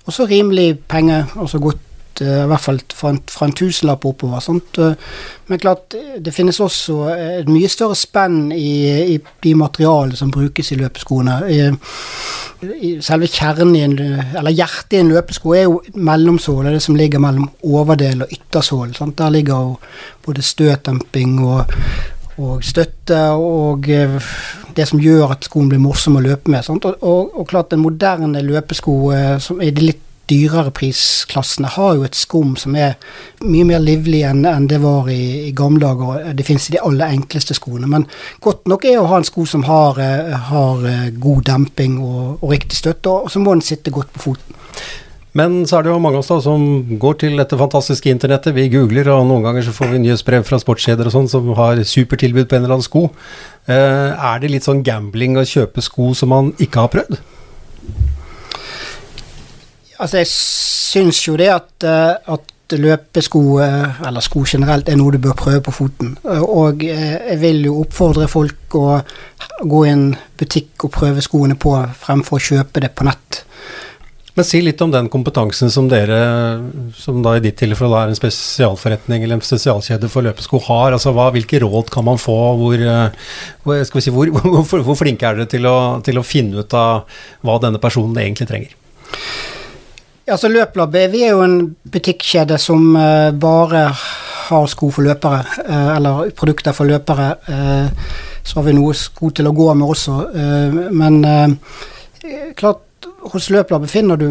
også 0.05 0.27
rimelig 0.29 0.79
penger, 0.89 1.31
altså 1.37 1.61
godt 1.61 1.85
Eh, 2.21 2.43
i 2.43 2.47
hvert 2.47 2.63
fall 2.63 2.77
fra 2.95 3.09
en, 3.11 3.17
fra 3.27 3.47
en 3.49 3.55
tusenlapp 3.55 4.05
oppover. 4.07 4.39
Sant? 4.43 4.77
Eh, 4.79 4.93
men 5.47 5.59
klart, 5.59 5.95
det 6.19 6.33
finnes 6.33 6.59
også 6.63 6.99
et 7.11 7.49
mye 7.51 7.69
større 7.71 7.97
spenn 7.99 8.53
i, 8.55 9.15
i 9.15 9.17
de 9.43 9.55
materialene 9.59 10.15
som 10.15 10.31
brukes 10.31 10.71
i 10.71 10.79
løpeskoene. 10.79 11.35
I, 11.51 11.59
i 12.87 12.93
selve 13.03 13.27
kjernen 13.29 13.75
i 13.75 13.83
en, 13.83 13.97
eller 14.39 14.55
hjertet 14.55 14.95
i 14.95 15.03
en 15.03 15.11
løpesko 15.11 15.53
er 15.57 15.67
jo 15.67 15.81
mellomsåle, 15.93 16.71
det 16.73 16.83
som 16.85 16.95
ligger 16.97 17.21
mellom 17.23 17.49
overdel 17.67 18.23
og 18.25 18.31
yttersål. 18.31 18.95
Sant? 18.95 19.17
Der 19.19 19.35
ligger 19.35 19.75
både 20.25 20.45
støtdemping 20.45 21.41
og, 21.43 21.75
og 22.41 22.63
støtte 22.65 23.19
og 23.39 23.89
eh, 23.89 24.17
det 24.75 24.87
som 24.89 24.99
gjør 24.99 25.37
at 25.37 25.47
skoen 25.47 25.69
blir 25.71 25.83
morsom 25.83 26.17
å 26.19 26.23
løpe 26.23 26.51
med. 26.51 26.67
Og, 26.69 26.89
og, 26.99 27.35
og, 27.35 27.45
klart 27.47 27.73
en 27.73 27.83
moderne 27.85 28.41
løpesko 28.43 28.95
som 29.39 29.61
er 29.63 29.71
de 29.71 29.91
litt 29.91 30.01
dyrere 30.29 30.71
prisklassene 30.73 31.69
har 31.75 31.95
jo 31.97 32.05
et 32.05 32.17
skum 32.17 32.55
som 32.57 32.75
er 32.79 32.95
mye 33.45 33.65
mer 33.67 33.81
livlig 33.83 34.23
enn, 34.25 34.43
enn 34.49 34.67
det 34.69 34.79
var 34.81 35.09
i, 35.13 35.49
i 35.49 35.53
gamle 35.55 35.83
dager. 35.85 36.31
Det 36.33 36.45
finnes 36.47 36.69
i 36.69 36.75
de 36.75 36.81
aller 36.81 37.13
enkleste 37.19 37.57
skoene. 37.57 37.89
Men 37.91 38.07
godt 38.43 38.65
nok 38.71 38.87
er 38.89 38.99
å 39.01 39.07
ha 39.11 39.21
en 39.21 39.27
sko 39.27 39.45
som 39.49 39.65
har, 39.69 40.01
eh, 40.01 40.33
har 40.49 40.85
eh, 40.89 41.09
god 41.21 41.45
demping 41.51 41.99
og, 42.01 42.21
og, 42.39 42.49
riktig 42.55 42.79
støtte, 42.81 43.11
og 43.11 43.31
så 43.31 43.41
må 43.43 43.53
den 43.55 43.65
sitte 43.65 43.93
godt 43.93 44.13
på 44.15 44.29
foten. 44.29 44.61
Men 45.35 45.65
så 45.67 45.77
er 45.77 45.83
det 45.83 45.91
jo 45.91 45.99
mange 45.99 46.15
av 46.15 46.23
oss 46.23 46.31
da 46.31 46.37
som 46.45 46.61
går 46.99 47.17
til 47.25 47.33
dette 47.35 47.57
fantastiske 47.59 48.07
internettet. 48.07 48.55
Vi 48.55 48.69
googler, 48.71 49.09
og 49.11 49.25
noen 49.27 49.43
ganger 49.43 49.65
så 49.67 49.73
får 49.75 49.91
vi 49.91 49.99
nyhetsbrev 50.05 50.45
fra 50.47 50.61
sportskjeder 50.61 51.09
og 51.09 51.15
sånn 51.15 51.27
som 51.31 51.49
har 51.57 51.81
supertilbud 51.83 52.47
på 52.47 52.55
en 52.55 52.63
eller 52.63 52.77
annen 52.77 52.87
sko. 52.87 53.09
Eh, 53.67 54.15
er 54.15 54.39
det 54.39 54.53
litt 54.53 54.67
sånn 54.67 54.83
gambling 54.87 55.35
å 55.35 55.43
kjøpe 55.43 55.83
sko 55.83 56.13
som 56.15 56.31
man 56.31 56.53
ikke 56.63 56.85
har 56.85 56.93
prøvd? 56.93 57.19
Altså, 59.99 60.21
jeg 60.21 60.29
syns 60.31 61.19
jo 61.27 61.35
det 61.39 61.49
at, 61.51 61.71
eh, 61.83 62.31
at 62.31 62.77
løpesko, 62.79 63.41
eh, 63.65 63.99
eller 64.07 64.23
sko 64.23 64.45
generelt, 64.47 64.87
er 64.87 64.95
noe 64.95 65.11
du 65.11 65.19
bør 65.19 65.35
prøve 65.35 65.59
på 65.67 65.75
foten. 65.75 66.15
Og 66.23 66.79
jeg 66.79 67.39
vil 67.43 67.59
jo 67.67 67.81
oppfordre 67.83 68.29
folk 68.31 68.79
å 68.79 69.01
gå 69.67 69.83
i 69.83 69.91
en 69.91 70.07
butikk 70.39 70.87
og 70.87 70.95
prøve 70.95 71.23
skoene 71.23 71.59
på, 71.59 71.75
fremfor 72.07 72.39
å 72.39 72.47
kjøpe 72.47 72.87
det 72.87 72.95
på 72.95 73.03
nett. 73.11 73.44
Men 74.35 74.43
si 74.43 74.59
litt 74.59 74.81
om 74.83 74.91
den 74.91 75.05
kompetansen 75.07 75.69
som 75.71 75.85
dere, 75.87 76.17
som 76.99 77.21
da 77.23 77.37
i 77.37 77.43
ditt 77.43 77.55
tilfelle 77.61 78.01
er 78.01 78.11
en 78.11 78.17
spesialforretning 78.17 79.23
eller 79.23 79.37
en 79.37 79.45
spesialkjede 79.47 80.09
for 80.11 80.27
løpesko, 80.27 80.59
har. 80.67 80.91
Altså 80.91 81.13
hva, 81.15 81.29
Hvilke 81.31 81.61
råd 81.63 81.87
kan 81.93 82.03
man 82.03 82.19
få? 82.19 82.35
Hvor, 82.59 82.83
hvor, 83.63 84.01
si, 84.03 84.11
hvor, 84.15 84.83
hvor 84.89 84.99
flinke 84.99 85.29
er 85.29 85.39
dere 85.39 85.51
til 85.51 85.67
å, 85.71 85.77
til 86.03 86.19
å 86.19 86.25
finne 86.27 86.65
ut 86.65 86.75
av 86.75 87.21
hva 87.47 87.55
denne 87.63 87.79
personen 87.79 88.19
egentlig 88.25 88.49
trenger? 88.51 88.75
Ja, 90.27 90.35
så 90.41 90.51
Løplabbet 90.51 91.13
vi 91.13 91.23
er 91.23 91.35
jo 91.37 91.45
en 91.45 91.59
butikkjede 91.93 92.57
som 92.59 92.89
uh, 92.97 93.31
bare 93.31 93.87
har 94.49 94.67
sko 94.67 94.89
for 94.91 95.07
løpere, 95.07 95.45
uh, 95.63 95.91
eller 95.95 96.33
produkter 96.35 96.75
for 96.75 96.91
løpere. 96.91 97.31
Så 98.45 98.59
har 98.59 98.67
vi 98.67 98.75
noe 98.75 98.91
sko 98.99 99.31
til 99.31 99.47
å 99.47 99.55
gå 99.55 99.71
med 99.73 99.89
også, 99.89 100.17
men 100.93 101.15
klart, 102.53 102.83
hos 103.33 103.49
Løplabbet 103.49 103.91
finner 103.91 104.19
du 104.19 104.29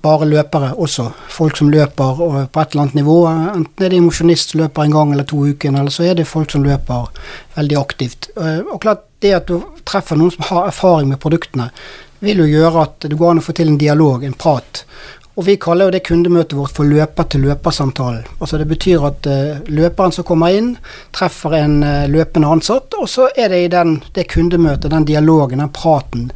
bare 0.00 0.24
løpere 0.24 0.72
også. 0.80 1.10
Folk 1.28 1.58
som 1.58 1.70
løper 1.72 2.16
på 2.16 2.60
et 2.62 2.72
eller 2.72 2.82
annet 2.82 2.96
nivå. 2.96 3.16
Enten 3.28 3.84
er 3.84 3.92
det 3.92 4.00
mosjonist 4.00 4.54
som 4.54 4.62
løper 4.62 4.86
en 4.86 4.94
gang 4.96 5.12
eller 5.12 5.26
to 5.28 5.42
uker, 5.44 5.74
eller 5.74 5.92
så 5.92 6.06
er 6.08 6.16
det 6.16 6.28
folk 6.28 6.52
som 6.52 6.64
løper 6.64 7.10
veldig 7.58 7.76
aktivt. 7.80 8.30
Og 8.36 8.78
klart, 8.80 9.04
det 9.20 9.34
at 9.36 9.50
du 9.50 9.60
treffer 9.84 10.16
noen 10.16 10.32
som 10.32 10.46
har 10.48 10.70
erfaring 10.70 11.10
med 11.12 11.20
produktene, 11.20 11.68
vil 12.24 12.40
jo 12.42 12.48
gjøre 12.48 12.84
at 12.84 13.08
det 13.08 13.16
går 13.16 13.34
an 13.34 13.42
å 13.42 13.44
få 13.44 13.52
til 13.56 13.72
en 13.72 13.80
dialog, 13.80 14.24
en 14.24 14.36
prat. 14.36 14.84
Og 15.40 15.46
vi 15.46 15.54
kaller 15.56 15.88
jo 15.88 15.92
det 15.94 16.02
kundemøtet 16.04 16.52
vårt 16.52 16.74
for 16.76 16.84
løper-til-løper-samtalen. 16.84 18.26
Altså 18.44 18.58
det 18.60 18.66
betyr 18.68 19.06
at 19.08 19.28
uh, 19.30 19.62
løperen 19.72 20.12
som 20.12 20.26
kommer 20.28 20.52
inn, 20.52 20.74
treffer 21.16 21.56
en 21.56 21.78
uh, 21.80 22.04
løpende 22.12 22.50
ansatt, 22.52 22.92
og 23.00 23.08
så 23.08 23.30
er 23.32 23.48
det 23.48 23.62
i 23.64 23.70
den, 23.72 23.94
det 24.12 24.26
kundemøtet, 24.28 24.92
den 24.92 25.08
dialogen, 25.08 25.64
den 25.64 25.72
praten 25.72 26.28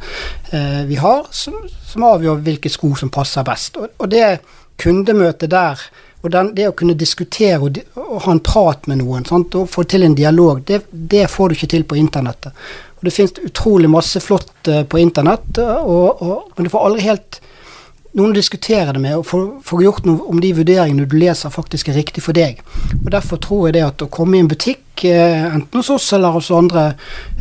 uh, 0.49 0.81
vi 0.89 0.97
har, 0.97 1.29
som, 1.29 1.59
som, 1.85 2.07
avgjør 2.09 2.41
hvilke 2.47 2.73
sko 2.73 2.95
som 2.97 3.13
passer 3.13 3.45
best. 3.45 3.77
Og, 3.77 3.93
og 4.01 4.09
det 4.09 4.39
kundemøtet 4.81 5.53
der, 5.53 5.85
og 6.25 6.33
den, 6.33 6.55
det 6.57 6.71
å 6.71 6.73
kunne 6.73 6.97
diskutere 6.97 7.61
og, 7.61 7.77
og, 8.01 8.17
ha 8.25 8.33
en 8.33 8.41
prat 8.49 8.89
med 8.89 9.03
noen, 9.05 9.29
sant, 9.29 9.53
og 9.53 9.69
få 9.69 9.85
til 9.85 10.09
en 10.09 10.17
dialog, 10.17 10.65
det, 10.65 10.81
det 10.89 11.27
får 11.29 11.53
du 11.53 11.59
ikke 11.59 11.73
til 11.77 11.85
på 11.85 12.01
internettet. 12.01 12.57
Og 12.97 13.05
det 13.05 13.13
finnes 13.13 13.37
utrolig 13.51 13.93
masse 14.01 14.17
flott 14.17 14.65
på 14.65 14.97
internett, 14.97 15.61
og, 15.61 16.49
men 16.55 16.65
du 16.65 16.73
får 16.73 16.89
aldri 16.89 17.11
helt 17.11 17.43
noen 18.15 18.31
å 18.31 18.35
diskutere 18.35 18.93
det 18.95 19.01
med, 19.03 19.17
og 19.19 19.61
få 19.65 19.81
gjort 19.83 20.05
noe 20.07 20.23
om 20.31 20.39
de 20.41 20.53
vurderingene 20.55 21.07
du 21.09 21.17
leser 21.19 21.51
faktisk 21.51 21.89
er 21.91 21.99
riktig 21.99 22.23
for 22.23 22.37
deg. 22.37 22.61
Og 23.01 23.09
Derfor 23.11 23.41
tror 23.43 23.67
jeg 23.67 23.77
det 23.77 23.85
at 23.89 24.05
å 24.05 24.11
komme 24.11 24.37
i 24.37 24.43
en 24.43 24.51
butikk, 24.51 25.03
eh, 25.03 25.43
enten 25.49 25.81
hos 25.81 25.91
oss 25.91 26.07
eller 26.15 26.35
hos 26.35 26.51
andre, 26.55 26.93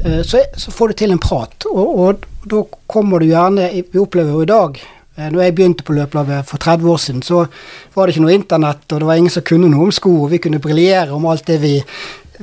eh, 0.03 0.23
så, 0.27 0.43
så 0.59 0.75
får 0.75 0.91
du 0.91 0.95
til 0.99 1.15
en 1.15 1.23
prat. 1.23 1.69
Og, 1.71 2.01
og, 2.07 2.27
da 2.45 2.61
kommer 2.93 3.23
du 3.23 3.31
gjerne 3.31 3.71
Vi 3.73 3.97
opplever 3.97 4.35
jo 4.37 4.43
i 4.45 4.49
dag 4.51 4.75
eh, 4.77 5.31
når 5.33 5.41
jeg 5.41 5.55
begynte 5.57 5.87
på 5.87 5.95
løpelaget 5.97 6.51
for 6.51 6.61
30 6.61 6.91
år 6.91 6.99
siden, 7.01 7.23
så 7.23 7.47
var 7.95 8.07
det 8.07 8.15
ikke 8.15 8.25
noe 8.27 8.35
internett, 8.35 8.85
og 8.91 9.01
det 9.01 9.09
var 9.09 9.21
ingen 9.23 9.33
som 9.33 9.47
kunne 9.47 9.71
noe 9.71 9.87
om 9.87 9.95
sko, 9.95 10.13
og 10.27 10.35
vi 10.35 10.43
kunne 10.43 10.61
briljere 10.61 11.15
om 11.15 11.25
alt 11.31 11.47
det 11.47 11.61
vi, 11.63 11.79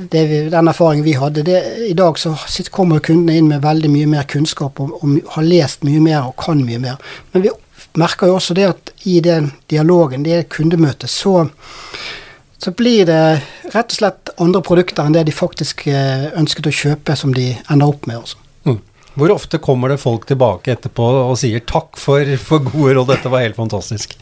vi, 0.08 0.40
den 0.50 0.72
erfaringen 0.72 1.06
vi 1.06 1.18
hadde. 1.20 1.44
Det, 1.46 1.60
I 1.92 1.98
dag 2.00 2.18
så 2.18 2.34
kommer 2.72 3.04
kundene 3.04 3.36
inn 3.38 3.52
med 3.52 3.62
veldig 3.68 3.92
mye 3.92 4.14
mer 4.16 4.24
kunnskap 4.32 4.80
og, 4.80 4.96
og, 5.04 5.20
har 5.36 5.46
lest 5.46 5.84
mye 5.84 6.00
mer 6.02 6.32
og 6.32 6.40
kan 6.40 6.64
mye 6.64 6.80
mer. 6.80 7.12
Men 7.36 7.46
vi 7.46 7.52
merker 8.00 8.30
jo 8.30 8.38
også 8.38 8.56
det 8.58 8.68
at 8.70 8.92
i 9.10 9.20
den 9.24 9.52
dialogen, 9.72 10.24
det 10.24 10.50
kundemøtet, 10.54 11.10
så, 11.10 11.48
så 12.62 12.72
blir 12.78 13.06
det 13.10 13.24
rett 13.74 13.92
og 13.92 13.98
slett 13.98 14.32
andre 14.42 14.62
produkter 14.66 15.08
enn 15.08 15.18
det 15.18 15.26
de 15.30 15.36
faktisk 15.36 15.88
eh, 15.92 16.30
ønsket 16.40 16.70
å 16.70 16.76
kjøpe, 16.82 17.18
som 17.20 17.36
de 17.36 17.52
ender 17.70 17.92
opp 17.92 18.08
med. 18.10 18.22
også. 18.22 18.40
Mm. 18.70 18.80
Hvor 19.20 19.36
ofte 19.36 19.60
kommer 19.64 19.92
det 19.92 20.00
folk 20.02 20.28
tilbake 20.30 20.76
etterpå 20.76 21.10
og 21.26 21.38
sier 21.40 21.64
'takk 21.66 22.00
for, 22.00 22.38
for 22.38 22.64
gode 22.64 22.96
råd, 22.96 23.12
dette 23.16 23.32
var 23.32 23.44
helt 23.44 23.60
fantastisk'? 23.60 24.18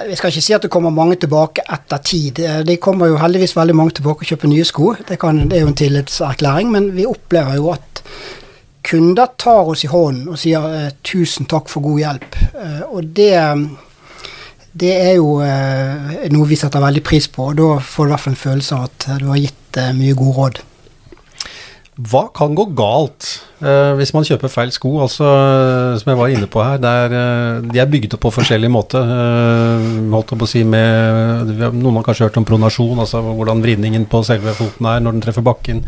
Jeg 0.00 0.16
skal 0.16 0.32
ikke 0.32 0.42
si 0.42 0.54
at 0.56 0.62
det 0.64 0.70
kommer 0.72 0.90
mange 0.90 1.18
tilbake 1.20 1.60
etter 1.68 1.98
tid. 2.00 2.38
Det 2.64 2.78
kommer 2.80 3.10
jo 3.10 3.18
heldigvis 3.20 3.52
veldig 3.52 3.74
mange 3.76 3.92
tilbake 3.98 4.24
og 4.24 4.30
kjøper 4.30 4.48
nye 4.48 4.64
sko. 4.64 4.94
Det, 4.96 5.18
kan, 5.20 5.42
det 5.50 5.58
er 5.58 5.66
jo 5.66 5.72
en 5.74 5.76
tillitserklæring, 5.76 6.70
men 6.72 6.86
vi 6.96 7.04
opplever 7.04 7.58
jo 7.58 7.68
at 7.74 8.00
kunder 8.90 9.26
tar 9.36 9.68
oss 9.70 9.84
i 9.84 9.90
hånden 9.90 10.32
og 10.32 10.38
sier 10.40 10.66
eh, 10.74 10.90
'tusen 11.06 11.46
takk 11.50 11.70
for 11.70 11.84
god 11.84 12.00
hjelp'. 12.02 12.38
Eh, 12.64 12.82
og 12.90 13.12
det, 13.14 13.36
det 14.72 14.94
er 14.96 15.14
jo 15.20 15.36
eh, 15.46 16.26
noe 16.34 16.48
vi 16.50 16.58
setter 16.58 16.82
veldig 16.82 17.04
pris 17.06 17.28
på, 17.30 17.52
og 17.52 17.60
da 17.60 17.70
får 17.78 18.04
du 18.04 18.10
i 18.10 18.14
hvert 18.14 18.24
fall 18.24 18.34
en 18.34 18.44
følelse 18.46 18.80
av 18.80 18.88
at 18.88 19.08
du 19.22 19.28
har 19.30 19.42
gitt 19.44 19.80
mye 19.94 20.18
gode 20.18 20.36
råd. 20.38 20.62
Hva 22.08 22.22
kan 22.32 22.54
gå 22.56 22.64
galt 22.78 23.26
eh, 23.60 23.92
hvis 23.98 24.12
man 24.14 24.24
kjøper 24.24 24.52
feil 24.52 24.70
sko? 24.72 24.92
Altså, 25.04 25.26
uh, 25.26 25.98
som 26.00 26.10
jeg 26.12 26.18
var 26.20 26.32
inne 26.32 26.48
på 26.50 26.62
her, 26.64 26.80
er, 26.80 27.12
uh, 27.14 27.66
de 27.66 27.80
er 27.82 27.90
bygget 27.90 28.14
opp 28.16 28.22
på 28.24 28.32
forskjellig 28.38 28.70
måte. 28.72 29.00
holdt 29.00 30.32
på 30.32 30.46
å 30.46 30.50
si 30.50 30.62
med, 30.64 31.50
Noen 31.76 32.00
har 32.00 32.06
kanskje 32.06 32.28
hørt 32.28 32.38
om 32.40 32.46
pronasjon, 32.48 33.02
altså 33.04 33.20
hvordan 33.26 33.62
vridningen 33.64 34.06
på 34.10 34.22
selve 34.26 34.54
foten 34.56 34.88
er 34.88 35.02
når 35.04 35.16
den 35.16 35.24
treffer 35.26 35.44
bakken. 35.44 35.82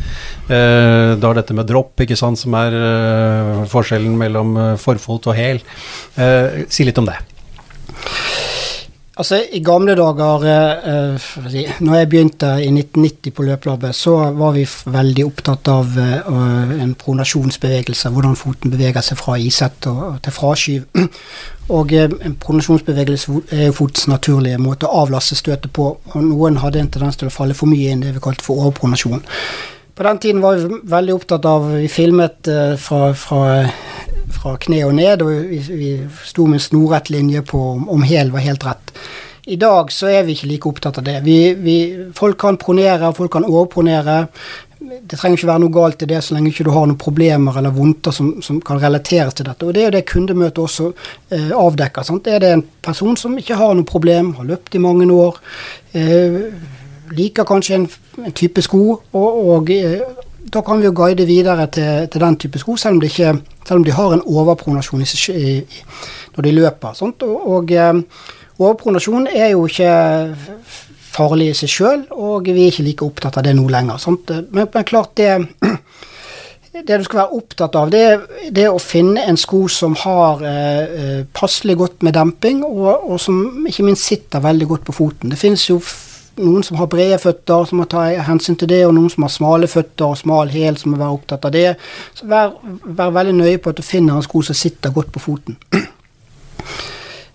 da 0.49 1.31
er 1.31 1.39
dette 1.39 1.57
med 1.57 1.69
dropp, 1.71 2.01
ikke 2.05 2.19
sant, 2.19 2.41
som 2.41 2.55
er 2.59 2.77
forskjellen 3.73 4.17
mellom 4.19 4.57
forfot 4.81 5.31
og 5.31 5.39
hæl. 5.39 5.63
si 6.69 6.89
litt 6.89 6.99
om 7.01 7.09
det. 7.09 7.19
Altså, 9.13 9.43
I 9.53 9.61
gamle 9.61 9.93
dager, 9.93 10.45
eh, 10.49 11.15
eh 11.55 11.81
når 11.81 11.95
jeg 11.95 12.09
begynte 12.09 12.47
i 12.65 12.71
1990 12.71 13.31
på 13.37 13.43
løplabbet, 13.43 13.95
så 13.95 14.33
var 14.33 14.53
vi 14.53 14.65
veldig 14.87 15.27
opptatt 15.27 15.69
av 15.69 15.99
eh, 15.99 16.81
en 16.83 16.95
pronasjonsbevegelse, 16.95 18.09
hvordan 18.09 18.37
foten 18.37 18.73
beveger 18.73 19.05
seg 19.05 19.19
fra 19.21 19.37
isett 19.37 19.85
til 19.85 20.33
fraskyv. 20.33 20.87
Og 21.77 21.93
eh, 21.93 22.09
en 22.25 22.39
pronasjonsbevegelse 22.41 23.37
er 23.51 23.67
jo 23.67 23.77
fotens 23.83 24.09
naturlige 24.09 24.59
måte 24.59 24.89
å 24.89 25.05
avlaste 25.05 25.37
støtet 25.37 25.75
på. 25.77 25.91
og 26.15 26.25
Noen 26.25 26.57
hadde 26.65 26.81
en 26.81 26.89
tendens 26.89 27.21
til 27.21 27.29
å 27.29 27.37
falle 27.37 27.55
for 27.55 27.69
mye 27.69 27.93
inn 27.93 28.01
det 28.01 28.15
vi 28.17 28.25
kalte 28.25 28.49
for 28.49 28.65
overpronasjon. 28.65 29.21
På 29.93 30.09
den 30.09 30.25
tiden 30.25 30.41
var 30.41 30.57
vi 30.57 30.81
veldig 30.89 31.19
opptatt 31.19 31.45
av 31.45 31.69
Vi 31.69 31.89
filmet 31.93 32.49
fra, 32.81 33.13
fra 33.13 33.43
fra 34.35 34.57
kne 34.61 34.83
og 34.87 34.97
ned, 34.99 35.23
og 35.25 35.51
vi, 35.51 35.61
vi 35.69 35.91
sto 36.27 36.47
med 36.49 36.61
en 36.61 36.67
snorrett 36.67 37.13
linje 37.13 37.45
på 37.47 37.61
om, 37.77 37.89
om 37.93 38.03
hæl 38.07 38.33
var 38.35 38.45
helt 38.47 38.67
rett. 38.67 38.97
I 39.47 39.57
dag 39.59 39.91
så 39.91 40.07
er 40.07 40.23
vi 40.23 40.37
ikke 40.37 40.49
like 40.53 40.69
opptatt 40.71 41.01
av 41.01 41.07
det. 41.07 41.17
Vi, 41.27 41.39
vi, 41.59 41.77
folk 42.15 42.39
kan 42.39 42.59
pronere, 42.63 43.11
folk 43.17 43.33
kan 43.35 43.47
overpronere. 43.49 44.21
Det 44.79 45.19
trenger 45.19 45.39
ikke 45.39 45.49
være 45.49 45.63
noe 45.65 45.75
galt 45.75 46.05
i 46.05 46.09
det 46.11 46.21
så 46.23 46.37
lenge 46.37 46.53
ikke 46.53 46.67
du 46.67 46.71
har 46.75 46.87
noen 46.87 46.99
problemer 46.99 47.59
eller 47.59 47.75
vondter 47.75 48.15
som, 48.15 48.37
som, 48.43 48.61
kan 48.63 48.79
relateres 48.83 49.35
til 49.35 49.49
dette. 49.49 49.67
Og 49.67 49.75
Det 49.75 49.83
er 49.83 49.89
jo 49.89 49.95
det 49.97 50.05
kundemøtet 50.11 50.63
også 50.63 50.93
eh, 51.35 51.51
avdekker. 51.59 52.07
Sant? 52.07 52.31
Er 52.31 52.43
det 52.43 52.53
en 52.55 52.65
person 52.87 53.19
som 53.19 53.35
ikke 53.39 53.59
har 53.59 53.75
noe 53.75 53.89
problem, 53.89 54.35
har 54.39 54.47
løpt 54.47 54.79
i 54.79 54.83
mange 54.83 55.11
år, 55.11 55.43
eh, 55.99 56.39
liker 57.19 57.47
kanskje 57.49 57.81
en, 57.81 57.89
en 58.23 58.39
type 58.39 58.63
sko, 58.63 58.85
og, 59.11 59.43
og 59.57 59.75
eh, 59.75 60.07
da 60.43 60.63
kan 60.67 60.81
vi 60.81 60.89
jo 60.89 60.95
guide 60.97 61.27
videre 61.29 61.67
til, 61.73 62.09
til 62.11 62.25
den 62.25 62.39
type 62.41 62.61
sko, 62.61 62.77
selv 62.77 62.99
om, 62.99 63.03
ikke, 63.07 63.35
selv 63.67 63.81
om, 63.81 63.85
de 63.87 63.95
har 63.95 64.15
en 64.15 64.25
overpronasjon 64.27 65.05
i, 65.05 65.11
i, 65.39 65.83
når 66.37 66.49
de 66.49 66.55
løper. 66.57 66.97
Sånt. 66.99 67.23
Og, 67.23 67.47
og 67.57 67.75
um, 67.91 68.03
overpronasjon 68.59 69.29
er 69.31 69.53
jo 69.55 69.67
ikke 69.71 69.93
farlig 71.13 71.51
i 71.53 71.57
seg 71.57 71.71
sjøl, 71.71 72.05
og 72.17 72.49
vi 72.49 72.65
er 72.65 72.73
ikke 72.73 72.87
like 72.87 73.07
opptatt 73.07 73.39
av 73.39 73.47
det 73.47 73.55
nå 73.57 73.69
lenger. 73.71 74.03
Men, 74.51 74.67
men 74.67 74.89
klart 74.89 75.15
det 75.21 75.31
det 76.73 76.99
du 76.99 77.05
skal 77.05 77.21
være 77.21 77.37
opptatt 77.37 77.77
av, 77.77 77.91
det, 77.93 78.05
det 78.55 78.65
er 78.65 78.73
å 78.73 78.81
finne 78.81 79.27
en 79.29 79.37
sko 79.37 79.67
som 79.71 79.95
har 80.03 80.41
eh, 80.49 80.95
eh 81.03 81.19
passelig 81.33 81.77
godt 81.79 82.07
med 82.07 82.17
demping, 82.17 82.63
og, 82.65 83.11
og, 83.11 83.19
som 83.21 83.67
ikke 83.69 83.85
minst 83.85 84.09
sitter 84.09 84.41
veldig 84.43 84.69
godt 84.71 84.87
på 84.89 84.97
foten. 84.97 85.31
Det 85.33 85.39
finnes 85.41 85.67
jo 85.69 85.79
noen 86.41 86.65
som 86.65 86.79
har 86.81 86.89
brede 86.93 87.19
føtter, 87.21 87.67
som 87.69 87.83
må 87.83 87.89
ta 87.91 88.07
hensyn 88.27 88.57
til 88.61 88.71
det, 88.71 88.83
og 88.87 88.95
noen 88.97 89.11
som 89.13 89.27
har 89.27 89.33
smale 89.35 89.69
føtter 89.71 90.07
og 90.09 90.21
smal 90.21 90.53
hæl, 90.53 90.79
som 90.81 90.95
må 90.95 91.01
være 91.01 91.19
opptatt 91.19 91.49
av 91.49 91.55
det. 91.55 91.67
Så 92.19 92.29
vær, 92.31 92.55
vær, 92.63 93.13
veldig 93.19 93.37
nøye 93.41 93.59
på 93.63 93.73
at 93.73 93.81
du 93.81 93.87
finner 93.87 94.17
en 94.17 94.25
sko 94.25 94.45
som 94.47 94.57
sitter 94.57 94.95
godt 94.95 95.13
på 95.13 95.23
foten. 95.23 95.59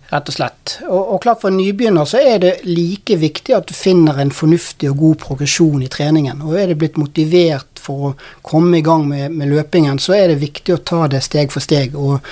Rett 0.07 0.29
og 0.31 0.35
slett. 0.37 0.77
Og, 0.87 1.01
og 1.01 1.17
klart 1.25 1.41
for 1.41 1.51
en 1.51 1.57
nybegynner 1.59 2.07
så 2.07 2.21
er 2.23 2.37
det 2.39 2.53
like 2.63 3.17
viktig 3.19 3.51
at 3.57 3.67
du 3.67 3.73
finner 3.75 4.21
en 4.23 4.31
fornuftig 4.31 4.87
og 4.93 5.01
god 5.01 5.17
progresjon 5.25 5.81
i 5.83 5.89
treningen. 5.91 6.45
Og 6.47 6.55
er 6.55 6.71
det 6.71 6.77
blitt 6.79 6.99
motivert 6.99 7.81
for 7.83 8.09
å 8.09 8.13
komme 8.45 8.79
i 8.79 8.85
gang 8.85 9.03
med, 9.07 9.35
med, 9.35 9.51
løpingen, 9.51 9.99
så 9.99 10.15
er 10.15 10.31
det 10.31 10.39
viktig 10.41 10.75
å 10.75 10.79
ta 10.79 11.01
det 11.11 11.19
steg 11.25 11.51
for 11.51 11.63
steg. 11.63 11.95
Og 11.99 12.23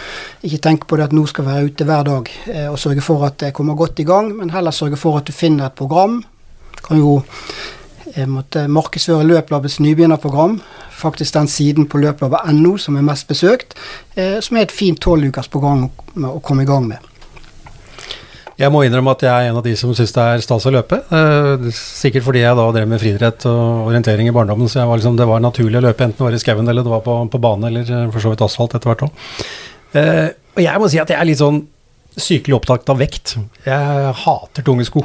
ikke 0.47 0.61
tenke 0.63 0.87
på 0.87 0.99
det 0.99 1.09
at 1.09 1.15
nå 1.15 1.25
skal 1.27 1.49
være 1.49 1.67
ute 1.67 1.87
hver 1.87 2.07
dag 2.07 2.31
eh, 2.53 2.69
og 2.71 2.79
sørge 2.79 3.03
for 3.03 3.27
at 3.27 3.41
det 3.43 3.51
kommer 3.55 3.75
godt 3.79 3.99
i 3.99 4.07
gang, 4.07 4.31
men 4.39 4.55
heller 4.55 4.75
sørge 4.75 4.99
for 4.99 5.19
at 5.19 5.27
du 5.27 5.35
finner 5.35 5.67
et 5.67 5.75
program 5.75 6.21
kan 6.85 7.01
jo 7.01 7.17
måtte 8.31 8.67
markedsføre 8.71 9.25
Løplabbets 9.27 9.79
nybegynnerprogram. 9.83 10.59
Faktisk 10.95 11.33
den 11.35 11.49
siden 11.51 11.89
på 11.91 11.99
løplabbet.no 11.99 12.77
som 12.79 12.95
er 12.95 13.03
mest 13.03 13.27
besøkt. 13.27 13.75
Eh, 14.15 14.39
som 14.43 14.57
er 14.57 14.65
et 14.65 14.75
fint 14.75 14.99
tolvukers 15.01 15.51
program 15.51 15.89
å 16.15 16.39
komme 16.39 16.63
i 16.63 16.69
gang 16.69 16.87
med. 16.87 17.11
Jeg 18.55 18.71
må 18.71 18.85
innrømme 18.85 19.11
at 19.11 19.25
jeg 19.25 19.33
er 19.33 19.49
en 19.49 19.59
av 19.59 19.65
de 19.65 19.73
som 19.75 19.91
syns 19.97 20.13
det 20.15 20.23
er 20.23 20.43
stas 20.45 20.67
å 20.69 20.71
løpe. 20.71 21.01
Eh, 21.11 21.67
sikkert 21.75 22.23
fordi 22.23 22.45
jeg 22.45 22.55
da 22.55 22.69
drev 22.71 22.87
med 22.87 23.01
friidrett 23.03 23.47
og 23.51 23.89
orientering 23.89 24.31
i 24.31 24.35
barndommen, 24.35 24.71
så 24.71 24.87
var 24.87 25.01
liksom, 25.01 25.19
det 25.19 25.27
var 25.27 25.43
naturlig 25.43 25.81
å 25.81 25.85
løpe 25.89 26.07
enten 26.07 26.21
det 26.21 26.29
var 26.29 26.37
i 26.37 26.43
skauen 26.45 26.71
eller 26.71 26.85
det 26.85 26.93
var 26.93 27.03
på, 27.03 27.17
på 27.33 27.43
bane 27.43 27.71
eller 27.71 27.91
eh, 27.91 28.09
for 28.13 28.23
så 28.23 28.31
vidt 28.31 28.45
asfalt 28.47 28.77
etter 28.77 28.93
hvert 28.93 29.07
òg. 29.09 29.23
Og 30.55 30.63
jeg 30.63 30.79
må 30.79 30.87
si 30.91 30.99
at 30.99 31.11
jeg 31.11 31.19
er 31.19 31.27
litt 31.27 31.39
sånn 31.39 31.59
sykelig 32.15 32.55
opptatt 32.55 32.87
av 32.91 32.99
vekt. 32.99 33.35
Jeg 33.67 34.13
hater 34.23 34.63
tunge 34.63 34.87
sko. 34.87 35.03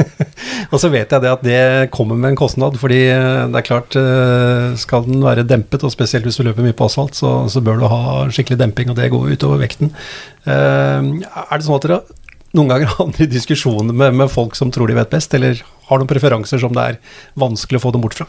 og 0.72 0.78
så 0.80 0.90
vet 0.92 1.12
jeg 1.12 1.22
det 1.22 1.30
at 1.30 1.44
det 1.44 1.90
kommer 1.94 2.18
med 2.18 2.32
en 2.32 2.38
kostnad, 2.38 2.78
fordi 2.80 3.00
eh, 3.12 3.44
det 3.52 3.60
er 3.60 3.66
klart 3.66 3.96
eh, 3.98 4.72
skal 4.80 5.06
den 5.06 5.22
være 5.24 5.46
dempet, 5.48 5.84
og 5.84 5.92
spesielt 5.94 6.26
hvis 6.28 6.40
du 6.40 6.46
løper 6.46 6.66
mye 6.66 6.76
på 6.76 6.88
asfalt, 6.88 7.18
så, 7.18 7.34
så 7.52 7.62
bør 7.64 7.82
du 7.82 7.88
ha 7.92 8.02
skikkelig 8.32 8.60
demping, 8.60 8.92
og 8.92 8.98
det 8.98 9.10
går 9.12 9.34
utover 9.36 9.62
vekten. 9.62 9.92
Eh, 10.44 11.00
er 11.22 11.54
det 11.54 11.66
sånn 11.66 11.78
at 11.78 11.88
dere 11.88 12.02
noen 12.56 12.74
ganger 12.74 12.94
havner 12.98 13.24
i 13.24 13.32
diskusjoner 13.32 13.96
med, 13.96 14.20
med 14.20 14.32
folk 14.32 14.58
som 14.58 14.72
tror 14.74 14.90
de 14.90 14.98
vet 15.00 15.12
best, 15.12 15.34
eller 15.38 15.64
har 15.88 16.00
noen 16.00 16.10
preferanser 16.10 16.62
som 16.62 16.74
det 16.76 16.92
er 16.92 17.02
vanskelig 17.40 17.80
å 17.80 17.86
få 17.86 17.96
dem 17.96 18.04
bort 18.04 18.18
fra? 18.20 18.28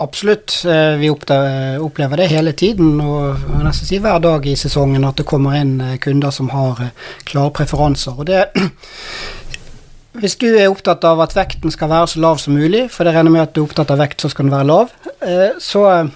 Absolutt. 0.00 0.62
Vi 0.96 1.10
opplever 1.12 2.16
det 2.16 2.30
hele 2.30 2.54
tiden, 2.56 2.94
og 3.04 3.42
nesten 3.60 3.84
si 3.84 3.98
hver 4.00 4.22
dag 4.24 4.46
i 4.48 4.54
sesongen 4.56 5.04
at 5.04 5.18
det 5.20 5.26
kommer 5.28 5.58
inn 5.58 5.74
kunder 6.00 6.32
som 6.32 6.48
har 6.54 6.80
klare 7.28 7.52
preferanser. 7.58 8.16
Og 8.16 8.30
det 8.30 8.46
hvis 10.18 10.34
du 10.40 10.48
er 10.50 10.70
opptatt 10.70 11.04
av 11.06 11.20
at 11.22 11.36
vekten 11.36 11.70
skal 11.70 11.90
være 11.92 12.10
så 12.10 12.22
lav 12.22 12.40
som 12.42 12.56
mulig, 12.58 12.88
for 12.90 13.06
det 13.06 13.14
regner 13.14 13.34
med 13.34 13.44
at 13.44 13.54
du 13.54 13.62
er 13.62 13.68
opptatt 13.68 13.92
av 13.94 14.00
vekt, 14.02 14.22
så 14.22 14.32
skal 14.32 14.48
den 14.48 14.54
være 14.56 14.68
lav, 14.70 14.90
eh, 15.22 15.52
så 15.62 15.84
eh, 15.90 16.10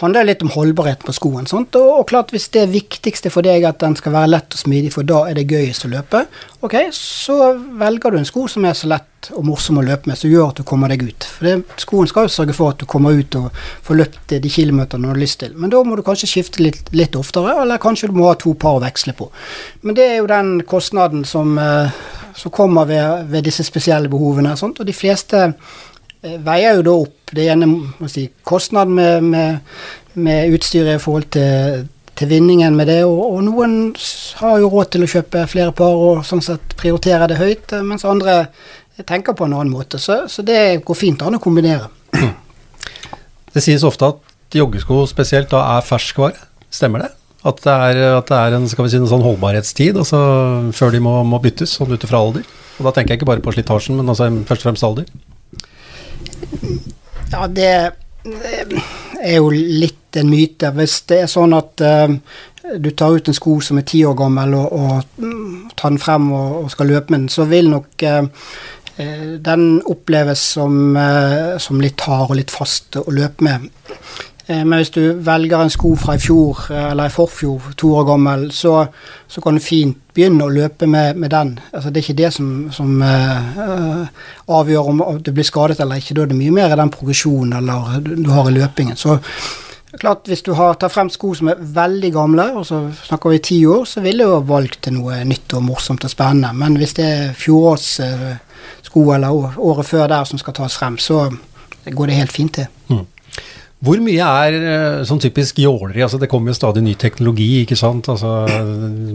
handler 0.00 0.24
det 0.24 0.30
litt 0.32 0.42
om 0.42 0.52
holdbarheten 0.54 1.06
på 1.06 1.14
skoen. 1.14 1.46
Sant? 1.46 1.76
Og, 1.78 2.02
klart 2.08 2.32
Hvis 2.32 2.48
det 2.54 2.66
viktigste 2.72 3.30
for 3.30 3.44
deg 3.46 3.62
er 3.62 3.70
at 3.70 3.80
den 3.82 3.94
skal 3.98 4.14
være 4.16 4.32
lett 4.32 4.56
og 4.56 4.62
smidig, 4.64 4.92
for 4.94 5.06
da 5.06 5.24
er 5.28 5.38
det 5.38 5.48
gøyest 5.50 5.86
å 5.86 5.92
løpe, 5.92 6.24
ok, 6.64 6.76
så 6.96 7.54
velger 7.78 8.10
du 8.10 8.20
en 8.20 8.28
sko 8.28 8.46
som 8.50 8.66
er 8.66 8.76
så 8.78 8.90
lett 8.90 9.30
og 9.36 9.44
morsom 9.46 9.78
å 9.78 9.84
løpe 9.86 10.10
med, 10.10 10.18
som 10.18 10.32
gjør 10.32 10.50
at 10.50 10.58
du 10.58 10.64
kommer 10.66 10.90
deg 10.90 11.04
ut. 11.06 11.26
For 11.36 11.46
det, 11.46 11.76
Skoen 11.84 12.10
skal 12.10 12.26
jo 12.26 12.34
sørge 12.34 12.56
for 12.56 12.74
at 12.74 12.80
du 12.82 12.88
kommer 12.90 13.14
ut 13.14 13.36
og 13.38 13.52
får 13.86 14.00
løpt 14.00 14.34
de 14.42 14.50
kilometerne 14.50 15.06
du 15.06 15.12
har 15.12 15.20
lyst 15.20 15.38
til. 15.44 15.54
Men 15.54 15.70
da 15.70 15.82
må 15.86 15.98
du 15.98 16.02
kanskje 16.06 16.30
skifte 16.30 16.64
litt, 16.64 16.90
litt 16.96 17.14
oftere, 17.18 17.54
eller 17.62 17.82
kanskje 17.82 18.10
du 18.10 18.18
må 18.18 18.26
ha 18.30 18.34
to 18.40 18.56
par 18.58 18.80
å 18.80 18.82
veksle 18.82 19.14
på. 19.18 19.28
Men 19.86 19.98
det 19.98 20.08
er 20.08 20.18
jo 20.18 20.32
den 20.32 20.56
kostnaden 20.66 21.22
som 21.28 21.54
eh, 21.60 22.01
som 22.36 22.52
kommer 22.54 22.84
ved, 22.88 23.24
ved, 23.30 23.44
disse 23.46 23.64
spesielle 23.64 24.10
behovene. 24.12 24.56
Sånt, 24.56 24.80
og 24.80 24.88
de 24.88 24.94
fleste 24.96 25.40
eh, 25.48 26.38
veier 26.42 26.78
jo 26.78 26.86
da 26.86 26.94
opp 27.06 27.34
det 27.36 27.48
ene 27.52 27.68
si, 28.10 28.28
kostnaden 28.44 28.94
med, 28.94 29.26
med, 29.32 29.72
med, 30.14 30.54
utstyret 30.56 30.98
i 30.98 31.02
forhold 31.02 31.30
til, 31.34 31.86
til 32.18 32.30
vinningen 32.30 32.76
med 32.76 32.90
det, 32.92 33.00
og, 33.08 33.22
og, 33.30 33.40
noen 33.46 33.78
har 34.42 34.60
jo 34.60 34.70
råd 34.72 34.92
til 34.92 35.06
å 35.06 35.10
kjøpe 35.14 35.46
flere 35.50 35.74
par 35.76 35.96
og 35.96 36.22
sånn 36.28 36.44
sett 36.44 36.76
prioritere 36.80 37.30
det 37.32 37.40
høyt, 37.40 37.72
eh, 37.72 37.84
mens 37.86 38.06
andre 38.08 38.44
tenker 39.08 39.34
på 39.34 39.48
en 39.48 39.56
annen 39.56 39.72
måte. 39.72 39.98
Så, 39.98 40.24
så 40.28 40.44
det 40.46 40.82
går 40.86 40.98
fint 40.98 41.22
an 41.24 41.38
å 41.38 41.42
kombinere. 41.42 41.88
Det 43.52 43.60
sies 43.60 43.82
ofte 43.84 44.08
at 44.08 44.56
joggesko 44.56 45.02
spesielt 45.10 45.50
da 45.52 45.58
er 45.74 45.84
ferskvare. 45.84 46.38
Stemmer 46.72 47.04
det? 47.04 47.10
At 47.42 47.58
det 47.64 47.72
er, 47.74 48.00
at 48.20 48.28
det 48.30 48.38
er 48.38 48.56
en, 48.56 48.68
skal 48.70 48.86
vi 48.86 48.92
si, 48.92 49.00
en 49.00 49.10
sånn 49.10 49.24
holdbarhetstid 49.24 49.96
altså, 49.98 50.18
før 50.76 50.92
de 50.94 51.00
må, 51.02 51.16
må 51.26 51.40
byttes, 51.42 51.74
sånn 51.78 51.90
ut 51.90 52.06
fra 52.06 52.20
alder. 52.22 52.46
Og 52.78 52.86
da 52.86 52.92
tenker 52.94 53.14
jeg 53.14 53.20
ikke 53.20 53.30
bare 53.32 53.42
på 53.42 53.54
slitasjen, 53.54 53.98
men 53.98 54.10
altså 54.12 54.28
først 54.46 54.62
og 54.62 54.68
fremst 54.68 54.86
alder. 54.86 55.08
Ja, 57.32 57.48
det, 57.50 57.72
er 59.22 59.36
jo 59.38 59.50
litt 59.52 60.18
en 60.18 60.30
myte. 60.30 60.70
Hvis 60.76 61.00
det 61.10 61.22
er 61.24 61.30
sånn 61.30 61.54
at 61.56 61.82
uh, 61.82 62.14
du 62.78 62.90
tar 62.94 63.16
ut 63.16 63.30
en 63.30 63.36
sko 63.36 63.56
som 63.64 63.80
er 63.80 63.88
ti 63.90 64.04
år 64.06 64.14
gammel, 64.18 64.54
og, 64.58 64.68
og 64.70 65.72
tar 65.74 65.94
den 65.94 66.02
frem 66.02 66.30
og, 66.30 66.62
og, 66.62 66.70
skal 66.74 66.92
løpe 66.92 67.14
med 67.14 67.24
den, 67.24 67.32
så 67.32 67.48
vil 67.50 67.72
nok 67.72 68.06
uh, 68.06 68.46
den 69.42 69.66
oppleves 69.88 70.42
som, 70.54 70.98
som 71.64 71.80
litt 71.80 72.02
hard 72.04 72.34
og 72.34 72.36
litt 72.38 72.52
fast 72.52 73.00
å 73.00 73.08
løpe 73.10 73.42
med. 73.42 73.70
Eh, 74.46 74.64
men 74.64 74.78
hvis 74.80 74.90
du 74.90 75.02
velger 75.22 75.62
en 75.62 75.70
sko 75.70 75.94
fra 75.98 76.16
i 76.18 76.22
fjor 76.22 76.66
eh, 76.72 76.90
eller 76.90 77.10
i 77.10 77.14
forfjor, 77.14 77.72
to 77.78 77.92
år 77.94 78.06
gammel, 78.08 78.48
så, 78.52 78.84
så 79.28 79.40
kan 79.40 79.58
du 79.58 79.62
fint 79.62 79.98
begynne 80.12 80.44
å 80.44 80.52
løpe 80.52 80.86
med, 80.90 81.16
med 81.16 81.30
den. 81.32 81.54
Altså, 81.72 81.90
det 81.90 82.00
er 82.00 82.06
ikke 82.08 82.18
det 82.18 82.30
som, 82.34 82.48
som 82.74 82.98
uh, 83.00 84.02
avgjør 84.52 84.90
om 84.90 84.98
du 85.24 85.30
blir 85.32 85.46
skadet 85.48 85.78
eller 85.80 86.02
ikke. 86.02 86.18
Da 86.18 86.26
er 86.26 86.32
det 86.34 86.36
mye 86.36 86.52
mer 86.52 86.74
i 86.74 86.76
den 86.82 86.92
progresjonen 86.92 87.54
eller 87.62 88.02
du, 88.04 88.10
du 88.20 88.28
har 88.28 88.50
i 88.50 88.52
løpingen. 88.58 88.98
Så 89.00 89.16
klart, 89.96 90.28
hvis 90.28 90.44
du 90.44 90.52
har, 90.58 90.74
tar 90.76 90.92
frem 90.92 91.08
sko 91.12 91.32
som 91.38 91.48
er 91.48 91.62
veldig 91.78 92.10
gamle, 92.12 92.44
og 92.60 92.66
så 92.68 92.82
snakker 93.06 93.32
vi 93.32 93.40
ti 93.48 93.58
år, 93.64 93.86
så 93.88 94.04
ville 94.04 94.26
jeg 94.26 94.34
jo 94.34 94.42
valgt 94.52 94.90
noe 94.92 95.22
nytt 95.28 95.56
og 95.56 95.64
morsomt 95.70 96.04
og 96.04 96.12
spennende. 96.12 96.52
Men 96.60 96.76
hvis 96.80 96.96
det 96.98 97.08
er 97.08 97.32
fjorårssko 97.38 98.34
sko 98.90 99.08
eller 99.14 99.56
året 99.56 99.88
før 99.88 100.12
der 100.12 100.28
som 100.28 100.40
skal 100.42 100.60
tas 100.60 100.76
frem, 100.76 101.00
så 101.00 101.24
går 101.88 102.10
det 102.10 102.20
helt 102.20 102.36
fint 102.36 102.58
til. 102.60 102.68
Mm. 102.92 103.06
Hvor 103.82 103.98
mye 103.98 104.26
er 104.46 104.56
eh, 104.56 105.00
sånn 105.08 105.18
typisk 105.22 105.56
jåleri? 105.58 106.04
Altså, 106.04 106.20
det 106.22 106.28
kommer 106.30 106.52
jo 106.52 106.58
stadig 106.58 106.84
ny 106.84 106.92
teknologi, 106.94 107.64
ikke 107.64 107.78
sant. 107.78 108.06
Altså, 108.12 108.44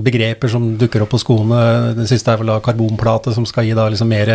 begreper 0.04 0.52
som 0.52 0.74
dukker 0.80 1.06
opp 1.06 1.14
på 1.16 1.22
skoene. 1.24 1.62
Den 1.96 2.10
siste 2.10 2.34
er 2.34 2.42
vel 2.42 2.52
da 2.52 2.58
karbonplate, 2.64 3.32
som 3.36 3.48
skal 3.48 3.70
gi 3.70 3.78
da 3.78 3.86
liksom 3.88 4.12
mer 4.12 4.34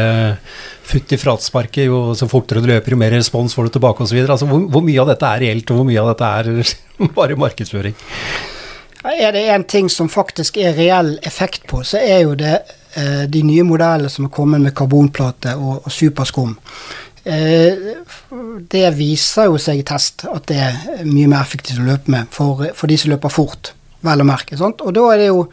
futt 0.88 1.12
i 1.12 1.20
fratsparket. 1.20 1.84
Jo 1.90 2.16
så 2.16 2.30
fortere 2.32 2.64
du 2.64 2.70
løper, 2.72 2.96
jo 2.96 3.02
mer 3.02 3.12
respons 3.12 3.52
får 3.52 3.68
du 3.68 3.76
tilbake 3.76 4.06
osv. 4.06 4.22
Altså, 4.24 4.48
hvor, 4.48 4.64
hvor 4.72 4.86
mye 4.86 5.04
av 5.04 5.12
dette 5.12 5.34
er 5.34 5.44
reelt, 5.44 5.68
og 5.68 5.82
hvor 5.82 5.88
mye 5.90 6.00
av 6.00 6.14
dette 6.14 6.32
er 6.40 6.74
bare 7.18 7.38
markedsføring? 7.44 8.00
Er 9.02 9.32
det 9.34 9.48
en 9.50 9.64
ting 9.64 9.88
som 9.90 10.08
faktisk 10.08 10.56
er 10.62 10.76
reell 10.78 11.16
effekt 11.26 11.66
på, 11.68 11.82
så 11.84 11.98
er 11.98 12.22
jo 12.22 12.36
det 12.38 12.54
eh, 12.94 13.24
de 13.28 13.42
nye 13.42 13.64
modellene 13.66 14.10
som 14.12 14.28
er 14.28 14.34
kommet 14.34 14.62
med 14.62 14.76
karbonplate 14.78 15.56
og, 15.58 15.82
og 15.82 15.92
superskum. 15.92 16.54
Eh, 17.22 17.92
det 18.72 18.86
viser 18.98 19.50
jo 19.50 19.60
seg 19.62 19.78
i 19.78 19.86
test 19.86 20.24
at 20.26 20.48
det 20.50 20.58
er 20.58 21.04
mye 21.06 21.30
mer 21.30 21.44
effektivt 21.44 21.78
å 21.78 21.86
løpe 21.86 22.10
med 22.10 22.32
for, 22.34 22.64
for 22.74 22.90
de 22.90 22.98
som 22.98 23.12
løper 23.12 23.30
fort, 23.32 23.72
vel 24.02 24.24
å 24.24 24.26
merke. 24.26 24.58
Sant? 24.58 24.82
Og 24.82 24.94
da 24.96 25.06
er 25.12 25.22
det 25.22 25.30
jo 25.30 25.46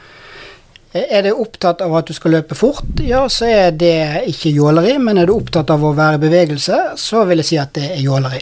er 0.89 1.21
det 1.21 1.35
opptatt 1.37 1.83
av 1.85 1.93
at 1.99 2.07
du 2.09 2.15
skal 2.17 2.33
løpe 2.33 2.55
fort, 2.57 3.03
ja, 3.05 3.21
så 3.29 3.45
er 3.45 3.75
det 3.77 4.23
ikke 4.31 4.49
jåleri. 4.55 4.95
Men 4.97 5.21
er 5.21 5.29
du 5.29 5.35
opptatt 5.35 5.69
av 5.69 5.83
å 5.85 5.93
være 5.93 6.17
i 6.17 6.23
bevegelse, 6.23 6.79
så 6.97 7.27
vil 7.29 7.43
jeg 7.43 7.49
si 7.51 7.59
at 7.61 7.75
det 7.77 7.91
er 7.93 8.01
jåleri. 8.01 8.41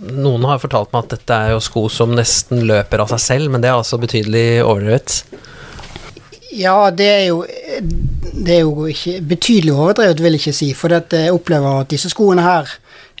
Noen 0.00 0.46
har 0.48 0.62
fortalt 0.62 0.94
meg 0.94 1.04
at 1.04 1.18
dette 1.18 1.36
er 1.36 1.52
jo 1.52 1.60
sko 1.60 1.84
som 1.92 2.14
nesten 2.16 2.64
løper 2.64 3.02
av 3.04 3.12
seg 3.12 3.20
selv, 3.20 3.52
men 3.52 3.60
det 3.60 3.68
er 3.68 3.76
altså 3.76 4.00
betydelig 4.00 4.62
overdrevet. 4.64 5.18
Ja, 6.56 6.90
det 6.90 7.06
er 7.06 7.24
jo, 7.28 7.44
det 8.34 8.54
er 8.54 8.60
jo 8.60 8.86
ikke 8.90 9.20
betydelig 9.28 9.72
overdrevet, 9.72 10.22
vil 10.22 10.34
jeg 10.34 10.40
ikke 10.40 10.56
si. 10.56 10.72
For 10.74 10.90
jeg 10.90 11.32
opplever 11.32 11.80
at 11.80 11.90
disse 11.90 12.10
skoene 12.10 12.42
her 12.42 12.70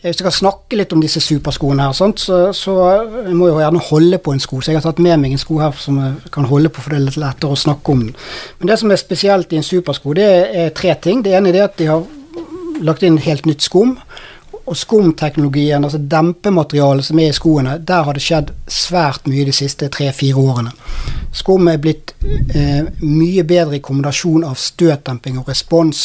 Hvis 0.00 0.06
jeg 0.16 0.22
skal 0.22 0.32
snakke 0.32 0.76
litt 0.80 0.92
om 0.96 1.02
disse 1.04 1.20
superskoene 1.20 1.84
her, 1.84 1.92
sånt, 1.92 2.22
så, 2.24 2.54
så 2.56 2.72
jeg 3.26 3.34
må 3.36 3.50
jeg 3.50 3.52
jo 3.52 3.58
gjerne 3.60 3.82
holde 3.84 4.18
på 4.24 4.32
en 4.32 4.40
sko. 4.40 4.60
Så 4.64 4.72
jeg 4.72 4.78
har 4.80 4.86
tatt 4.86 5.02
med 5.04 5.18
meg 5.20 5.34
en 5.36 5.42
sko 5.42 5.58
her 5.60 5.76
som 5.76 5.98
jeg 6.00 6.30
kan 6.32 6.48
holde 6.48 6.70
på, 6.72 6.80
for 6.80 6.94
det 6.94 7.02
er 7.02 7.04
litt 7.04 7.18
lettere 7.20 7.52
å 7.52 7.58
snakke 7.60 7.92
om 7.92 8.06
den. 8.06 8.14
Men 8.58 8.70
det 8.70 8.78
som 8.80 8.88
er 8.88 9.02
spesielt 9.02 9.52
i 9.52 9.58
en 9.60 9.66
supersko, 9.66 10.14
det 10.16 10.30
er 10.62 10.72
tre 10.72 10.94
ting. 11.04 11.20
Det 11.20 11.36
ene 11.36 11.52
er 11.52 11.66
at 11.66 11.76
de 11.76 11.90
har 11.90 12.08
lagt 12.80 13.04
inn 13.04 13.20
helt 13.20 13.44
nytt 13.44 13.60
skum 13.60 13.98
og 14.70 14.76
skumteknologien, 14.78 15.82
altså 15.84 15.98
dempematerialet 15.98 17.04
som 17.04 17.18
er 17.18 17.32
i 17.32 17.34
skoene, 17.34 17.72
der 17.82 18.04
har 18.06 18.14
det 18.14 18.22
skjedd 18.22 18.52
svært 18.70 19.26
mye 19.26 19.46
de 19.48 19.54
siste 19.54 19.88
tre-fire 19.90 20.38
årene. 20.38 20.70
Skum 21.34 21.66
er 21.70 21.80
blitt 21.82 22.12
eh, 22.54 22.86
mye 23.02 23.42
bedre 23.46 23.80
i 23.80 23.82
kombinasjon 23.82 24.44
av 24.46 24.54
støtdemping 24.58 25.40
og 25.40 25.50
respons. 25.50 26.04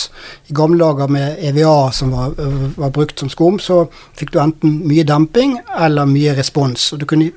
I 0.49 0.55
gamle 0.57 0.81
dager 0.81 1.11
med 1.13 1.43
EVA 1.45 1.91
som 1.93 2.13
var, 2.13 2.33
var, 2.77 2.93
brukt 2.95 3.21
som 3.21 3.29
skum, 3.29 3.59
så 3.61 3.83
fikk 4.17 4.33
du 4.33 4.39
enten 4.41 4.79
mye 4.89 5.05
demping 5.05 5.59
eller 5.77 6.09
mye 6.09 6.33
respons. 6.37 6.91
og 6.93 7.03
Du 7.03 7.05
kunne 7.09 7.29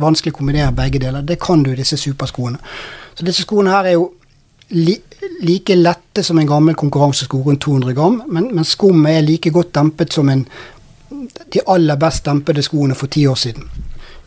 vanskelig 0.00 0.36
kombinere 0.36 0.72
begge 0.76 1.00
deler. 1.00 1.24
Det 1.24 1.40
kan 1.40 1.64
du 1.64 1.72
i 1.72 1.80
disse 1.80 1.96
superskoene. 2.00 2.60
Så 3.14 3.24
disse 3.24 3.46
skoene 3.46 3.72
her 3.72 3.88
er 3.88 3.96
jo 3.96 4.10
li, 4.68 4.96
like 5.44 5.76
lette 5.76 6.22
som 6.22 6.38
en 6.38 6.48
gammel 6.48 6.76
konkurransesko, 6.78 7.42
rundt 7.44 7.62
200 7.64 7.94
gram, 7.96 8.20
men, 8.28 8.50
men 8.54 8.66
skummet 8.66 9.18
er 9.18 9.26
like 9.26 9.52
godt 9.54 9.74
dempet 9.76 10.14
som 10.14 10.30
en 10.32 10.44
de 11.52 11.62
aller 11.66 11.96
best 12.00 12.24
dempede 12.26 12.62
skoene 12.62 12.94
for 12.94 13.06
ti 13.06 13.26
år 13.26 13.38
siden. 13.38 13.68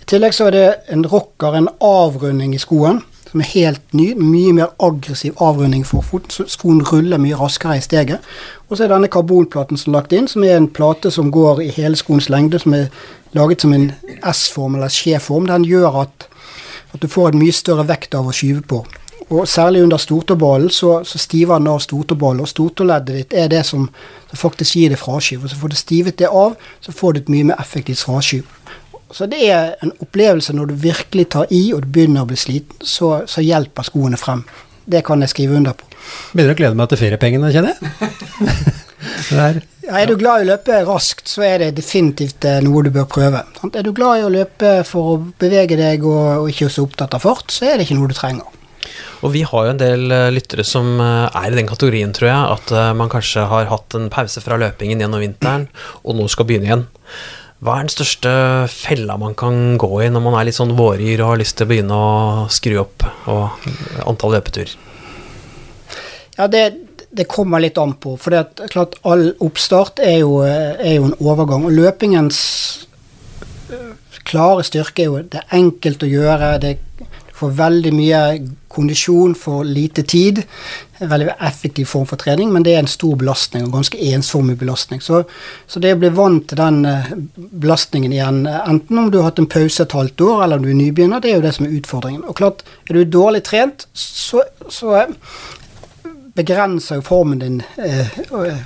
I 0.02 0.08
tillegg 0.08 0.34
så 0.36 0.48
er 0.48 0.56
det 0.56 0.66
en 0.94 1.06
rocker, 1.06 1.56
en 1.56 1.70
avrunding 1.84 2.56
i 2.56 2.62
skoen, 2.62 3.02
som 3.28 3.42
er 3.44 3.50
helt 3.52 3.94
ny. 3.94 4.14
Mye 4.16 4.54
mer 4.56 4.72
aggressiv 4.80 5.36
avrunding 5.44 5.84
for 5.86 6.06
foten. 6.06 6.32
Så 6.32 6.48
skoen 6.52 6.82
ruller 6.88 7.20
mye 7.20 7.36
raskere 7.36 7.78
i 7.78 7.84
steget. 7.84 8.24
Og 8.70 8.78
så 8.78 8.86
er 8.86 8.94
denne 8.94 9.12
karbonplaten 9.12 9.78
som 9.78 9.92
er 9.92 10.00
lagt 10.00 10.16
inn, 10.16 10.30
som 10.32 10.46
er 10.48 10.58
en 10.58 10.70
plate 10.72 11.12
som 11.12 11.32
går 11.32 11.62
i 11.66 11.74
hele 11.76 12.00
skoens 12.00 12.30
lengde, 12.32 12.60
som 12.64 12.76
er 12.78 12.88
laget 13.36 13.62
som 13.62 13.74
en 13.76 13.92
S-form 14.32 14.76
eller 14.76 14.92
skjeform. 14.94 15.50
Den 15.52 15.68
gjør 15.68 16.04
at, 16.06 16.30
at 16.94 17.04
du 17.04 17.08
får 17.12 17.34
en 17.34 17.42
mye 17.44 17.56
større 17.56 17.88
vekt 17.90 18.16
av 18.16 18.30
å 18.30 18.36
skyve 18.36 18.64
på. 18.64 18.86
Og 19.30 19.48
særlig 19.48 19.84
under 19.84 19.98
stortåbollen, 20.00 20.70
så, 20.70 21.02
så 21.04 21.20
stiver 21.20 21.60
den 21.60 21.68
av 21.68 21.82
stortåbollen. 21.84 22.42
og 22.42 22.48
stortåleddet 22.48 23.16
ditt 23.16 23.34
er 23.36 23.50
det 23.52 23.66
som, 23.68 23.90
som 24.30 24.40
faktisk 24.40 24.76
gir 24.76 24.94
det 24.94 25.00
fraskyv. 25.02 25.44
Og 25.44 25.52
så 25.52 25.60
får 25.60 25.74
du 25.74 25.76
stivet 25.76 26.20
det 26.20 26.30
av, 26.32 26.56
så 26.82 26.92
får 26.96 27.14
du 27.14 27.20
et 27.20 27.34
mye 27.34 27.50
mer 27.52 27.60
effektivt 27.60 28.06
fraskyv. 28.08 28.46
Så 29.12 29.28
det 29.28 29.42
er 29.50 29.76
en 29.84 29.92
opplevelse 30.04 30.56
når 30.56 30.72
du 30.72 30.80
virkelig 30.84 31.30
tar 31.36 31.52
i 31.52 31.62
og 31.74 31.84
du 31.84 31.92
begynner 31.92 32.24
å 32.24 32.30
bli 32.30 32.40
sliten, 32.40 32.80
så, 32.84 33.22
så 33.28 33.44
hjelper 33.44 33.88
skoene 33.88 34.20
frem. 34.20 34.44
Det 34.88 35.04
kan 35.04 35.24
jeg 35.24 35.32
skrive 35.32 35.60
under 35.60 35.76
på. 35.76 35.88
Begynner 36.32 36.56
å 36.56 36.60
glede 36.60 36.80
meg 36.80 36.92
til 36.92 37.02
feriepengene, 37.02 37.52
kjenner 37.52 37.76
jeg. 37.76 38.76
er. 39.48 39.62
Ja, 39.88 40.02
er 40.02 40.10
du 40.10 40.18
glad 40.20 40.42
i 40.42 40.48
å 40.48 40.50
løpe 40.50 40.82
raskt, 40.88 41.30
så 41.32 41.44
er 41.48 41.62
det 41.62 41.70
definitivt 41.78 42.44
eh, 42.48 42.60
noe 42.64 42.84
du 42.84 42.92
bør 42.96 43.08
prøve. 43.12 43.44
Er 43.72 43.84
du 43.84 43.94
glad 43.96 44.22
i 44.22 44.28
å 44.28 44.32
løpe 44.32 44.74
for 44.88 45.14
å 45.14 45.18
bevege 45.40 45.80
deg 45.80 46.04
og, 46.08 46.44
og 46.44 46.52
ikke 46.52 46.72
så 46.72 46.84
opptatt 46.88 47.16
av 47.16 47.24
fart, 47.24 47.52
så 47.52 47.68
er 47.68 47.78
det 47.78 47.88
ikke 47.88 48.00
noe 48.00 48.12
du 48.12 48.16
trenger. 48.18 48.57
Og 49.26 49.34
vi 49.34 49.42
har 49.48 49.66
jo 49.66 49.74
en 49.74 49.82
del 49.82 50.12
uh, 50.14 50.30
lyttere 50.34 50.66
som 50.68 51.00
uh, 51.02 51.26
er 51.32 51.50
i 51.50 51.58
den 51.58 51.70
kategorien, 51.70 52.14
tror 52.14 52.30
jeg, 52.30 52.58
at 52.58 52.74
uh, 52.76 52.94
man 52.98 53.12
kanskje 53.12 53.48
har 53.50 53.70
hatt 53.72 53.98
en 53.98 54.12
pause 54.14 54.44
fra 54.44 54.60
løpingen 54.62 55.02
gjennom 55.02 55.24
vinteren, 55.24 55.68
og 56.04 56.18
nå 56.20 56.28
skal 56.32 56.48
begynne 56.50 56.70
igjen. 56.70 56.88
Hva 57.58 57.80
er 57.80 57.88
den 57.88 57.94
største 57.96 58.32
fella 58.70 59.16
man 59.18 59.34
kan 59.38 59.80
gå 59.82 59.90
i 60.06 60.12
når 60.14 60.22
man 60.22 60.36
er 60.38 60.46
litt 60.46 60.60
sånn 60.60 60.76
våryr 60.78 61.24
og 61.24 61.32
har 61.32 61.40
lyst 61.42 61.58
til 61.58 61.66
å 61.66 61.72
begynne 61.72 61.96
å 61.98 62.44
skru 62.54 62.76
opp 62.84 63.08
og 63.34 63.66
antall 64.06 64.36
løpeturer? 64.38 64.76
Ja, 66.38 66.46
det, 66.46 66.62
det, 67.10 67.26
kommer 67.26 67.64
litt 67.64 67.80
an 67.82 67.96
på. 67.98 68.14
For 68.22 68.36
det 68.36 68.44
er 68.44 68.70
klart 68.70 69.00
all 69.02 69.32
oppstart 69.42 70.04
er 70.06 70.20
jo, 70.20 70.44
er 70.46 71.00
jo 71.00 71.08
en 71.08 71.18
overgang. 71.18 71.66
Og 71.66 71.74
løpingens 71.74 72.38
klare 74.28 74.62
styrke 74.68 75.02
er 75.02 75.10
jo 75.10 75.24
det 75.26 75.42
er 75.42 75.58
enkelt 75.58 76.06
å 76.06 76.12
gjøre. 76.12 76.52
det 76.62 76.78
får 77.38 77.54
veldig 77.58 77.94
mye 77.94 78.22
kondisjon 78.78 79.36
for 79.38 79.68
lite 79.68 80.06
tid. 80.08 80.44
En 81.02 81.12
veldig 81.12 81.34
effektiv 81.46 81.90
form 81.92 82.08
for 82.10 82.22
trening, 82.22 82.54
men 82.54 82.66
det 82.66 82.76
er 82.76 82.84
en 82.84 82.90
stor 82.90 83.18
belastning, 83.20 83.68
og 83.68 83.76
ganske 83.76 84.00
ensom 84.14 84.50
belastning. 84.58 85.02
Så, 85.04 85.24
så 85.68 85.82
det 85.84 85.96
å 85.98 86.02
bli 86.02 86.14
vant 86.16 86.48
til 86.50 86.62
den 86.62 86.80
eh, 86.90 87.12
belastningen 87.36 88.16
igjen, 88.16 88.46
enten 88.48 89.02
om 89.02 89.12
du 89.12 89.20
har 89.20 89.32
hatt 89.32 89.42
en 89.44 89.50
pause 89.52 89.84
et 89.84 89.98
halvt 89.98 90.26
år, 90.26 90.44
eller 90.46 90.62
om 90.62 90.66
du 90.66 90.72
er 90.72 90.80
nybegynner, 90.80 91.22
det 91.22 91.34
er 91.34 91.40
jo 91.40 91.46
det 91.46 91.56
som 91.58 91.68
er 91.68 91.78
utfordringen. 91.78 92.26
Og 92.26 92.38
klart, 92.40 92.64
er 92.88 92.98
du 92.98 93.18
dårlig 93.18 93.44
trent, 93.48 93.88
så, 93.98 94.46
så 94.70 95.04
begrenser 96.38 97.00
jo 97.00 97.06
formen 97.06 97.40
din 97.42 97.62
eh, 97.82 98.18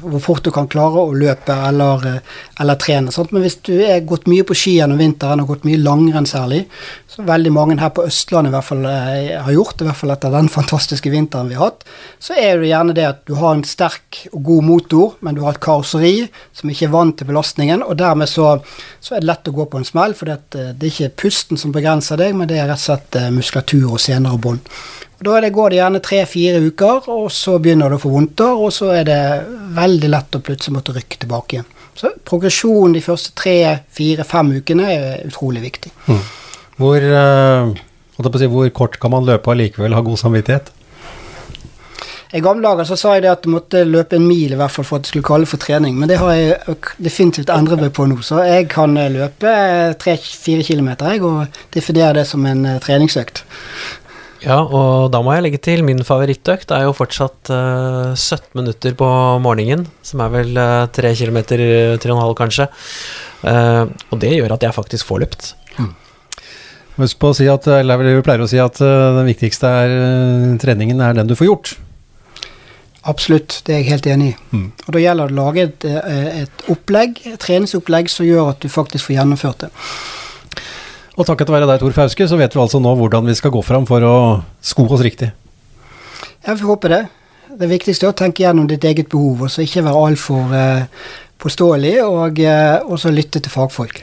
hvor 0.01 0.19
fort 0.23 0.43
du 0.45 0.51
kan 0.53 0.67
klare 0.71 1.05
å 1.05 1.15
løpe 1.15 1.55
eller, 1.69 2.03
eh, 2.07 2.39
eller 2.61 2.79
trene. 2.81 3.13
Sant? 3.13 3.31
Men 3.31 3.45
hvis 3.45 3.59
du 3.65 3.73
er 3.85 4.03
gått 4.07 4.27
mye 4.31 4.45
på 4.47 4.57
ski 4.57 4.75
gjennom 4.77 4.99
vinteren 4.99 5.43
og 5.43 5.53
gått 5.53 5.67
mye 5.67 5.79
langrenn 5.79 6.27
særlig, 6.29 6.65
som 7.11 7.27
veldig 7.27 7.53
mange 7.55 7.77
her 7.79 7.93
på 7.95 8.05
Østlandet 8.07 8.51
i 8.51 8.55
hvert 8.55 8.67
fall 8.67 8.85
eh, 8.89 9.31
har 9.45 9.55
gjort, 9.55 9.81
i 9.81 9.87
hvert 9.87 9.99
fall 10.01 10.15
etter 10.15 10.35
den 10.35 10.51
fantastiske 10.57 11.13
vinteren 11.13 11.51
vi 11.51 11.59
har 11.59 11.71
hatt, 11.71 11.85
så 12.19 12.35
er 12.35 12.59
det 12.59 12.71
gjerne 12.71 12.95
det 12.97 13.07
at 13.07 13.21
du 13.29 13.35
har 13.39 13.55
en 13.55 13.65
sterk 13.67 14.23
og 14.33 14.41
god 14.49 14.67
motor, 14.67 15.13
men 15.21 15.37
du 15.37 15.43
har 15.45 15.55
et 15.55 15.63
karosseri 15.63 16.15
som 16.57 16.71
ikke 16.71 16.89
er 16.89 16.95
vant 16.95 17.17
til 17.19 17.29
belastningen, 17.31 17.85
og 17.85 17.99
dermed 18.01 18.29
så, 18.31 18.57
så 18.99 19.15
er 19.15 19.23
det 19.23 19.31
lett 19.31 19.51
å 19.51 19.55
gå 19.61 19.67
på 19.71 19.79
en 19.79 19.87
smell, 19.87 20.17
for 20.17 20.31
det, 20.31 20.41
eh, 20.59 20.73
det 20.75 20.89
er 20.89 20.95
ikke 20.95 21.15
pusten 21.25 21.61
som 21.61 21.75
begrenser 21.75 22.19
deg, 22.19 22.35
men 22.35 22.51
det 22.51 22.59
er 22.59 22.67
rett 22.71 22.81
og 22.81 22.89
slett 22.89 23.21
muskulatur 23.31 23.93
og 23.95 24.03
senere 24.03 24.41
bånd. 24.41 24.67
Da 25.21 25.37
det, 25.41 25.51
går 25.53 25.69
det 25.69 25.77
gjerne 25.77 26.01
tre-fire 26.01 26.59
uker, 26.65 27.05
og 27.13 27.27
så 27.33 27.59
begynner 27.61 27.91
du 27.91 27.99
å 27.99 28.01
få 28.01 28.09
vondter, 28.09 28.57
og 28.57 28.73
så 28.73 28.89
er 28.95 29.05
det 29.05 29.21
veldig 29.77 30.09
lett 30.09 30.37
å 30.37 30.41
plutselig 30.41 30.79
måtte 30.79 30.95
rykke 30.95 31.21
tilbake 31.21 31.57
igjen. 31.57 31.69
Så 31.93 32.09
progresjon 32.25 32.95
de 32.95 33.03
første 33.05 33.35
tre, 33.37 33.55
fire, 33.93 34.25
fem 34.25 34.49
ukene 34.57 34.89
er 34.89 35.25
utrolig 35.27 35.61
viktig. 35.67 35.91
Mm. 36.07 36.21
Hvor, 36.81 37.05
uh, 37.05 38.37
si, 38.39 38.49
hvor, 38.49 38.69
kort 38.73 38.97
kan 39.01 39.13
man 39.13 39.27
løpe 39.27 39.53
og 39.53 39.59
likevel 39.59 39.93
ha 39.93 40.01
god 40.05 40.17
samvittighet? 40.23 40.71
I 42.31 42.39
gamle 42.39 42.63
dager 42.63 42.87
så 42.87 42.95
sa 42.95 43.13
jeg 43.17 43.25
det 43.25 43.31
at 43.33 43.41
du 43.43 43.51
måtte 43.51 43.81
løpe 43.83 44.15
en 44.15 44.23
mil 44.23 44.53
i 44.55 44.57
hvert 44.57 44.71
fall 44.71 44.85
for 44.87 44.97
at 44.97 45.03
det 45.03 45.11
skulle 45.11 45.27
kalle 45.27 45.49
for 45.49 45.59
trening, 45.61 45.97
men 45.99 46.07
det 46.07 46.15
har 46.21 46.31
jeg 46.31 46.77
definitivt 47.03 47.51
endret 47.51 47.83
meg 47.83 47.91
på 47.93 48.07
nå. 48.07 48.21
Så 48.23 48.39
jeg 48.47 48.69
kan 48.71 48.95
løpe 48.95 49.51
tre-fire 50.01 50.63
kilometer 50.65 51.11
jeg, 51.11 51.25
og 51.27 51.61
definere 51.75 52.21
det 52.21 52.29
som 52.31 52.47
en 52.47 52.63
uh, 52.65 52.77
treningsøkt. 52.81 53.43
Ja, 54.41 54.57
og 54.65 55.11
da 55.13 55.19
må 55.21 55.35
jeg 55.35 55.43
legge 55.45 55.59
til 55.61 55.83
min 55.85 56.01
favorittøkt 56.05 56.71
er 56.73 56.87
jo 56.87 56.95
fortsatt 56.97 57.51
uh, 57.53 58.09
eh, 58.09 58.17
17 58.17 58.57
minutter 58.57 58.95
på 58.97 59.07
morgenen, 59.43 59.85
som 60.05 60.23
er 60.25 60.31
vel 60.33 60.57
uh, 60.57 60.87
3 60.89 61.11
km, 61.19 61.37
3,5 62.01 62.33
kanskje. 62.39 62.65
Uh, 63.45 63.85
og 64.09 64.21
det 64.23 64.33
gjør 64.33 64.55
at 64.55 64.65
jeg 64.65 64.73
faktisk 64.73 65.11
får 65.11 65.21
løpt. 65.25 65.51
Mm. 65.77 65.91
Husk 66.97 67.21
på 67.21 67.29
å 67.29 67.37
si 67.37 67.45
at, 67.53 67.69
eller 67.69 68.01
vi 68.01 68.17
pleier 68.25 68.41
å 68.41 68.49
si 68.49 68.57
at 68.61 68.81
uh, 68.81 69.13
den 69.19 69.29
viktigste 69.29 69.69
er 69.83 69.93
treningen 70.61 71.05
er 71.05 71.21
den 71.21 71.29
du 71.29 71.37
får 71.37 71.49
gjort. 71.51 71.75
Absolutt, 73.11 73.61
det 73.65 73.75
er 73.75 73.83
jeg 73.83 73.91
helt 73.93 74.09
enig 74.09 74.31
i. 74.31 74.35
Mm. 74.57 74.65
Og 74.87 74.95
da 74.95 75.03
gjelder 75.05 75.29
det 75.29 75.37
å 75.37 75.43
lage 75.43 75.67
et, 75.67 75.85
et 76.41 76.65
opplegg, 76.69 77.21
et 77.29 77.37
treningsopplegg 77.41 78.09
som 78.13 78.25
gjør 78.25 78.55
at 78.55 78.65
du 78.65 78.73
faktisk 78.73 79.09
får 79.09 79.19
gjennomført 79.19 79.67
det. 79.67 79.71
Og 81.19 81.27
takket 81.27 81.51
være 81.51 81.67
deg, 81.67 81.81
Tor 81.81 81.95
Fauske, 81.95 82.27
så 82.27 82.37
vet 82.39 82.53
vi 82.55 82.61
altså 82.63 82.79
nå 82.79 82.93
hvordan 82.97 83.27
vi 83.27 83.35
skal 83.35 83.51
gå 83.51 83.63
fram 83.65 83.87
for 83.89 84.05
å 84.07 84.15
sko 84.63 84.87
oss 84.87 85.03
riktig. 85.03 85.31
Jeg 86.41 86.57
får 86.57 86.69
håpe 86.69 86.91
det. 86.91 87.01
Det 87.59 87.67
viktigste 87.67 88.07
er 88.07 88.13
å 88.13 88.17
tenke 88.17 88.45
gjennom 88.45 88.69
ditt 88.69 88.85
eget 88.87 89.11
behov, 89.11 89.43
og 89.45 89.51
så 89.51 89.65
ikke 89.65 89.83
være 89.83 90.05
altfor 90.07 90.55
eh, 90.55 91.09
påståelig, 91.41 91.97
og, 92.05 92.39
eh, 92.39 92.79
også 92.87 93.11
lytte 93.11 93.43
til 93.43 93.51
fagfolk. 93.51 94.01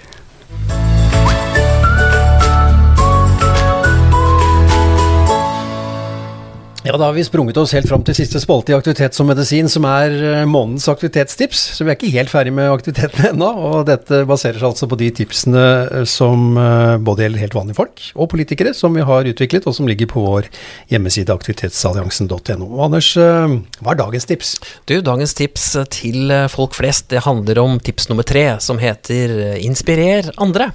Ja, 6.86 6.94
da 6.94 7.08
har 7.08 7.12
vi 7.12 7.24
sprunget 7.26 7.56
oss 7.58 7.72
helt 7.74 7.88
fram 7.90 8.04
til 8.06 8.14
siste 8.14 8.38
spalte 8.38 8.70
i 8.70 8.76
Aktivitet 8.76 9.16
som 9.16 9.26
medisin, 9.26 9.66
som 9.66 9.82
er 9.88 10.12
eh, 10.14 10.44
månedens 10.46 10.86
aktivitetstips. 10.88 11.58
Så 11.74 11.82
vi 11.82 11.90
er 11.90 11.96
ikke 11.96 12.12
helt 12.12 12.30
ferdig 12.30 12.52
med 12.54 12.70
aktiviteten 12.70 13.32
ennå, 13.32 13.48
og 13.66 13.88
dette 13.88 14.20
baserer 14.28 14.60
seg 14.60 14.68
altså 14.68 14.86
på 14.86 14.98
de 15.00 15.08
tipsene 15.18 15.64
eh, 15.82 16.04
som 16.06 16.52
eh, 16.54 16.94
både 17.02 17.24
gjelder 17.24 17.42
helt 17.42 17.56
vanlige 17.58 17.78
folk 17.80 18.04
og 18.14 18.28
politikere, 18.30 18.70
som 18.78 18.94
vi 18.94 19.02
har 19.08 19.26
utviklet, 19.26 19.66
og 19.66 19.74
som 19.74 19.90
ligger 19.90 20.06
på 20.12 20.22
vår 20.22 20.46
hjemmeside 20.92 21.34
aktivitetsalliansen.no. 21.34 22.68
Anders, 22.86 23.08
hva 23.18 23.94
er 23.94 23.98
dagens 23.98 24.28
tips? 24.30 24.52
Du, 24.86 25.00
dagens 25.02 25.34
tips 25.34 25.64
til 25.96 26.30
folk 26.52 26.78
flest, 26.78 27.08
det 27.10 27.24
handler 27.26 27.58
om 27.64 27.80
tips 27.82 28.06
nummer 28.12 28.26
tre, 28.26 28.52
som 28.62 28.78
heter 28.78 29.58
inspirer 29.58 30.30
andre. 30.38 30.70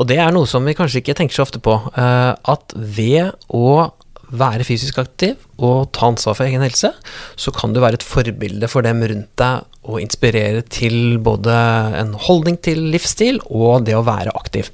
Og 0.00 0.08
det 0.08 0.16
er 0.22 0.32
noe 0.32 0.48
som 0.48 0.64
vi 0.64 0.74
kanskje 0.78 1.04
ikke 1.04 1.18
tenker 1.18 1.36
så 1.36 1.44
ofte 1.44 1.60
på, 1.62 1.76
at 1.94 2.74
ved 2.74 3.36
å 3.52 3.92
være 4.38 4.66
fysisk 4.66 4.98
aktiv 5.02 5.38
og 5.62 5.92
ta 5.94 6.08
ansvar 6.10 6.36
for 6.38 6.48
egen 6.48 6.64
helse, 6.64 6.90
så 7.36 7.54
kan 7.54 7.74
du 7.74 7.80
være 7.82 8.00
et 8.00 8.06
forbilde 8.06 8.68
for 8.70 8.86
dem 8.86 9.02
rundt 9.04 9.30
deg 9.40 9.64
og 9.84 10.00
inspirere 10.00 10.64
til 10.72 11.18
både 11.22 11.54
en 12.00 12.14
holdning 12.26 12.58
til 12.64 12.86
livsstil 12.94 13.40
og 13.46 13.86
det 13.88 13.96
å 13.98 14.04
være 14.06 14.34
aktiv. 14.34 14.70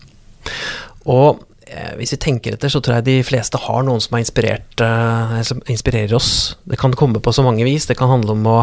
Og 1.10 1.42
eh, 1.66 1.94
hvis 1.98 2.14
vi 2.14 2.20
tenker 2.22 2.56
etter, 2.56 2.72
så 2.72 2.82
tror 2.82 2.98
jeg 2.98 3.08
de 3.08 3.16
fleste 3.26 3.58
har 3.66 3.82
noen 3.86 4.02
som 4.02 4.18
inspirert, 4.20 4.84
eh, 4.84 5.40
som 5.46 5.62
inspirerer 5.70 6.14
oss. 6.18 6.54
Det 6.64 6.78
kan 6.80 6.94
komme 6.96 7.22
på 7.22 7.34
så 7.34 7.44
mange 7.46 7.66
vis. 7.66 7.88
Det 7.90 7.98
kan 7.98 8.12
handle 8.12 8.36
om 8.36 8.46
å 8.46 8.60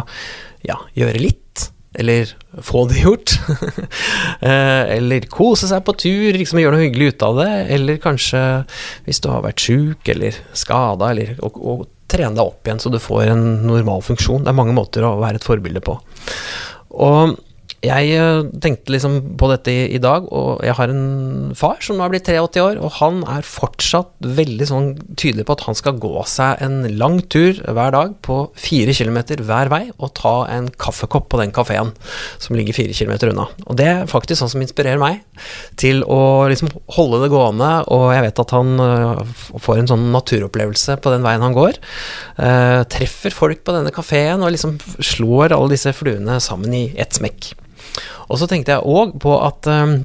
ja, 0.67 0.79
gjøre 0.97 1.23
litt 1.23 1.43
eller 1.97 2.33
få 2.61 2.85
det 2.91 3.03
gjort. 3.03 3.35
Eh, 4.37 4.83
eller 4.97 5.25
kose 5.33 5.65
seg 5.65 5.81
på 5.85 5.95
tur, 5.97 6.35
liksom 6.37 6.59
gjøre 6.61 6.75
noe 6.75 6.83
hyggelig 6.83 7.15
ut 7.15 7.23
av 7.25 7.39
det. 7.39 7.51
Eller 7.73 7.97
kanskje, 8.01 8.41
hvis 9.07 9.19
du 9.23 9.31
har 9.31 9.41
vært 9.41 9.63
sjuk 9.63 10.11
eller 10.13 10.37
skada, 10.53 11.09
eller 11.09 11.39
å, 11.41 11.79
trene 12.07 12.37
deg 12.37 12.43
opp 12.45 12.67
igjen 12.67 12.79
så 12.79 12.91
du 12.93 12.99
får 13.01 13.31
en 13.33 13.43
normal 13.65 14.03
funksjon. 14.05 14.45
Det 14.45 14.53
er 14.53 14.59
mange 14.59 14.75
måter 14.77 15.03
å 15.03 15.17
være 15.19 15.41
et 15.41 15.47
forbilde 15.47 15.81
på. 15.83 15.97
Og 17.01 17.33
jeg 17.86 18.13
eh, 18.17 18.47
tenkte 18.63 18.89
liksom 18.89 19.17
på 19.38 19.49
dette 19.51 19.69
i, 19.69 19.82
i, 19.93 19.99
dag, 20.01 20.25
og 20.34 20.63
jeg 20.65 20.73
har 20.80 20.89
en 20.89 21.51
far 21.57 21.78
som 21.86 21.99
nå 21.99 22.07
er 22.07 22.13
blitt 22.15 22.25
83 22.25 22.63
år, 22.63 22.80
og 22.82 22.95
han 22.97 23.19
er 23.30 23.45
fortsatt 23.45 24.15
veldig 24.25 24.67
sånn 24.69 24.88
tydelig 25.13 25.45
på 25.45 25.53
at 25.53 25.65
han 25.67 25.78
skal 25.78 25.99
gå 26.01 26.23
seg 26.25 26.63
en 26.65 26.80
lang 26.97 27.19
tur 27.30 27.59
hver 27.61 27.93
dag 27.93 28.15
på 28.25 28.39
fire 28.57 28.95
kilometer 28.97 29.43
hver 29.45 29.69
vei, 29.69 29.84
og 29.97 30.15
ta 30.17 30.34
en 30.53 30.71
kaffekopp 30.73 31.30
på 31.30 31.41
den 31.43 31.53
kafeen 31.53 31.93
som 32.41 32.57
ligger 32.57 32.78
fire 32.78 32.97
kilometer 32.97 33.30
unna. 33.34 33.45
Og 33.67 33.78
det 33.78 33.88
er 33.91 34.09
faktisk 34.09 34.41
sånn 34.41 34.53
som 34.55 34.65
inspirerer 34.65 35.01
meg 35.01 35.21
til 35.78 36.01
å 36.09 36.47
liksom 36.49 36.73
holde 36.97 37.21
det 37.23 37.32
gående, 37.34 37.69
og 37.93 38.07
jeg 38.15 38.25
vet 38.25 38.41
at 38.41 38.55
han 38.57 38.73
uh, 38.82 39.21
får 39.53 39.84
en 39.84 39.91
sånn 39.93 40.09
naturopplevelse 40.15 40.97
på 41.03 41.13
den 41.13 41.25
veien 41.25 41.45
han 41.45 41.55
går. 41.57 41.78
Uh, 42.41 42.82
treffer 42.89 43.38
folk 43.38 43.61
på 43.61 43.78
denne 43.78 43.93
kafeen 43.93 44.41
og 44.41 44.55
liksom 44.55 44.80
slår 44.97 45.53
alle 45.53 45.75
disse 45.75 45.93
fluene 45.93 46.41
sammen 46.41 46.73
i 46.73 46.86
ett 46.97 47.21
smekk. 47.21 47.53
Og 48.27 48.39
så 48.39 48.49
tenkte 48.49 48.75
jeg 48.75 48.85
òg 48.85 49.17
på 49.23 49.33
at 49.43 49.69
um, 49.71 49.99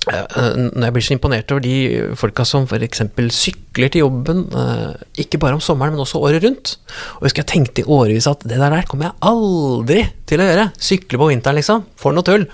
når 0.00 0.86
jeg 0.86 0.94
blir 0.96 1.04
så 1.04 1.12
imponert 1.12 1.52
over 1.52 1.60
de 1.60 1.74
folka 2.16 2.44
som 2.48 2.64
f.eks. 2.64 3.02
sykler 3.36 3.92
til 3.92 4.06
jobben, 4.06 4.46
uh, 4.54 4.96
ikke 5.20 5.38
bare 5.42 5.58
om 5.58 5.60
sommeren, 5.60 5.92
men 5.92 6.00
også 6.00 6.22
året 6.24 6.40
rundt. 6.44 6.78
Og 7.18 7.26
jeg 7.26 7.28
husker 7.28 7.44
jeg 7.44 7.50
tenkte 7.52 7.84
i 7.84 7.90
årevis 7.98 8.28
at 8.30 8.46
det 8.48 8.56
der 8.62 8.88
kommer 8.88 9.10
jeg 9.10 9.18
aldri 9.28 10.06
til 10.30 10.40
å 10.40 10.48
gjøre. 10.48 10.66
Sykle 10.80 11.20
på 11.20 11.30
vinteren, 11.34 11.60
liksom. 11.60 11.84
For 12.00 12.16
noe 12.16 12.24
tull. 12.26 12.48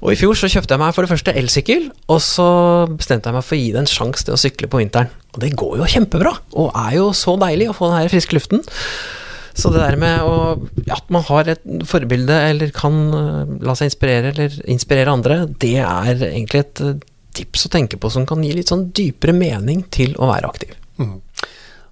Og 0.00 0.14
i 0.14 0.18
fjor 0.18 0.38
så 0.38 0.50
kjøpte 0.50 0.74
jeg 0.74 0.82
meg 0.82 0.96
for 0.96 1.04
det 1.04 1.12
første 1.12 1.36
elsykkel, 1.38 1.90
og 2.10 2.22
så 2.24 2.50
bestemte 2.90 3.28
jeg 3.28 3.36
meg 3.36 3.46
for 3.46 3.58
å 3.58 3.60
gi 3.60 3.72
det 3.74 3.82
en 3.84 3.92
sjanse 3.92 4.26
til 4.26 4.34
å 4.34 4.40
sykle 4.40 4.70
på 4.72 4.80
vinteren. 4.80 5.12
Og 5.36 5.44
det 5.44 5.52
går 5.60 5.76
jo 5.82 5.90
kjempebra, 5.92 6.32
og 6.56 6.72
er 6.88 6.96
jo 6.98 7.10
så 7.16 7.36
deilig 7.40 7.68
å 7.70 7.76
få 7.76 7.92
den 7.92 8.00
her 8.00 8.12
friske 8.12 8.36
luften. 8.36 8.64
Så 9.52 9.72
det 9.72 9.82
der 9.82 9.98
med 10.00 10.24
å, 10.24 10.36
at 10.92 11.08
man 11.12 11.24
har 11.28 11.50
et 11.52 11.64
forbilde, 11.88 12.36
eller 12.50 12.72
kan 12.74 12.98
eh, 13.16 13.56
la 13.66 13.76
seg 13.76 13.90
inspirere, 13.90 14.32
eller 14.32 14.54
inspirere 14.70 15.12
andre, 15.12 15.42
det 15.60 15.76
er 15.84 16.24
egentlig 16.30 16.62
et 16.62 16.82
eh, 16.84 17.02
tips 17.36 17.68
å 17.68 17.72
tenke 17.72 17.98
på 18.00 18.10
som 18.12 18.24
kan 18.28 18.42
gi 18.44 18.52
litt 18.56 18.72
sånn 18.72 18.88
dypere 18.96 19.34
mening 19.36 19.84
til 19.92 20.16
å 20.16 20.30
være 20.32 20.48
aktiv. 20.48 20.74
Mm. 21.00 21.18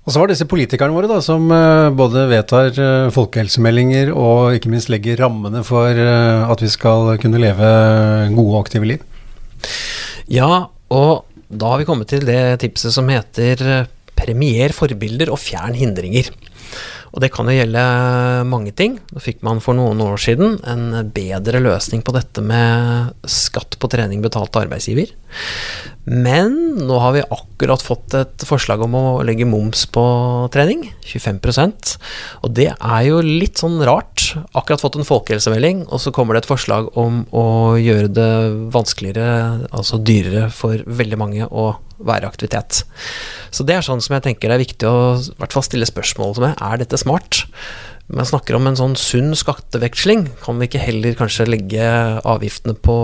Og 0.00 0.12
så 0.12 0.22
var 0.22 0.30
disse 0.32 0.48
politikerne 0.48 0.96
våre 0.96 1.08
da, 1.10 1.20
som 1.22 1.44
uh, 1.52 1.92
både 1.92 2.24
vedtar 2.30 2.72
folkehelsemeldinger 3.12 4.10
og 4.16 4.56
ikke 4.56 4.72
minst 4.72 4.88
legger 4.92 5.20
rammene 5.20 5.60
for 5.64 5.92
at 5.92 6.64
vi 6.64 6.70
skal 6.72 7.12
kunne 7.20 7.40
leve 7.40 7.68
gode 8.32 8.48
og 8.48 8.58
aktive 8.62 8.88
liv. 8.88 9.04
Ja, 10.32 10.70
og 10.88 11.28
da 11.52 11.74
har 11.74 11.82
vi 11.82 11.88
kommet 11.88 12.10
til 12.10 12.24
det 12.26 12.40
tipset 12.64 12.96
som 12.96 13.12
heter 13.12 13.84
premier 14.16 14.72
forbilder 14.76 15.30
og 15.32 15.40
fjern 15.42 15.76
hindringer. 15.76 16.32
Og 17.10 17.22
det 17.24 17.32
kan 17.34 17.48
jo 17.50 17.56
gjelde 17.56 17.84
mange 18.50 18.72
ting. 18.76 18.98
Da 19.10 19.22
fikk 19.22 19.40
man 19.46 19.62
for 19.64 19.76
noen 19.78 20.00
år 20.04 20.20
siden 20.22 20.58
en 20.68 21.10
bedre 21.14 21.62
løsning 21.62 22.04
på 22.06 22.14
dette 22.14 22.44
med 22.44 23.14
skatt 23.26 23.78
på 23.80 23.90
trening 23.90 24.22
betalt 24.22 24.54
av 24.54 24.66
arbeidsgiver. 24.66 25.10
Men 26.10 26.54
nå 26.88 26.96
har 27.02 27.12
vi 27.14 27.22
akkurat 27.22 27.82
fått 27.84 28.14
et 28.18 28.44
forslag 28.48 28.82
om 28.82 28.96
å 28.98 29.04
legge 29.26 29.46
moms 29.46 29.84
på 29.92 30.02
trening, 30.54 30.86
25% 31.06 31.92
Og 32.46 32.54
det 32.56 32.70
er 32.72 33.02
jo 33.06 33.20
litt 33.22 33.60
sånn 33.60 33.78
rart. 33.86 34.30
Akkurat 34.56 34.82
fått 34.82 34.98
en 34.98 35.06
folkehelsemelding, 35.06 35.84
og 35.90 36.02
så 36.02 36.14
kommer 36.14 36.34
det 36.34 36.44
et 36.44 36.50
forslag 36.50 36.90
om 36.98 37.22
å 37.36 37.76
gjøre 37.78 38.10
det 38.16 38.32
vanskeligere, 38.74 39.68
altså 39.70 40.00
dyrere, 40.02 40.48
for 40.54 40.82
veldig 40.86 41.20
mange 41.20 41.46
å 41.46 41.72
være 42.06 42.28
aktivitet. 42.30 42.82
Så 43.54 43.66
det 43.66 43.76
er 43.76 43.86
sånn 43.86 44.02
som 44.04 44.16
jeg 44.16 44.26
tenker 44.28 44.50
det 44.50 44.58
er 44.58 44.64
viktig 44.64 44.88
å 44.88 44.98
i 45.20 45.38
hvert 45.40 45.56
fall 45.56 45.66
stille 45.66 45.88
spørsmål 45.88 46.36
med. 46.42 46.58
Er 46.64 46.80
dette 46.80 47.00
smart? 47.00 47.44
Man 48.10 48.26
snakker 48.26 48.56
om 48.58 48.66
en 48.66 48.78
sånn 48.78 48.96
sunn 48.98 49.34
skatteveksling. 49.38 50.26
Kan 50.42 50.58
vi 50.58 50.66
ikke 50.66 50.82
heller 50.82 51.16
kanskje 51.18 51.46
legge 51.46 51.86
avgiftene 52.26 52.74
på 52.74 52.96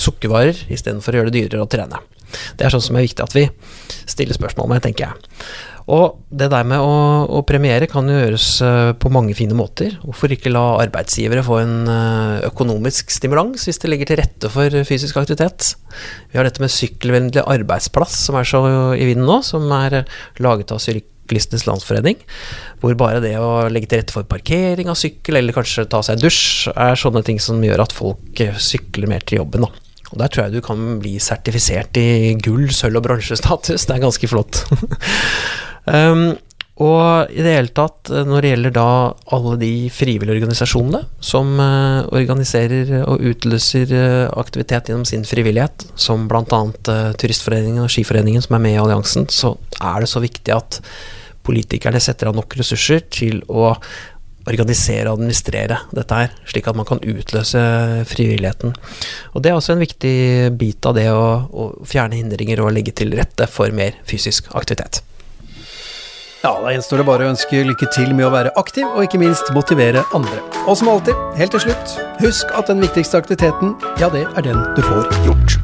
sukkervarer 0.00 0.66
istedenfor 0.72 1.12
å 1.12 1.20
gjøre 1.20 1.32
det 1.32 1.42
dyrere 1.42 1.66
å 1.66 1.70
trene? 1.70 2.00
Det 2.56 2.66
er 2.66 2.72
sånn 2.72 2.84
som 2.84 2.96
er 2.98 3.06
viktig 3.06 3.22
at 3.22 3.36
vi 3.36 3.46
stiller 4.08 4.36
spørsmål 4.36 4.70
med, 4.72 4.84
tenker 4.84 5.06
jeg. 5.06 5.42
Og 5.86 6.16
det 6.34 6.48
der 6.50 6.64
med 6.66 6.82
å, 6.82 6.94
å, 7.30 7.44
premiere 7.46 7.86
kan 7.86 8.08
jo 8.10 8.16
gjøres 8.16 8.46
uh, 8.64 8.90
på 8.98 9.10
mange 9.14 9.36
fine 9.38 9.54
måter. 9.54 9.94
Hvorfor 10.02 10.32
ikke 10.34 10.50
la 10.50 10.64
arbeidsgivere 10.82 11.44
få 11.46 11.60
en 11.62 11.76
uh, 11.86 12.42
økonomisk 12.48 13.12
stimulans 13.14 13.68
hvis 13.68 13.78
det 13.82 13.92
legger 13.92 14.10
til 14.10 14.20
rette 14.24 14.50
for 14.50 14.80
fysisk 14.88 15.20
aktivitet? 15.22 15.76
Vi 16.32 16.40
har 16.40 16.48
dette 16.48 16.64
med 16.64 16.74
sykkelvennlig 16.74 17.44
arbeidsplass 17.44 18.18
som 18.26 18.40
er 18.40 18.50
så 18.50 18.64
i 18.98 19.06
vinden 19.06 19.28
nå, 19.30 19.38
som 19.46 19.70
er 19.78 20.02
laget 20.42 20.74
av 20.74 20.82
Syklistenes 21.26 21.66
Landsforening. 21.66 22.20
Hvor 22.80 22.94
bare 22.98 23.22
det 23.24 23.34
å 23.40 23.66
legge 23.72 23.90
til 23.90 24.02
rette 24.02 24.14
for 24.14 24.28
parkering 24.28 24.90
av 24.92 24.98
sykkel, 24.98 25.40
eller 25.40 25.56
kanskje 25.56 25.88
ta 25.90 26.02
seg 26.02 26.16
en 26.16 26.24
dusj, 26.26 26.70
er 26.72 26.98
sånne 26.98 27.24
ting 27.26 27.42
som 27.42 27.62
gjør 27.64 27.82
at 27.86 27.94
folk 27.96 28.40
eh, 28.40 28.56
sykler 28.56 29.10
mer 29.10 29.26
til 29.26 29.42
jobben. 29.42 29.66
da. 29.66 29.72
Og 30.12 30.18
Der 30.22 30.30
tror 30.30 30.46
jeg 30.46 30.56
du 30.56 30.62
kan 30.62 31.00
bli 31.02 31.16
sertifisert 31.18 31.98
i 31.98 32.36
gull, 32.38 32.70
sølv 32.70 33.00
og 33.00 33.08
bronsestatus. 33.08 33.88
Det 33.88 33.96
er 33.96 34.04
ganske 34.04 34.30
flott. 34.30 34.62
um, 35.90 36.36
og 36.76 37.30
i 37.32 37.40
det 37.40 37.54
hele 37.54 37.72
tatt, 37.72 38.10
eh, 38.12 38.26
når 38.28 38.44
det 38.44 38.50
gjelder 38.50 38.74
da 38.76 38.88
alle 39.32 39.54
de 39.60 39.70
frivillige 39.88 40.36
organisasjonene 40.36 41.06
som 41.24 41.54
uh, 41.56 42.04
organiserer 42.12 42.92
og 43.06 43.22
utløser 43.30 43.94
uh, 43.96 44.26
aktivitet 44.36 44.90
gjennom 44.90 45.06
sin 45.08 45.24
frivillighet, 45.24 45.86
som 45.96 46.26
bl.a. 46.28 46.60
Turistforeningen 47.16 47.86
og 47.86 47.92
Skiforeningen 47.92 48.44
som 48.44 48.58
er 48.58 48.64
med 48.66 48.76
i 48.76 48.82
alliansen, 48.82 49.24
så 49.32 49.54
er 49.80 50.04
det 50.04 50.10
så 50.12 50.20
viktig 50.20 50.52
at 50.52 50.82
politikerne 51.46 52.02
setter 52.02 52.28
av 52.28 52.36
nok 52.36 52.58
ressurser 52.60 53.06
til 53.08 53.40
å 53.48 53.72
organisere 54.46 55.08
og 55.08 55.16
administrere 55.16 55.80
dette 55.96 56.20
her, 56.20 56.36
slik 56.46 56.68
at 56.68 56.76
man 56.78 56.86
kan 56.86 57.00
utløse 57.00 57.62
frivilligheten. 58.12 58.76
Og 59.32 59.42
Det 59.42 59.50
er 59.50 59.56
også 59.56 59.74
en 59.74 59.82
viktig 59.82 60.16
bit 60.60 60.86
av 60.86 60.94
det 61.00 61.08
å, 61.10 61.26
å 61.50 61.68
fjerne 61.88 62.20
hindringer 62.20 62.62
og 62.62 62.74
legge 62.76 62.94
til 62.94 63.16
rette 63.16 63.48
for 63.50 63.72
mer 63.74 63.96
fysisk 64.06 64.52
aktivitet. 64.54 65.02
Ja, 66.46 66.60
Da 66.62 66.70
gjenstår 66.70 67.00
det 67.00 67.04
bare 67.08 67.24
å 67.26 67.30
ønske 67.32 67.64
lykke 67.66 67.88
til 67.90 68.12
med 68.14 68.28
å 68.28 68.30
være 68.30 68.52
aktiv, 68.60 68.86
og 68.86 69.02
ikke 69.02 69.18
minst 69.18 69.50
motivere 69.56 70.04
andre. 70.14 70.38
Og 70.70 70.78
som 70.78 70.92
alltid, 70.92 71.18
helt 71.40 71.56
til 71.56 71.64
slutt, 71.64 71.96
husk 72.22 72.54
at 72.54 72.70
den 72.70 72.84
viktigste 72.84 73.18
aktiviteten, 73.18 73.74
ja, 73.98 74.12
det 74.14 74.28
er 74.30 74.46
den 74.52 74.62
du 74.78 74.84
får 74.86 75.10
gjort. 75.26 75.58